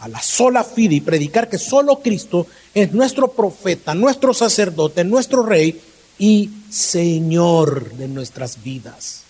a 0.00 0.08
la 0.08 0.20
sola 0.20 0.64
fide 0.64 0.96
y 0.96 1.00
predicar 1.00 1.48
que 1.48 1.58
solo 1.58 2.00
Cristo 2.00 2.46
es 2.74 2.92
nuestro 2.92 3.32
profeta, 3.32 3.94
nuestro 3.94 4.34
sacerdote, 4.34 5.04
nuestro 5.04 5.44
rey 5.44 5.80
y 6.18 6.50
Señor 6.70 7.92
de 7.94 8.08
nuestras 8.08 8.62
vidas. 8.62 9.22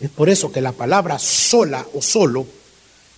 Es 0.00 0.10
por 0.10 0.28
eso 0.28 0.52
que 0.52 0.60
la 0.60 0.72
palabra 0.72 1.18
sola 1.18 1.86
o 1.94 2.02
solo 2.02 2.46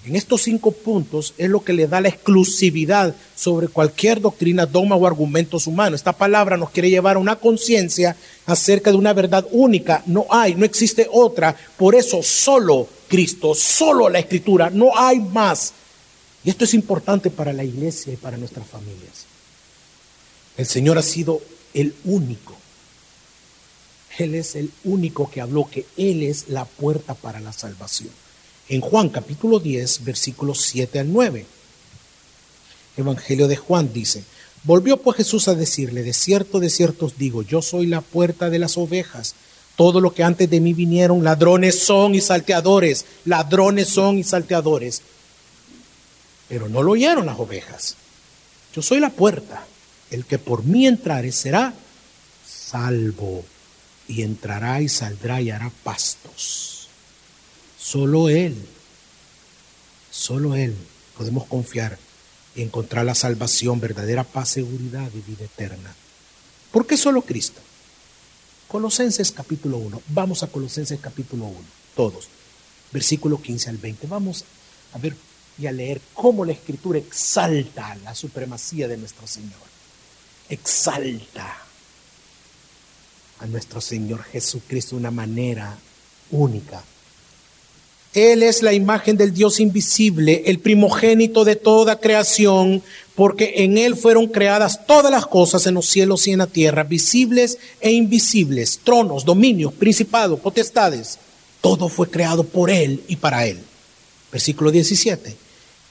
en 0.06 0.14
estos 0.14 0.42
cinco 0.42 0.70
puntos 0.70 1.34
es 1.38 1.50
lo 1.50 1.64
que 1.64 1.72
le 1.72 1.88
da 1.88 2.00
la 2.00 2.08
exclusividad 2.08 3.14
sobre 3.34 3.68
cualquier 3.68 4.20
doctrina, 4.20 4.64
dogma 4.64 4.96
o 4.96 5.06
argumentos 5.06 5.66
humanos. 5.66 6.00
Esta 6.00 6.12
palabra 6.12 6.56
nos 6.56 6.70
quiere 6.70 6.88
llevar 6.88 7.16
a 7.16 7.18
una 7.18 7.36
conciencia 7.36 8.16
acerca 8.46 8.90
de 8.90 8.96
una 8.96 9.12
verdad 9.12 9.46
única. 9.50 10.02
No 10.06 10.26
hay, 10.30 10.54
no 10.54 10.64
existe 10.64 11.08
otra. 11.10 11.54
Por 11.76 11.96
eso 11.96 12.22
solo 12.22 12.86
Cristo, 13.08 13.54
solo 13.54 14.08
la 14.08 14.20
escritura, 14.20 14.70
no 14.70 14.96
hay 14.96 15.18
más. 15.18 15.72
Y 16.48 16.50
esto 16.50 16.64
es 16.64 16.72
importante 16.72 17.28
para 17.28 17.52
la 17.52 17.62
iglesia 17.62 18.10
y 18.10 18.16
para 18.16 18.38
nuestras 18.38 18.66
familias. 18.66 19.26
El 20.56 20.64
Señor 20.64 20.96
ha 20.96 21.02
sido 21.02 21.42
el 21.74 21.94
único. 22.06 22.56
Él 24.16 24.34
es 24.34 24.56
el 24.56 24.70
único 24.84 25.30
que 25.30 25.42
habló 25.42 25.68
que 25.70 25.84
Él 25.98 26.22
es 26.22 26.48
la 26.48 26.64
puerta 26.64 27.12
para 27.12 27.38
la 27.40 27.52
salvación. 27.52 28.08
En 28.70 28.80
Juan 28.80 29.10
capítulo 29.10 29.60
10, 29.60 30.04
versículos 30.04 30.62
7 30.62 31.00
al 31.00 31.12
9. 31.12 31.44
Evangelio 32.96 33.46
de 33.46 33.56
Juan 33.56 33.92
dice, 33.92 34.24
volvió 34.64 34.96
pues 34.96 35.18
Jesús 35.18 35.48
a 35.48 35.54
decirle, 35.54 36.02
de 36.02 36.14
cierto, 36.14 36.60
de 36.60 36.70
cierto 36.70 37.04
os 37.04 37.18
digo, 37.18 37.42
yo 37.42 37.60
soy 37.60 37.88
la 37.88 38.00
puerta 38.00 38.48
de 38.48 38.58
las 38.58 38.78
ovejas. 38.78 39.34
Todo 39.76 40.00
lo 40.00 40.14
que 40.14 40.22
antes 40.22 40.48
de 40.48 40.60
mí 40.60 40.72
vinieron, 40.72 41.22
ladrones 41.22 41.78
son 41.78 42.14
y 42.14 42.22
salteadores, 42.22 43.04
ladrones 43.26 43.88
son 43.88 44.16
y 44.16 44.24
salteadores 44.24 45.02
pero 46.48 46.68
no 46.68 46.82
lo 46.82 46.92
oyeron 46.92 47.26
las 47.26 47.38
ovejas. 47.38 47.96
Yo 48.74 48.82
soy 48.82 49.00
la 49.00 49.10
puerta. 49.10 49.64
El 50.10 50.24
que 50.24 50.38
por 50.38 50.64
mí 50.64 50.86
entrare 50.86 51.32
será 51.32 51.74
salvo 52.46 53.44
y 54.06 54.22
entrará 54.22 54.80
y 54.80 54.88
saldrá 54.88 55.40
y 55.42 55.50
hará 55.50 55.70
pastos. 55.84 56.88
Solo 57.78 58.28
Él, 58.28 58.56
solo 60.10 60.54
Él 60.54 60.74
podemos 61.16 61.46
confiar 61.46 61.98
y 62.54 62.62
encontrar 62.62 63.04
la 63.04 63.14
salvación, 63.14 63.80
verdadera 63.80 64.24
paz, 64.24 64.48
seguridad 64.50 65.10
y 65.14 65.30
vida 65.30 65.44
eterna. 65.44 65.94
¿Por 66.72 66.86
qué 66.86 66.96
solo 66.96 67.22
Cristo? 67.22 67.60
Colosenses 68.66 69.30
capítulo 69.32 69.78
1. 69.78 70.02
Vamos 70.08 70.42
a 70.42 70.46
Colosenses 70.46 70.98
capítulo 71.00 71.44
1, 71.44 71.58
todos. 71.94 72.28
Versículo 72.92 73.40
15 73.40 73.70
al 73.70 73.76
20. 73.76 74.06
Vamos 74.06 74.44
a 74.92 74.98
ver 74.98 75.14
y 75.60 75.66
a 75.66 75.72
leer 75.72 76.00
cómo 76.14 76.44
la 76.44 76.52
escritura 76.52 76.98
exalta 76.98 77.96
la 78.04 78.14
supremacía 78.14 78.86
de 78.86 78.96
nuestro 78.96 79.26
Señor. 79.26 79.58
Exalta 80.48 81.56
a 83.40 83.46
nuestro 83.46 83.80
Señor 83.80 84.22
Jesucristo 84.22 84.94
de 84.94 85.00
una 85.00 85.10
manera 85.10 85.76
única. 86.30 86.82
Él 88.14 88.42
es 88.42 88.62
la 88.62 88.72
imagen 88.72 89.16
del 89.16 89.34
Dios 89.34 89.60
invisible, 89.60 90.44
el 90.46 90.60
primogénito 90.60 91.44
de 91.44 91.56
toda 91.56 92.00
creación, 92.00 92.82
porque 93.14 93.54
en 93.56 93.76
Él 93.76 93.96
fueron 93.96 94.28
creadas 94.28 94.86
todas 94.86 95.10
las 95.10 95.26
cosas 95.26 95.66
en 95.66 95.74
los 95.74 95.86
cielos 95.86 96.26
y 96.26 96.32
en 96.32 96.38
la 96.38 96.46
tierra, 96.46 96.84
visibles 96.84 97.58
e 97.80 97.90
invisibles, 97.90 98.80
tronos, 98.82 99.24
dominios, 99.24 99.74
principados, 99.74 100.40
potestades. 100.40 101.18
Todo 101.60 101.88
fue 101.88 102.08
creado 102.08 102.44
por 102.44 102.70
Él 102.70 103.02
y 103.08 103.16
para 103.16 103.46
Él. 103.46 103.58
Versículo 104.32 104.70
17 104.70 105.47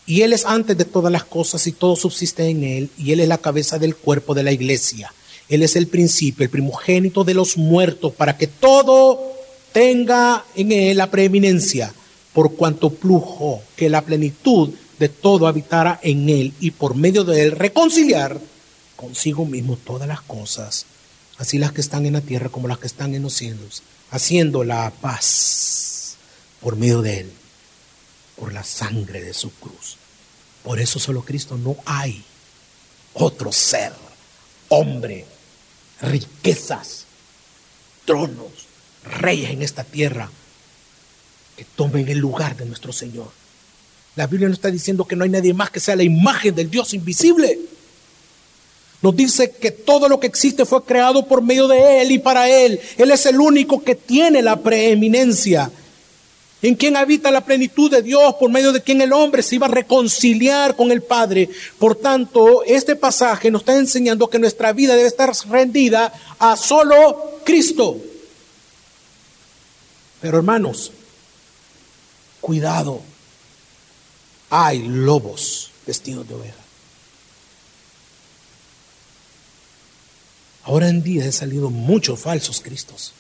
y 0.08 0.22
Él 0.22 0.32
es 0.32 0.46
antes 0.46 0.78
de 0.78 0.86
todas 0.86 1.12
las 1.12 1.26
cosas 1.26 1.68
y 1.68 1.74
todo 1.74 1.98
subsiste 1.98 2.48
en 2.48 2.64
Él, 2.64 2.90
y 2.98 3.12
Él 3.12 3.20
es 3.20 3.28
la 3.28 3.38
cabeza 3.38 3.78
del 3.78 3.96
cuerpo 3.96 4.34
de 4.34 4.42
la 4.42 4.54
iglesia. 4.54 5.14
Él 5.50 5.64
es 5.64 5.76
el 5.76 5.88
principio, 5.88 6.46
el 6.46 6.50
primogénito 6.50 7.26
de 7.26 7.34
los 7.34 7.58
muertos, 7.58 8.14
para 8.14 8.38
que 8.38 8.48
todo 8.48 9.20
tenga 9.74 10.46
en 10.56 10.72
Él 10.72 10.98
la 10.98 11.12
preeminencia, 11.12 11.94
por 12.32 12.56
cuanto 12.56 12.90
plujo 12.90 13.62
que 13.76 13.90
la 13.90 14.02
plenitud 14.02 14.70
de 14.98 15.10
todo 15.10 15.46
habitara 15.46 16.00
en 16.02 16.30
Él, 16.30 16.54
y 16.62 16.72
por 16.72 16.96
medio 16.96 17.26
de 17.26 17.44
Él 17.44 17.52
reconciliar 17.52 18.40
consigo 18.96 19.46
mismo 19.46 19.76
todas 19.76 20.08
las 20.08 20.22
cosas, 20.22 20.86
así 21.38 21.58
las 21.58 21.74
que 21.74 21.82
están 21.82 22.06
en 22.06 22.14
la 22.14 22.22
tierra 22.22 22.48
como 22.48 22.70
las 22.70 22.78
que 22.78 22.88
están 22.88 23.14
en 23.14 23.24
los 23.24 23.34
cielos, 23.34 23.84
haciendo 24.10 24.64
la 24.64 24.90
paz 25.02 26.16
por 26.62 26.78
medio 26.78 27.02
de 27.02 27.20
Él 27.20 27.32
por 28.38 28.54
la 28.54 28.64
sangre 28.64 29.22
de 29.22 29.34
su 29.34 29.52
cruz. 29.52 29.98
Por 30.64 30.80
eso 30.80 31.00
solo 31.00 31.24
Cristo 31.24 31.58
no 31.58 31.76
hay 31.86 32.24
otro 33.14 33.52
ser, 33.52 33.94
hombre, 34.70 35.26
riquezas, 36.02 37.06
tronos, 38.06 38.52
reyes 39.04 39.52
en 39.52 39.62
esta 39.62 39.84
tierra 39.84 40.30
que 41.56 41.66
tomen 41.66 42.08
el 42.10 42.20
lugar 42.20 42.56
de 42.56 42.66
nuestro 42.66 42.94
Señor. 42.94 43.32
La 44.16 44.28
Biblia 44.28 44.48
nos 44.48 44.58
está 44.58 44.70
diciendo 44.70 45.06
que 45.06 45.16
no 45.16 45.24
hay 45.24 45.30
nadie 45.30 45.54
más 45.54 45.70
que 45.70 45.80
sea 45.80 45.96
la 45.96 46.04
imagen 46.04 46.54
del 46.54 46.70
Dios 46.70 46.94
invisible. 46.94 47.60
Nos 49.02 49.16
dice 49.16 49.52
que 49.52 49.72
todo 49.72 50.10
lo 50.10 50.20
que 50.20 50.28
existe 50.28 50.66
fue 50.66 50.84
creado 50.84 51.28
por 51.28 51.42
medio 51.42 51.68
de 51.68 52.02
Él 52.02 52.12
y 52.12 52.20
para 52.20 52.50
Él. 52.50 52.80
Él 52.98 53.12
es 53.12 53.26
el 53.28 53.40
único 53.40 53.84
que 53.84 53.96
tiene 53.96 54.42
la 54.42 54.60
preeminencia. 54.62 55.72
En 56.62 56.76
quien 56.76 56.98
habita 56.98 57.30
la 57.30 57.46
plenitud 57.46 57.92
de 57.92 58.02
Dios, 58.02 58.36
por 58.40 58.50
medio 58.50 58.72
de 58.72 58.82
quien 58.82 59.00
el 59.02 59.14
hombre 59.14 59.44
se 59.44 59.56
iba 59.56 59.68
a 59.68 59.72
reconciliar 59.72 60.76
con 60.76 60.92
el 60.92 61.04
Padre. 61.04 61.50
Por 61.78 61.96
tanto, 61.96 62.64
este 62.64 62.96
pasaje 62.96 63.52
nos 63.52 63.62
está 63.62 63.78
enseñando 63.78 64.28
que 64.28 64.40
nuestra 64.40 64.74
vida 64.74 64.96
debe 64.96 65.08
estar 65.08 65.32
rendida 65.50 66.12
a 66.40 66.58
solo 66.58 67.42
Cristo. 67.44 67.98
Pero 70.20 70.38
hermanos, 70.38 70.92
cuidado, 72.42 73.02
hay 74.50 74.80
lobos 74.80 75.72
vestidos 75.86 76.28
de 76.28 76.34
oveja. 76.34 76.58
Ahora 80.64 80.90
en 80.90 81.02
día 81.04 81.24
han 81.24 81.32
salido 81.32 81.70
muchos 81.70 82.20
falsos 82.20 82.62
cristos. 82.62 83.14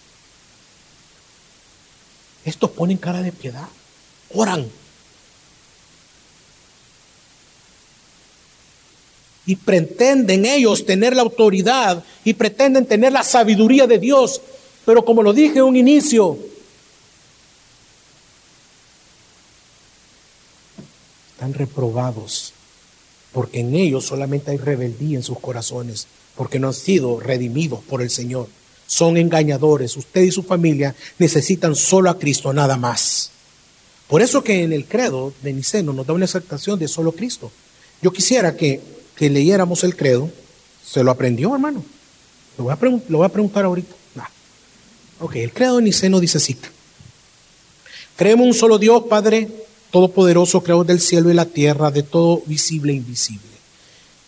Estos 2.47 2.71
ponen 2.71 2.95
cara 2.95 3.21
de 3.21 3.33
piedad, 3.33 3.67
oran. 4.33 4.65
Y 9.45 9.57
pretenden 9.57 10.45
ellos 10.45 10.85
tener 10.85 11.13
la 11.13 11.23
autoridad 11.23 12.05
y 12.23 12.33
pretenden 12.35 12.85
tener 12.85 13.11
la 13.11 13.23
sabiduría 13.23 13.85
de 13.85 13.99
Dios. 13.99 14.39
Pero 14.85 15.03
como 15.03 15.23
lo 15.23 15.33
dije 15.33 15.57
en 15.57 15.65
un 15.65 15.75
inicio, 15.75 16.39
están 21.33 21.53
reprobados 21.53 22.53
porque 23.33 23.59
en 23.59 23.75
ellos 23.75 24.05
solamente 24.05 24.51
hay 24.51 24.57
rebeldía 24.57 25.17
en 25.17 25.23
sus 25.23 25.37
corazones 25.39 26.07
porque 26.37 26.59
no 26.59 26.67
han 26.67 26.73
sido 26.73 27.19
redimidos 27.19 27.81
por 27.83 28.01
el 28.01 28.09
Señor. 28.09 28.47
Son 28.87 29.17
engañadores. 29.17 29.95
Usted 29.97 30.21
y 30.21 30.31
su 30.31 30.41
familia 30.41 30.95
necesitan 31.19 31.75
solo 31.75 32.09
a 32.09 32.17
Cristo, 32.17 32.51
nada 32.53 32.77
más. 32.77 33.29
Por 34.07 34.21
eso 34.21 34.43
que 34.43 34.63
en 34.63 34.73
el 34.73 34.85
credo 34.85 35.33
de 35.43 35.53
Niceno 35.53 35.93
nos 35.93 36.07
da 36.07 36.13
una 36.13 36.25
exaltación 36.25 36.79
de 36.79 36.87
solo 36.87 37.11
Cristo. 37.11 37.51
Yo 38.01 38.11
quisiera 38.11 38.55
que, 38.55 38.81
que 39.15 39.29
leyéramos 39.29 39.83
el 39.83 39.95
credo. 39.95 40.31
¿Se 40.83 41.03
lo 41.03 41.11
aprendió, 41.11 41.53
hermano? 41.53 41.83
Lo 42.57 42.63
voy 42.63 42.73
a, 42.73 42.77
lo 43.09 43.17
voy 43.17 43.25
a 43.25 43.29
preguntar 43.29 43.65
ahorita. 43.65 43.93
Ok, 45.19 45.35
el 45.37 45.51
credo 45.51 45.77
de 45.77 45.83
Niceno 45.83 46.19
dice 46.19 46.37
así. 46.37 46.57
Creemos 48.15 48.47
un 48.47 48.53
solo 48.53 48.77
Dios, 48.77 49.03
Padre 49.09 49.47
Todopoderoso, 49.91 50.61
creador 50.61 50.85
del 50.85 50.99
cielo 50.99 51.31
y 51.31 51.33
la 51.33 51.45
tierra, 51.45 51.91
de 51.91 52.03
todo 52.03 52.43
visible 52.45 52.91
e 52.91 52.97
invisible 52.97 53.41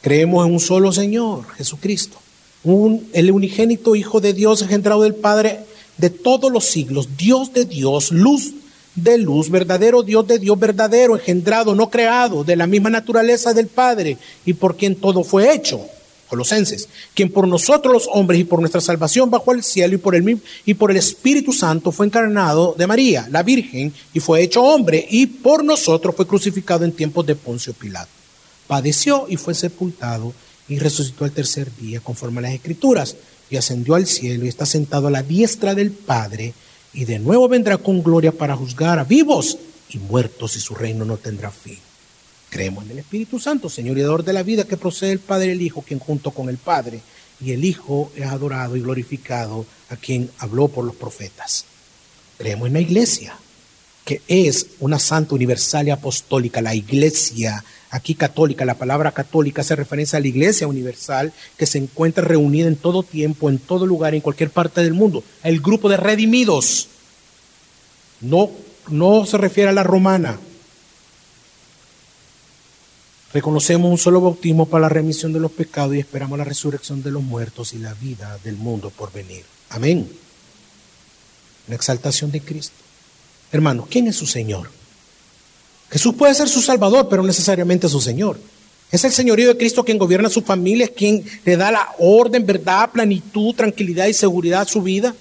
Creemos 0.01 0.47
en 0.47 0.53
un 0.53 0.59
solo 0.59 0.93
Señor, 0.93 1.45
Jesucristo, 1.57 2.17
un, 2.63 3.07
el 3.13 3.31
unigénito 3.31 3.95
Hijo 3.95 4.19
de 4.19 4.33
Dios, 4.33 4.61
engendrado 4.61 5.03
del 5.03 5.15
Padre 5.15 5.59
de 5.97 6.09
todos 6.09 6.51
los 6.51 6.65
siglos, 6.65 7.09
Dios 7.17 7.53
de 7.53 7.65
Dios, 7.65 8.11
luz 8.11 8.53
de 8.95 9.17
luz, 9.17 9.49
verdadero 9.49 10.03
Dios 10.03 10.27
de 10.27 10.39
Dios, 10.39 10.59
verdadero, 10.59 11.15
engendrado, 11.15 11.75
no 11.75 11.89
creado, 11.89 12.43
de 12.43 12.55
la 12.55 12.67
misma 12.67 12.89
naturaleza 12.89 13.53
del 13.53 13.67
Padre, 13.67 14.17
y 14.45 14.53
por 14.53 14.75
quien 14.75 14.95
todo 14.95 15.23
fue 15.23 15.53
hecho. 15.53 15.81
Colosenses, 16.27 16.87
quien 17.15 17.31
por 17.31 17.47
nosotros 17.47 17.91
los 17.91 18.09
hombres 18.13 18.39
y 18.39 18.43
por 18.43 18.59
nuestra 18.59 18.81
salvación 18.81 19.31
bajo 19.31 19.51
el 19.51 19.63
cielo 19.63 19.95
y 19.95 19.97
por 19.97 20.13
el 20.13 20.39
y 20.63 20.75
por 20.75 20.91
el 20.91 20.97
Espíritu 20.97 21.51
Santo 21.51 21.91
fue 21.91 22.05
encarnado 22.05 22.75
de 22.77 22.85
María, 22.85 23.27
la 23.31 23.41
Virgen, 23.41 23.91
y 24.13 24.19
fue 24.19 24.43
hecho 24.43 24.61
hombre, 24.61 25.07
y 25.09 25.25
por 25.25 25.63
nosotros 25.63 26.15
fue 26.15 26.27
crucificado 26.27 26.85
en 26.85 26.91
tiempos 26.91 27.25
de 27.25 27.35
Poncio 27.35 27.73
Pilato 27.73 28.19
padeció 28.69 29.25
y 29.27 29.35
fue 29.35 29.55
sepultado 29.55 30.31
y 30.69 30.79
resucitó 30.79 31.25
al 31.25 31.31
tercer 31.31 31.75
día 31.75 31.99
conforme 31.99 32.39
a 32.39 32.43
las 32.43 32.53
escrituras 32.53 33.15
y 33.49 33.57
ascendió 33.57 33.95
al 33.95 34.05
cielo 34.05 34.45
y 34.45 34.47
está 34.47 34.65
sentado 34.65 35.07
a 35.07 35.11
la 35.11 35.23
diestra 35.23 35.75
del 35.75 35.91
Padre 35.91 36.53
y 36.93 37.05
de 37.05 37.19
nuevo 37.19 37.47
vendrá 37.49 37.77
con 37.77 38.01
gloria 38.01 38.31
para 38.31 38.55
juzgar 38.55 38.99
a 38.99 39.03
vivos 39.03 39.57
y 39.89 39.97
muertos 39.97 40.55
y 40.55 40.59
su 40.59 40.75
reino 40.75 41.03
no 41.03 41.17
tendrá 41.17 41.51
fin. 41.51 41.77
Creemos 42.49 42.85
en 42.85 42.91
el 42.91 42.99
Espíritu 42.99 43.39
Santo, 43.39 43.69
Señor 43.69 43.97
y 43.97 44.01
Dador 44.01 44.23
de 44.23 44.33
la 44.33 44.43
vida, 44.43 44.63
que 44.63 44.77
procede 44.77 45.11
el 45.11 45.19
Padre 45.19 45.47
y 45.47 45.51
el 45.51 45.61
Hijo, 45.61 45.81
quien 45.81 45.99
junto 45.99 46.31
con 46.31 46.49
el 46.49 46.57
Padre 46.57 47.01
y 47.41 47.51
el 47.51 47.63
Hijo 47.63 48.11
es 48.15 48.25
adorado 48.25 48.75
y 48.75 48.81
glorificado 48.81 49.65
a 49.89 49.95
quien 49.95 50.29
habló 50.39 50.67
por 50.67 50.85
los 50.85 50.95
profetas. 50.95 51.65
Creemos 52.37 52.67
en 52.67 52.73
la 52.73 52.79
iglesia, 52.79 53.35
que 54.03 54.21
es 54.27 54.65
una 54.79 54.97
santa 54.97 55.35
universal 55.35 55.87
y 55.87 55.91
apostólica, 55.91 56.61
la 56.61 56.73
iglesia 56.73 57.63
aquí 57.89 58.15
católica. 58.15 58.65
La 58.65 58.75
palabra 58.75 59.11
católica 59.11 59.61
hace 59.61 59.75
referencia 59.75 60.17
a 60.17 60.21
la 60.21 60.27
iglesia 60.27 60.67
universal 60.67 61.33
que 61.57 61.65
se 61.65 61.77
encuentra 61.77 62.23
reunida 62.23 62.67
en 62.67 62.75
todo 62.75 63.03
tiempo, 63.03 63.49
en 63.49 63.59
todo 63.59 63.85
lugar, 63.85 64.15
en 64.15 64.21
cualquier 64.21 64.49
parte 64.49 64.81
del 64.81 64.93
mundo. 64.93 65.23
El 65.43 65.61
grupo 65.61 65.89
de 65.89 65.97
redimidos. 65.97 66.87
No, 68.21 68.51
no 68.89 69.25
se 69.25 69.37
refiere 69.37 69.69
a 69.69 69.73
la 69.73 69.83
romana. 69.83 70.37
Reconocemos 73.31 73.91
un 73.91 73.97
solo 73.97 74.21
bautismo 74.21 74.65
para 74.65 74.83
la 74.83 74.89
remisión 74.89 75.33
de 75.33 75.39
los 75.39 75.51
pecados 75.51 75.95
y 75.95 75.99
esperamos 75.99 76.37
la 76.37 76.43
resurrección 76.43 77.03
de 77.03 77.11
los 77.11 77.21
muertos 77.21 77.73
y 77.73 77.77
la 77.77 77.93
vida 77.93 78.39
del 78.43 78.55
mundo 78.55 78.89
por 78.89 79.11
venir. 79.11 79.45
Amén. 79.69 80.09
La 81.67 81.75
exaltación 81.75 82.31
de 82.31 82.41
Cristo. 82.41 82.75
Hermanos, 83.51 83.85
¿quién 83.89 84.07
es 84.07 84.15
su 84.15 84.25
Señor? 84.25 84.78
Jesús 85.91 86.13
puede 86.15 86.35
ser 86.35 86.47
su 86.47 86.61
Salvador, 86.61 87.07
pero 87.09 87.21
no 87.21 87.27
necesariamente 87.27 87.89
su 87.89 87.99
Señor. 87.99 88.37
Es 88.91 89.03
el 89.03 89.11
señorío 89.11 89.49
de 89.49 89.57
Cristo 89.57 89.83
quien 89.83 89.97
gobierna 89.99 90.29
su 90.29 90.41
familia, 90.41 90.85
es 90.85 90.91
quien 90.91 91.23
le 91.45 91.57
da 91.57 91.71
la 91.71 91.89
orden, 91.99 92.45
verdad, 92.45 92.89
plenitud, 92.91 93.53
tranquilidad 93.55 94.07
y 94.07 94.13
seguridad 94.13 94.61
a 94.61 94.65
su 94.65 94.81
vida. 94.81 95.13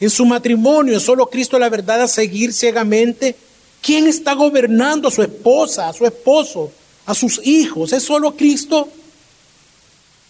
En 0.00 0.10
su 0.10 0.26
matrimonio 0.26 0.96
es 0.96 1.04
solo 1.04 1.26
Cristo 1.26 1.58
la 1.58 1.68
verdad 1.68 2.02
a 2.02 2.08
seguir 2.08 2.52
ciegamente. 2.52 3.36
¿Quién 3.80 4.08
está 4.08 4.34
gobernando 4.34 5.08
a 5.08 5.12
su 5.12 5.22
esposa, 5.22 5.88
a 5.88 5.92
su 5.92 6.04
esposo, 6.04 6.72
a 7.06 7.14
sus 7.14 7.40
hijos? 7.46 7.92
¿Es 7.92 8.02
solo 8.02 8.36
Cristo? 8.36 8.88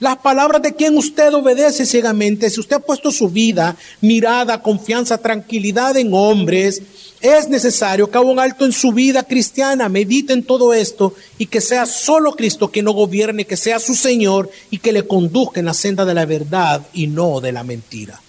Las 0.03 0.17
palabras 0.17 0.61
de 0.61 0.75
quien 0.75 0.99
usted 0.99 1.33
obedece 1.33 1.87
ciegamente, 1.87 2.51
si 2.51 2.59
usted 2.59 2.75
ha 2.75 2.81
puesto 2.81 3.13
su 3.13 3.29
vida, 3.29 3.77
mirada, 4.01 4.61
confianza, 4.61 5.17
tranquilidad 5.17 5.97
en 5.97 6.13
hombres, 6.13 6.83
es 7.21 7.49
necesario 7.49 8.11
que 8.11 8.19
haga 8.19 8.27
un 8.27 8.41
alto 8.41 8.65
en 8.65 8.73
su 8.73 8.91
vida 8.91 9.23
cristiana, 9.23 9.89
medite 9.89 10.33
en 10.33 10.43
todo 10.43 10.75
esto 10.75 11.15
y 11.39 11.47
que 11.47 11.61
sea 11.61 11.87
solo 11.87 12.33
Cristo 12.33 12.73
quien 12.73 12.87
no 12.87 12.91
gobierne, 12.91 13.45
que 13.45 13.57
sea 13.57 13.79
su 13.79 13.95
Señor 13.95 14.51
y 14.73 14.79
que 14.79 14.91
le 14.91 15.07
conduzca 15.07 15.61
en 15.61 15.67
la 15.67 15.73
senda 15.73 16.05
de 16.05 16.15
la 16.15 16.27
verdad 16.27 16.85
y 16.93 17.07
no 17.07 17.41
de 17.41 17.53
la 17.53 17.63
mentira. 17.63 18.21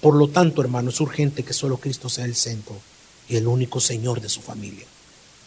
Por 0.00 0.14
lo 0.14 0.28
tanto, 0.28 0.62
hermano, 0.62 0.88
es 0.88 0.98
urgente 0.98 1.42
que 1.42 1.52
solo 1.52 1.76
Cristo 1.76 2.08
sea 2.08 2.24
el 2.24 2.36
centro 2.36 2.74
y 3.28 3.36
el 3.36 3.46
único 3.46 3.80
Señor 3.80 4.22
de 4.22 4.30
su 4.30 4.40
familia 4.40 4.86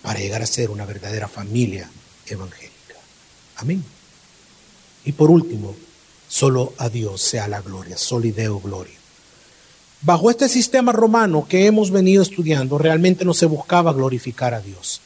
para 0.03 0.19
llegar 0.19 0.43
a 0.43 0.45
ser 0.45 0.69
una 0.69 0.85
verdadera 0.85 1.27
familia 1.27 1.89
evangélica. 2.27 2.97
Amén. 3.55 3.83
Y 5.05 5.13
por 5.13 5.31
último, 5.31 5.75
solo 6.27 6.73
a 6.77 6.89
Dios 6.89 7.21
sea 7.21 7.47
la 7.47 7.61
gloria, 7.61 7.97
solideo 7.97 8.59
gloria. 8.59 8.95
Bajo 10.03 10.31
este 10.31 10.49
sistema 10.49 10.91
romano 10.91 11.45
que 11.47 11.67
hemos 11.67 11.91
venido 11.91 12.23
estudiando, 12.23 12.77
realmente 12.77 13.23
no 13.23 13.35
se 13.35 13.45
buscaba 13.45 13.93
glorificar 13.93 14.53
a 14.53 14.61
Dios. 14.61 15.01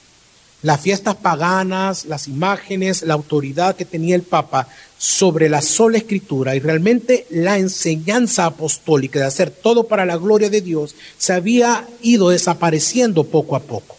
Las 0.62 0.80
fiestas 0.80 1.16
paganas, 1.16 2.06
las 2.06 2.28
imágenes, 2.28 3.02
la 3.04 3.14
autoridad 3.14 3.76
que 3.76 3.84
tenía 3.86 4.16
el 4.16 4.22
Papa 4.22 4.68
sobre 4.98 5.50
la 5.50 5.62
sola 5.62 5.98
escritura 5.98 6.56
y 6.56 6.60
realmente 6.60 7.28
la 7.30 7.58
enseñanza 7.58 8.46
apostólica 8.46 9.20
de 9.20 9.26
hacer 9.26 9.52
todo 9.52 9.84
para 9.84 10.06
la 10.06 10.16
gloria 10.16 10.50
de 10.50 10.62
Dios 10.62 10.96
se 11.18 11.34
había 11.34 11.86
ido 12.02 12.30
desapareciendo 12.30 13.26
poco 13.26 13.58
a 13.58 13.60
poco. 13.60 13.98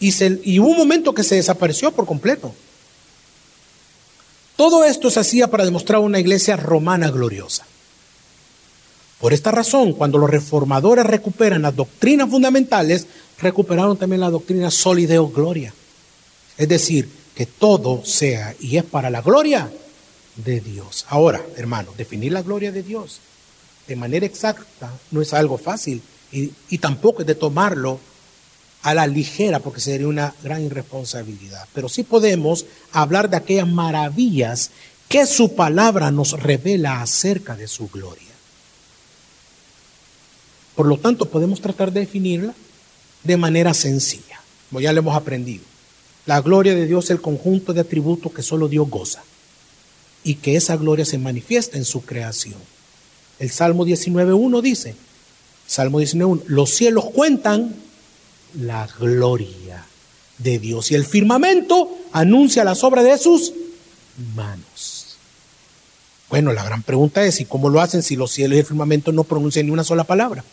Y, 0.00 0.12
y 0.42 0.58
hubo 0.58 0.70
un 0.70 0.76
momento 0.76 1.14
que 1.14 1.24
se 1.24 1.36
desapareció 1.36 1.92
por 1.92 2.04
completo. 2.04 2.52
Todo 4.58 4.82
esto 4.82 5.08
se 5.08 5.20
hacía 5.20 5.46
para 5.46 5.64
demostrar 5.64 6.00
una 6.00 6.18
iglesia 6.18 6.56
romana 6.56 7.12
gloriosa. 7.12 7.64
Por 9.20 9.32
esta 9.32 9.52
razón, 9.52 9.92
cuando 9.92 10.18
los 10.18 10.28
reformadores 10.28 11.06
recuperan 11.06 11.62
las 11.62 11.76
doctrinas 11.76 12.28
fundamentales, 12.28 13.06
recuperaron 13.40 13.96
también 13.96 14.20
la 14.20 14.30
doctrina 14.30 14.72
solideo 14.72 15.28
gloria. 15.28 15.72
Es 16.56 16.68
decir, 16.68 17.08
que 17.36 17.46
todo 17.46 18.04
sea 18.04 18.52
y 18.58 18.78
es 18.78 18.82
para 18.82 19.10
la 19.10 19.22
gloria 19.22 19.70
de 20.34 20.60
Dios. 20.60 21.06
Ahora, 21.08 21.40
hermano, 21.56 21.94
definir 21.96 22.32
la 22.32 22.42
gloria 22.42 22.72
de 22.72 22.82
Dios 22.82 23.20
de 23.86 23.94
manera 23.94 24.26
exacta 24.26 24.92
no 25.12 25.22
es 25.22 25.34
algo 25.34 25.56
fácil 25.56 26.02
y, 26.32 26.50
y 26.68 26.78
tampoco 26.78 27.20
es 27.20 27.28
de 27.28 27.36
tomarlo 27.36 28.00
a 28.88 28.94
la 28.94 29.06
ligera 29.06 29.60
porque 29.60 29.80
sería 29.80 30.08
una 30.08 30.34
gran 30.42 30.64
irresponsabilidad. 30.64 31.66
Pero 31.74 31.88
sí 31.88 32.04
podemos 32.04 32.64
hablar 32.92 33.28
de 33.28 33.36
aquellas 33.36 33.68
maravillas 33.68 34.70
que 35.08 35.26
su 35.26 35.54
palabra 35.54 36.10
nos 36.10 36.32
revela 36.32 37.02
acerca 37.02 37.54
de 37.54 37.68
su 37.68 37.88
gloria. 37.88 38.26
Por 40.74 40.86
lo 40.86 40.96
tanto, 40.96 41.26
podemos 41.26 41.60
tratar 41.60 41.92
de 41.92 42.00
definirla 42.00 42.54
de 43.24 43.36
manera 43.36 43.74
sencilla, 43.74 44.40
como 44.70 44.80
ya 44.80 44.92
lo 44.92 45.00
hemos 45.00 45.16
aprendido. 45.16 45.64
La 46.24 46.40
gloria 46.40 46.74
de 46.74 46.86
Dios 46.86 47.06
es 47.06 47.10
el 47.10 47.20
conjunto 47.20 47.74
de 47.74 47.80
atributos 47.80 48.32
que 48.32 48.42
solo 48.42 48.68
Dios 48.68 48.88
goza 48.88 49.22
y 50.24 50.36
que 50.36 50.56
esa 50.56 50.76
gloria 50.76 51.04
se 51.04 51.18
manifiesta 51.18 51.76
en 51.76 51.84
su 51.84 52.02
creación. 52.02 52.60
El 53.38 53.50
Salmo 53.50 53.84
19.1 53.84 54.62
dice, 54.62 54.94
Salmo 55.66 56.00
19.1, 56.00 56.44
los 56.46 56.70
cielos 56.70 57.06
cuentan 57.12 57.74
la 58.54 58.88
gloria 58.98 59.84
de 60.38 60.58
Dios 60.58 60.90
y 60.90 60.94
el 60.94 61.04
firmamento 61.04 61.90
anuncia 62.12 62.64
las 62.64 62.84
obras 62.84 63.04
de 63.04 63.18
sus 63.18 63.52
manos. 64.34 65.16
Bueno, 66.28 66.52
la 66.52 66.62
gran 66.62 66.82
pregunta 66.82 67.24
es, 67.24 67.40
¿y 67.40 67.44
cómo 67.44 67.70
lo 67.70 67.80
hacen 67.80 68.02
si 68.02 68.16
los 68.16 68.30
cielos 68.30 68.56
y 68.56 68.60
el 68.60 68.66
firmamento 68.66 69.12
no 69.12 69.24
pronuncian 69.24 69.66
ni 69.66 69.72
una 69.72 69.84
sola 69.84 70.04
palabra? 70.04 70.44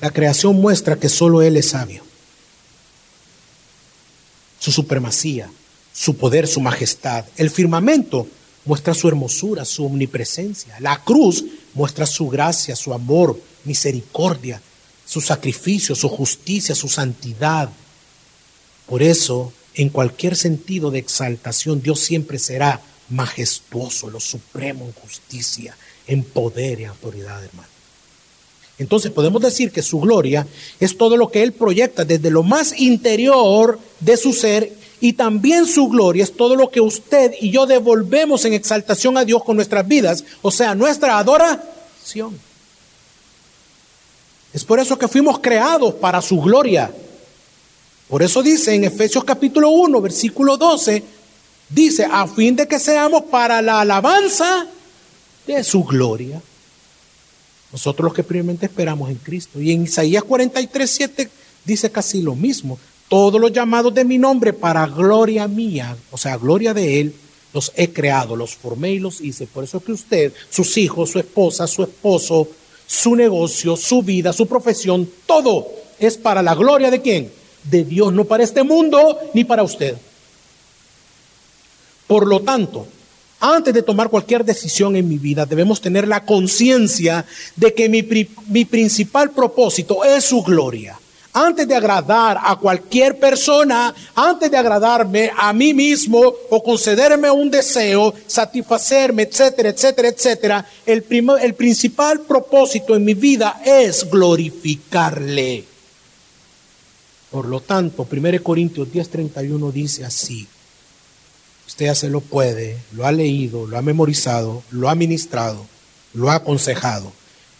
La 0.00 0.10
creación 0.10 0.56
muestra 0.60 0.96
que 0.96 1.08
solo 1.08 1.42
Él 1.42 1.56
es 1.56 1.68
sabio. 1.68 2.02
Su 4.58 4.72
supremacía, 4.72 5.50
su 5.92 6.16
poder, 6.16 6.48
su 6.48 6.60
majestad. 6.60 7.24
El 7.36 7.50
firmamento 7.50 8.26
muestra 8.64 8.94
su 8.94 9.08
hermosura, 9.08 9.64
su 9.64 9.84
omnipresencia. 9.84 10.76
La 10.80 11.02
cruz 11.04 11.44
muestra 11.74 12.06
su 12.06 12.28
gracia, 12.28 12.74
su 12.74 12.94
amor, 12.94 13.38
misericordia, 13.64 14.60
su 15.06 15.20
sacrificio, 15.20 15.94
su 15.94 16.08
justicia, 16.08 16.74
su 16.74 16.88
santidad. 16.88 17.68
Por 18.86 19.02
eso, 19.02 19.52
en 19.74 19.88
cualquier 19.88 20.36
sentido 20.36 20.90
de 20.90 20.98
exaltación, 20.98 21.82
Dios 21.82 22.00
siempre 22.00 22.38
será 22.38 22.80
majestuoso, 23.08 24.10
lo 24.10 24.20
supremo 24.20 24.86
en 24.86 24.92
justicia, 24.92 25.76
en 26.06 26.24
poder 26.24 26.80
y 26.80 26.84
autoridad, 26.84 27.44
hermano. 27.44 27.68
Entonces 28.78 29.12
podemos 29.12 29.40
decir 29.42 29.70
que 29.70 29.82
su 29.82 30.00
gloria 30.00 30.46
es 30.80 30.96
todo 30.96 31.16
lo 31.16 31.30
que 31.30 31.42
Él 31.42 31.52
proyecta 31.52 32.04
desde 32.04 32.30
lo 32.30 32.42
más 32.42 32.78
interior 32.80 33.78
de 34.00 34.16
su 34.16 34.32
ser 34.32 34.72
y 35.00 35.12
también 35.12 35.66
su 35.66 35.88
gloria 35.88 36.24
es 36.24 36.32
todo 36.32 36.56
lo 36.56 36.70
que 36.70 36.80
usted 36.80 37.32
y 37.40 37.50
yo 37.50 37.66
devolvemos 37.66 38.44
en 38.44 38.54
exaltación 38.54 39.18
a 39.18 39.24
Dios 39.24 39.44
con 39.44 39.56
nuestras 39.56 39.86
vidas, 39.86 40.24
o 40.42 40.50
sea, 40.50 40.74
nuestra 40.74 41.18
adoración. 41.18 42.38
Es 44.52 44.64
por 44.64 44.78
eso 44.78 44.98
que 44.98 45.08
fuimos 45.08 45.38
creados 45.38 45.94
para 45.94 46.20
su 46.20 46.40
gloria. 46.40 46.92
Por 48.08 48.22
eso 48.22 48.42
dice 48.42 48.74
en 48.74 48.84
Efesios 48.84 49.24
capítulo 49.24 49.70
1, 49.70 50.00
versículo 50.00 50.58
12, 50.58 51.02
dice, 51.70 52.06
a 52.10 52.26
fin 52.26 52.54
de 52.54 52.68
que 52.68 52.78
seamos 52.78 53.22
para 53.22 53.62
la 53.62 53.80
alabanza 53.80 54.66
de 55.46 55.64
su 55.64 55.82
gloria. 55.84 56.42
Nosotros 57.72 58.04
los 58.04 58.14
que 58.14 58.22
primeramente 58.22 58.66
esperamos 58.66 59.08
en 59.08 59.16
Cristo. 59.16 59.60
Y 59.60 59.72
en 59.72 59.84
Isaías 59.84 60.22
43, 60.24 60.90
7 60.90 61.30
dice 61.64 61.90
casi 61.90 62.20
lo 62.20 62.34
mismo. 62.34 62.78
Todos 63.08 63.40
los 63.40 63.52
llamados 63.52 63.94
de 63.94 64.04
mi 64.04 64.18
nombre 64.18 64.52
para 64.52 64.86
gloria 64.86 65.48
mía, 65.48 65.96
o 66.10 66.18
sea, 66.18 66.36
gloria 66.36 66.74
de 66.74 67.00
Él, 67.00 67.14
los 67.52 67.72
he 67.76 67.92
creado, 67.92 68.36
los 68.36 68.54
formé 68.54 68.92
y 68.92 68.98
los 68.98 69.20
hice. 69.20 69.46
Por 69.46 69.64
eso 69.64 69.80
que 69.80 69.92
usted, 69.92 70.32
sus 70.50 70.76
hijos, 70.76 71.10
su 71.10 71.18
esposa, 71.18 71.66
su 71.66 71.82
esposo, 71.82 72.48
su 72.92 73.16
negocio, 73.16 73.74
su 73.74 74.02
vida, 74.02 74.34
su 74.34 74.46
profesión, 74.46 75.08
todo 75.24 75.66
es 75.98 76.18
para 76.18 76.42
la 76.42 76.54
gloria 76.54 76.90
de 76.90 77.00
quién? 77.00 77.32
De 77.64 77.84
Dios, 77.84 78.12
no 78.12 78.24
para 78.26 78.44
este 78.44 78.62
mundo 78.62 79.18
ni 79.32 79.44
para 79.44 79.62
usted. 79.62 79.96
Por 82.06 82.26
lo 82.26 82.40
tanto, 82.40 82.86
antes 83.40 83.72
de 83.72 83.82
tomar 83.82 84.10
cualquier 84.10 84.44
decisión 84.44 84.94
en 84.94 85.08
mi 85.08 85.16
vida, 85.16 85.46
debemos 85.46 85.80
tener 85.80 86.06
la 86.06 86.26
conciencia 86.26 87.24
de 87.56 87.72
que 87.72 87.88
mi, 87.88 88.06
mi, 88.48 88.66
principal 88.66 89.30
propósito 89.30 90.04
es 90.04 90.24
su 90.24 90.42
gloria. 90.42 91.00
Antes 91.34 91.66
de 91.66 91.74
agradar 91.74 92.38
a 92.42 92.56
cualquier 92.56 93.18
persona, 93.18 93.94
antes 94.14 94.50
de 94.50 94.56
agradarme 94.56 95.30
a 95.34 95.52
mí 95.54 95.72
mismo 95.72 96.20
o 96.50 96.62
concederme 96.62 97.30
un 97.30 97.50
deseo, 97.50 98.12
satisfacerme, 98.26 99.22
etcétera, 99.22 99.70
etcétera, 99.70 100.08
etcétera, 100.08 100.66
el, 100.84 101.04
el 101.40 101.54
principal 101.54 102.20
propósito 102.20 102.94
en 102.94 103.04
mi 103.04 103.14
vida 103.14 103.62
es 103.64 104.10
glorificarle. 104.10 105.64
Por 107.30 107.46
lo 107.46 107.60
tanto, 107.60 108.06
1 108.10 108.42
Corintios 108.42 108.88
10:31 108.88 109.72
dice 109.72 110.04
así, 110.04 110.46
Usted 111.66 111.86
ya 111.86 111.94
se 111.94 112.10
lo 112.10 112.20
puede, 112.20 112.76
lo 112.92 113.06
ha 113.06 113.12
leído, 113.12 113.66
lo 113.66 113.78
ha 113.78 113.82
memorizado, 113.82 114.62
lo 114.70 114.90
ha 114.90 114.94
ministrado, 114.94 115.66
lo 116.12 116.30
ha 116.30 116.34
aconsejado. 116.34 117.10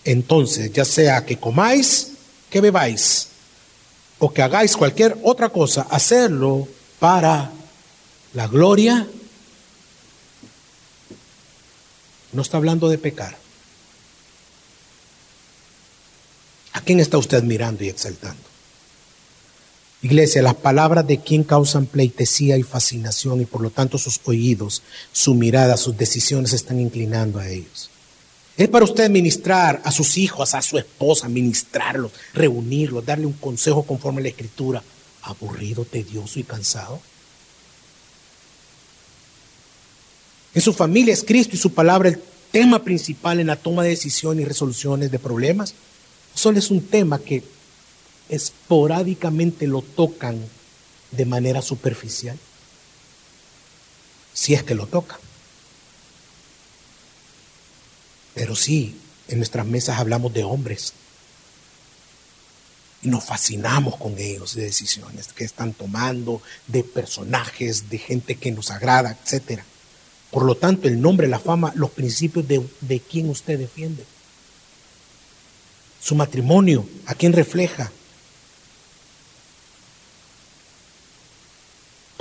Entonces, 0.04 0.70
ya 0.70 0.84
sea 0.84 1.24
que 1.24 1.38
comáis, 1.38 2.08
que 2.50 2.60
bebáis, 2.60 3.28
o 4.22 4.32
que 4.32 4.40
hagáis 4.40 4.76
cualquier 4.76 5.18
otra 5.24 5.48
cosa, 5.48 5.82
hacerlo 5.90 6.68
para 7.00 7.50
la 8.34 8.46
gloria. 8.46 9.08
No 12.32 12.42
está 12.42 12.56
hablando 12.56 12.88
de 12.88 12.98
pecar. 12.98 13.36
¿A 16.72 16.80
quién 16.82 17.00
está 17.00 17.18
usted 17.18 17.42
mirando 17.42 17.82
y 17.82 17.88
exaltando? 17.88 18.44
Iglesia, 20.02 20.40
las 20.40 20.54
palabras 20.54 21.04
de 21.04 21.18
quien 21.18 21.42
causan 21.42 21.86
pleitesía 21.86 22.56
y 22.56 22.62
fascinación 22.62 23.40
y 23.40 23.44
por 23.44 23.60
lo 23.60 23.70
tanto 23.70 23.98
sus 23.98 24.20
oídos, 24.24 24.84
su 25.10 25.34
mirada, 25.34 25.76
sus 25.76 25.96
decisiones 25.96 26.52
están 26.52 26.78
inclinando 26.78 27.40
a 27.40 27.48
ellos. 27.48 27.91
Es 28.56 28.68
para 28.68 28.84
usted 28.84 29.08
ministrar 29.08 29.80
a 29.84 29.90
sus 29.90 30.18
hijos, 30.18 30.54
a 30.54 30.62
su 30.62 30.76
esposa, 30.78 31.28
ministrarlos, 31.28 32.12
reunirlos, 32.34 33.04
darle 33.04 33.26
un 33.26 33.32
consejo 33.32 33.84
conforme 33.84 34.20
a 34.20 34.22
la 34.24 34.28
escritura. 34.28 34.82
¿Aburrido, 35.22 35.84
tedioso 35.84 36.38
y 36.38 36.44
cansado? 36.44 37.00
En 40.54 40.60
su 40.60 40.72
familia 40.72 41.14
es 41.14 41.24
Cristo 41.24 41.56
y 41.56 41.58
su 41.58 41.72
palabra 41.72 42.10
el 42.10 42.20
tema 42.50 42.82
principal 42.84 43.40
en 43.40 43.46
la 43.46 43.56
toma 43.56 43.82
de 43.82 43.90
decisiones 43.90 44.44
y 44.44 44.48
resoluciones 44.48 45.10
de 45.10 45.18
problemas. 45.18 45.74
Solo 46.34 46.58
es 46.58 46.70
un 46.70 46.86
tema 46.86 47.18
que 47.18 47.42
esporádicamente 48.28 49.66
lo 49.66 49.80
tocan 49.80 50.38
de 51.10 51.24
manera 51.24 51.62
superficial, 51.62 52.38
si 54.34 54.54
es 54.54 54.62
que 54.62 54.74
lo 54.74 54.86
tocan. 54.86 55.18
Pero 58.34 58.56
sí, 58.56 58.96
en 59.28 59.38
nuestras 59.38 59.66
mesas 59.66 59.98
hablamos 59.98 60.32
de 60.32 60.44
hombres 60.44 60.94
y 63.02 63.08
nos 63.08 63.24
fascinamos 63.24 63.96
con 63.96 64.18
ellos 64.18 64.54
de 64.54 64.64
decisiones 64.64 65.32
que 65.32 65.44
están 65.44 65.72
tomando, 65.72 66.40
de 66.68 66.84
personajes, 66.84 67.90
de 67.90 67.98
gente 67.98 68.36
que 68.36 68.52
nos 68.52 68.70
agrada, 68.70 69.18
etc. 69.24 69.62
Por 70.30 70.44
lo 70.44 70.56
tanto, 70.56 70.88
el 70.88 71.00
nombre, 71.00 71.28
la 71.28 71.40
fama, 71.40 71.72
los 71.74 71.90
principios 71.90 72.46
de, 72.46 72.64
de 72.80 73.00
quién 73.00 73.28
usted 73.28 73.58
defiende. 73.58 74.04
Su 76.00 76.14
matrimonio, 76.14 76.86
a 77.06 77.14
quién 77.14 77.32
refleja, 77.32 77.90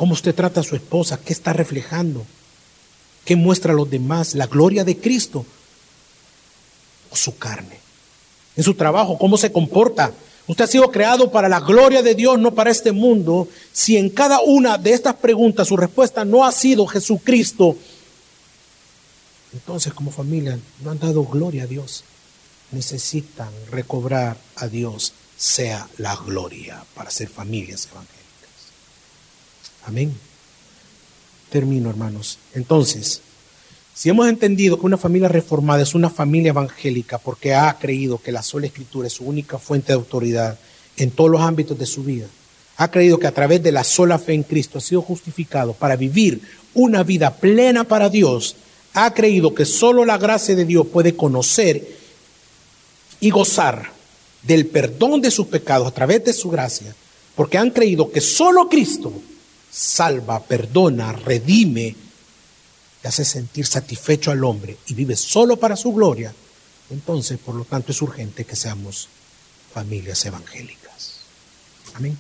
¿Cómo 0.02 0.14
usted 0.14 0.34
trata 0.34 0.62
a 0.62 0.64
su 0.64 0.76
esposa? 0.76 1.20
¿Qué 1.24 1.32
está 1.32 1.54
reflejando? 1.54 2.26
¿Qué 3.24 3.36
muestra 3.36 3.74
a 3.74 3.76
los 3.76 3.88
demás? 3.88 4.34
¿La 4.34 4.48
gloria 4.48 4.84
de 4.84 4.98
Cristo 4.98 5.46
su 7.16 7.38
carne? 7.38 7.80
En 8.56 8.64
su 8.64 8.74
trabajo, 8.74 9.18
¿cómo 9.18 9.38
se 9.38 9.52
comporta? 9.52 10.12
Usted 10.48 10.66
ha 10.66 10.68
sido 10.68 10.92
creado 10.92 11.32
para 11.32 11.48
la 11.48 11.60
gloria 11.60 12.02
de 12.02 12.16
Dios, 12.16 12.40
no 12.40 12.54
para 12.54 12.72
este 12.72 12.92
mundo. 12.92 13.48
Si 13.72 13.98
en 13.98 14.10
cada 14.10 14.42
una 14.42 14.78
de 14.78 14.92
estas 14.92 15.16
preguntas 15.16 15.68
su 15.68 15.78
respuesta 15.78 16.26
no 16.26 16.46
ha 16.46 16.52
sido 16.52 16.86
Jesucristo, 16.88 17.78
entonces 19.54 19.94
como 19.94 20.12
familia 20.12 20.60
no 20.84 20.92
han 20.92 21.00
dado 21.00 21.24
gloria 21.26 21.64
a 21.64 21.68
Dios. 21.68 22.04
Necesitan 22.72 23.50
recobrar 23.70 24.38
a 24.56 24.68
Dios, 24.68 25.14
sea 25.38 25.88
la 25.98 26.16
gloria, 26.16 26.84
para 26.96 27.12
ser 27.12 27.30
familias 27.30 27.88
evangélicas. 27.92 28.22
Amén. 29.86 30.18
Termino, 31.50 31.90
hermanos. 31.90 32.40
Entonces, 32.54 33.22
si 34.02 34.10
hemos 34.10 34.28
entendido 34.28 34.80
que 34.80 34.88
una 34.88 34.98
familia 34.98 35.28
reformada 35.28 35.84
es 35.84 35.94
una 35.94 36.10
familia 36.10 36.50
evangélica 36.50 37.20
porque 37.20 37.54
ha 37.54 37.72
creído 37.78 38.18
que 38.18 38.32
la 38.32 38.42
sola 38.42 38.66
escritura 38.66 39.06
es 39.06 39.14
su 39.14 39.26
única 39.26 39.60
fuente 39.60 39.90
de 39.90 39.94
autoridad 39.94 40.58
en 40.98 41.12
todos 41.12 41.30
los 41.30 41.40
ámbitos 41.40 41.78
de 41.78 41.86
su 41.86 42.04
vida, 42.04 42.26
ha 42.78 42.90
creído 42.90 43.20
que 43.20 43.28
a 43.28 43.32
través 43.32 43.62
de 43.62 43.72
la 43.72 43.84
sola 43.84 44.18
fe 44.18 44.34
en 44.34 44.42
Cristo 44.42 44.80
ha 44.80 44.82
sido 44.82 45.04
justificado 45.04 45.74
para 45.74 45.98
vivir 45.98 46.42
una 46.74 47.04
vida 47.04 47.36
plena 47.36 47.84
para 47.84 48.10
Dios, 48.10 48.56
ha 48.96 49.14
creído 49.14 49.54
que 49.54 49.66
solo 49.66 50.04
la 50.04 50.18
gracia 50.18 50.56
de 50.56 50.66
Dios 50.66 50.88
puede 50.88 51.16
conocer 51.16 51.88
y 53.20 53.30
gozar 53.30 53.92
del 54.42 54.66
perdón 54.66 55.22
de 55.22 55.30
sus 55.30 55.46
pecados 55.46 55.88
a 55.88 55.94
través 55.94 56.26
de 56.26 56.34
su 56.34 56.50
gracia, 56.50 56.96
porque 57.36 57.60
han 57.60 57.70
creído 57.70 58.12
que 58.12 58.20
solo 58.20 58.68
Cristo 58.68 59.14
salva, 59.70 60.42
perdona, 60.42 61.12
redime, 61.14 61.96
y 63.04 63.08
hace 63.08 63.26
sentir 63.26 63.66
satisfecho 63.66 64.32
al 64.32 64.44
hombre 64.44 64.78
y 64.88 64.94
vive 64.94 65.16
solo 65.16 65.58
para 65.58 65.76
su 65.76 65.92
gloria, 65.94 66.34
entonces, 66.90 67.40
por 67.40 67.56
lo 67.56 67.64
tanto, 67.64 67.92
es 67.92 68.02
urgente 68.02 68.46
que 68.46 68.56
seamos 68.56 69.08
familias 69.74 70.26
evangélicas. 70.26 71.22
Amén. 71.96 72.18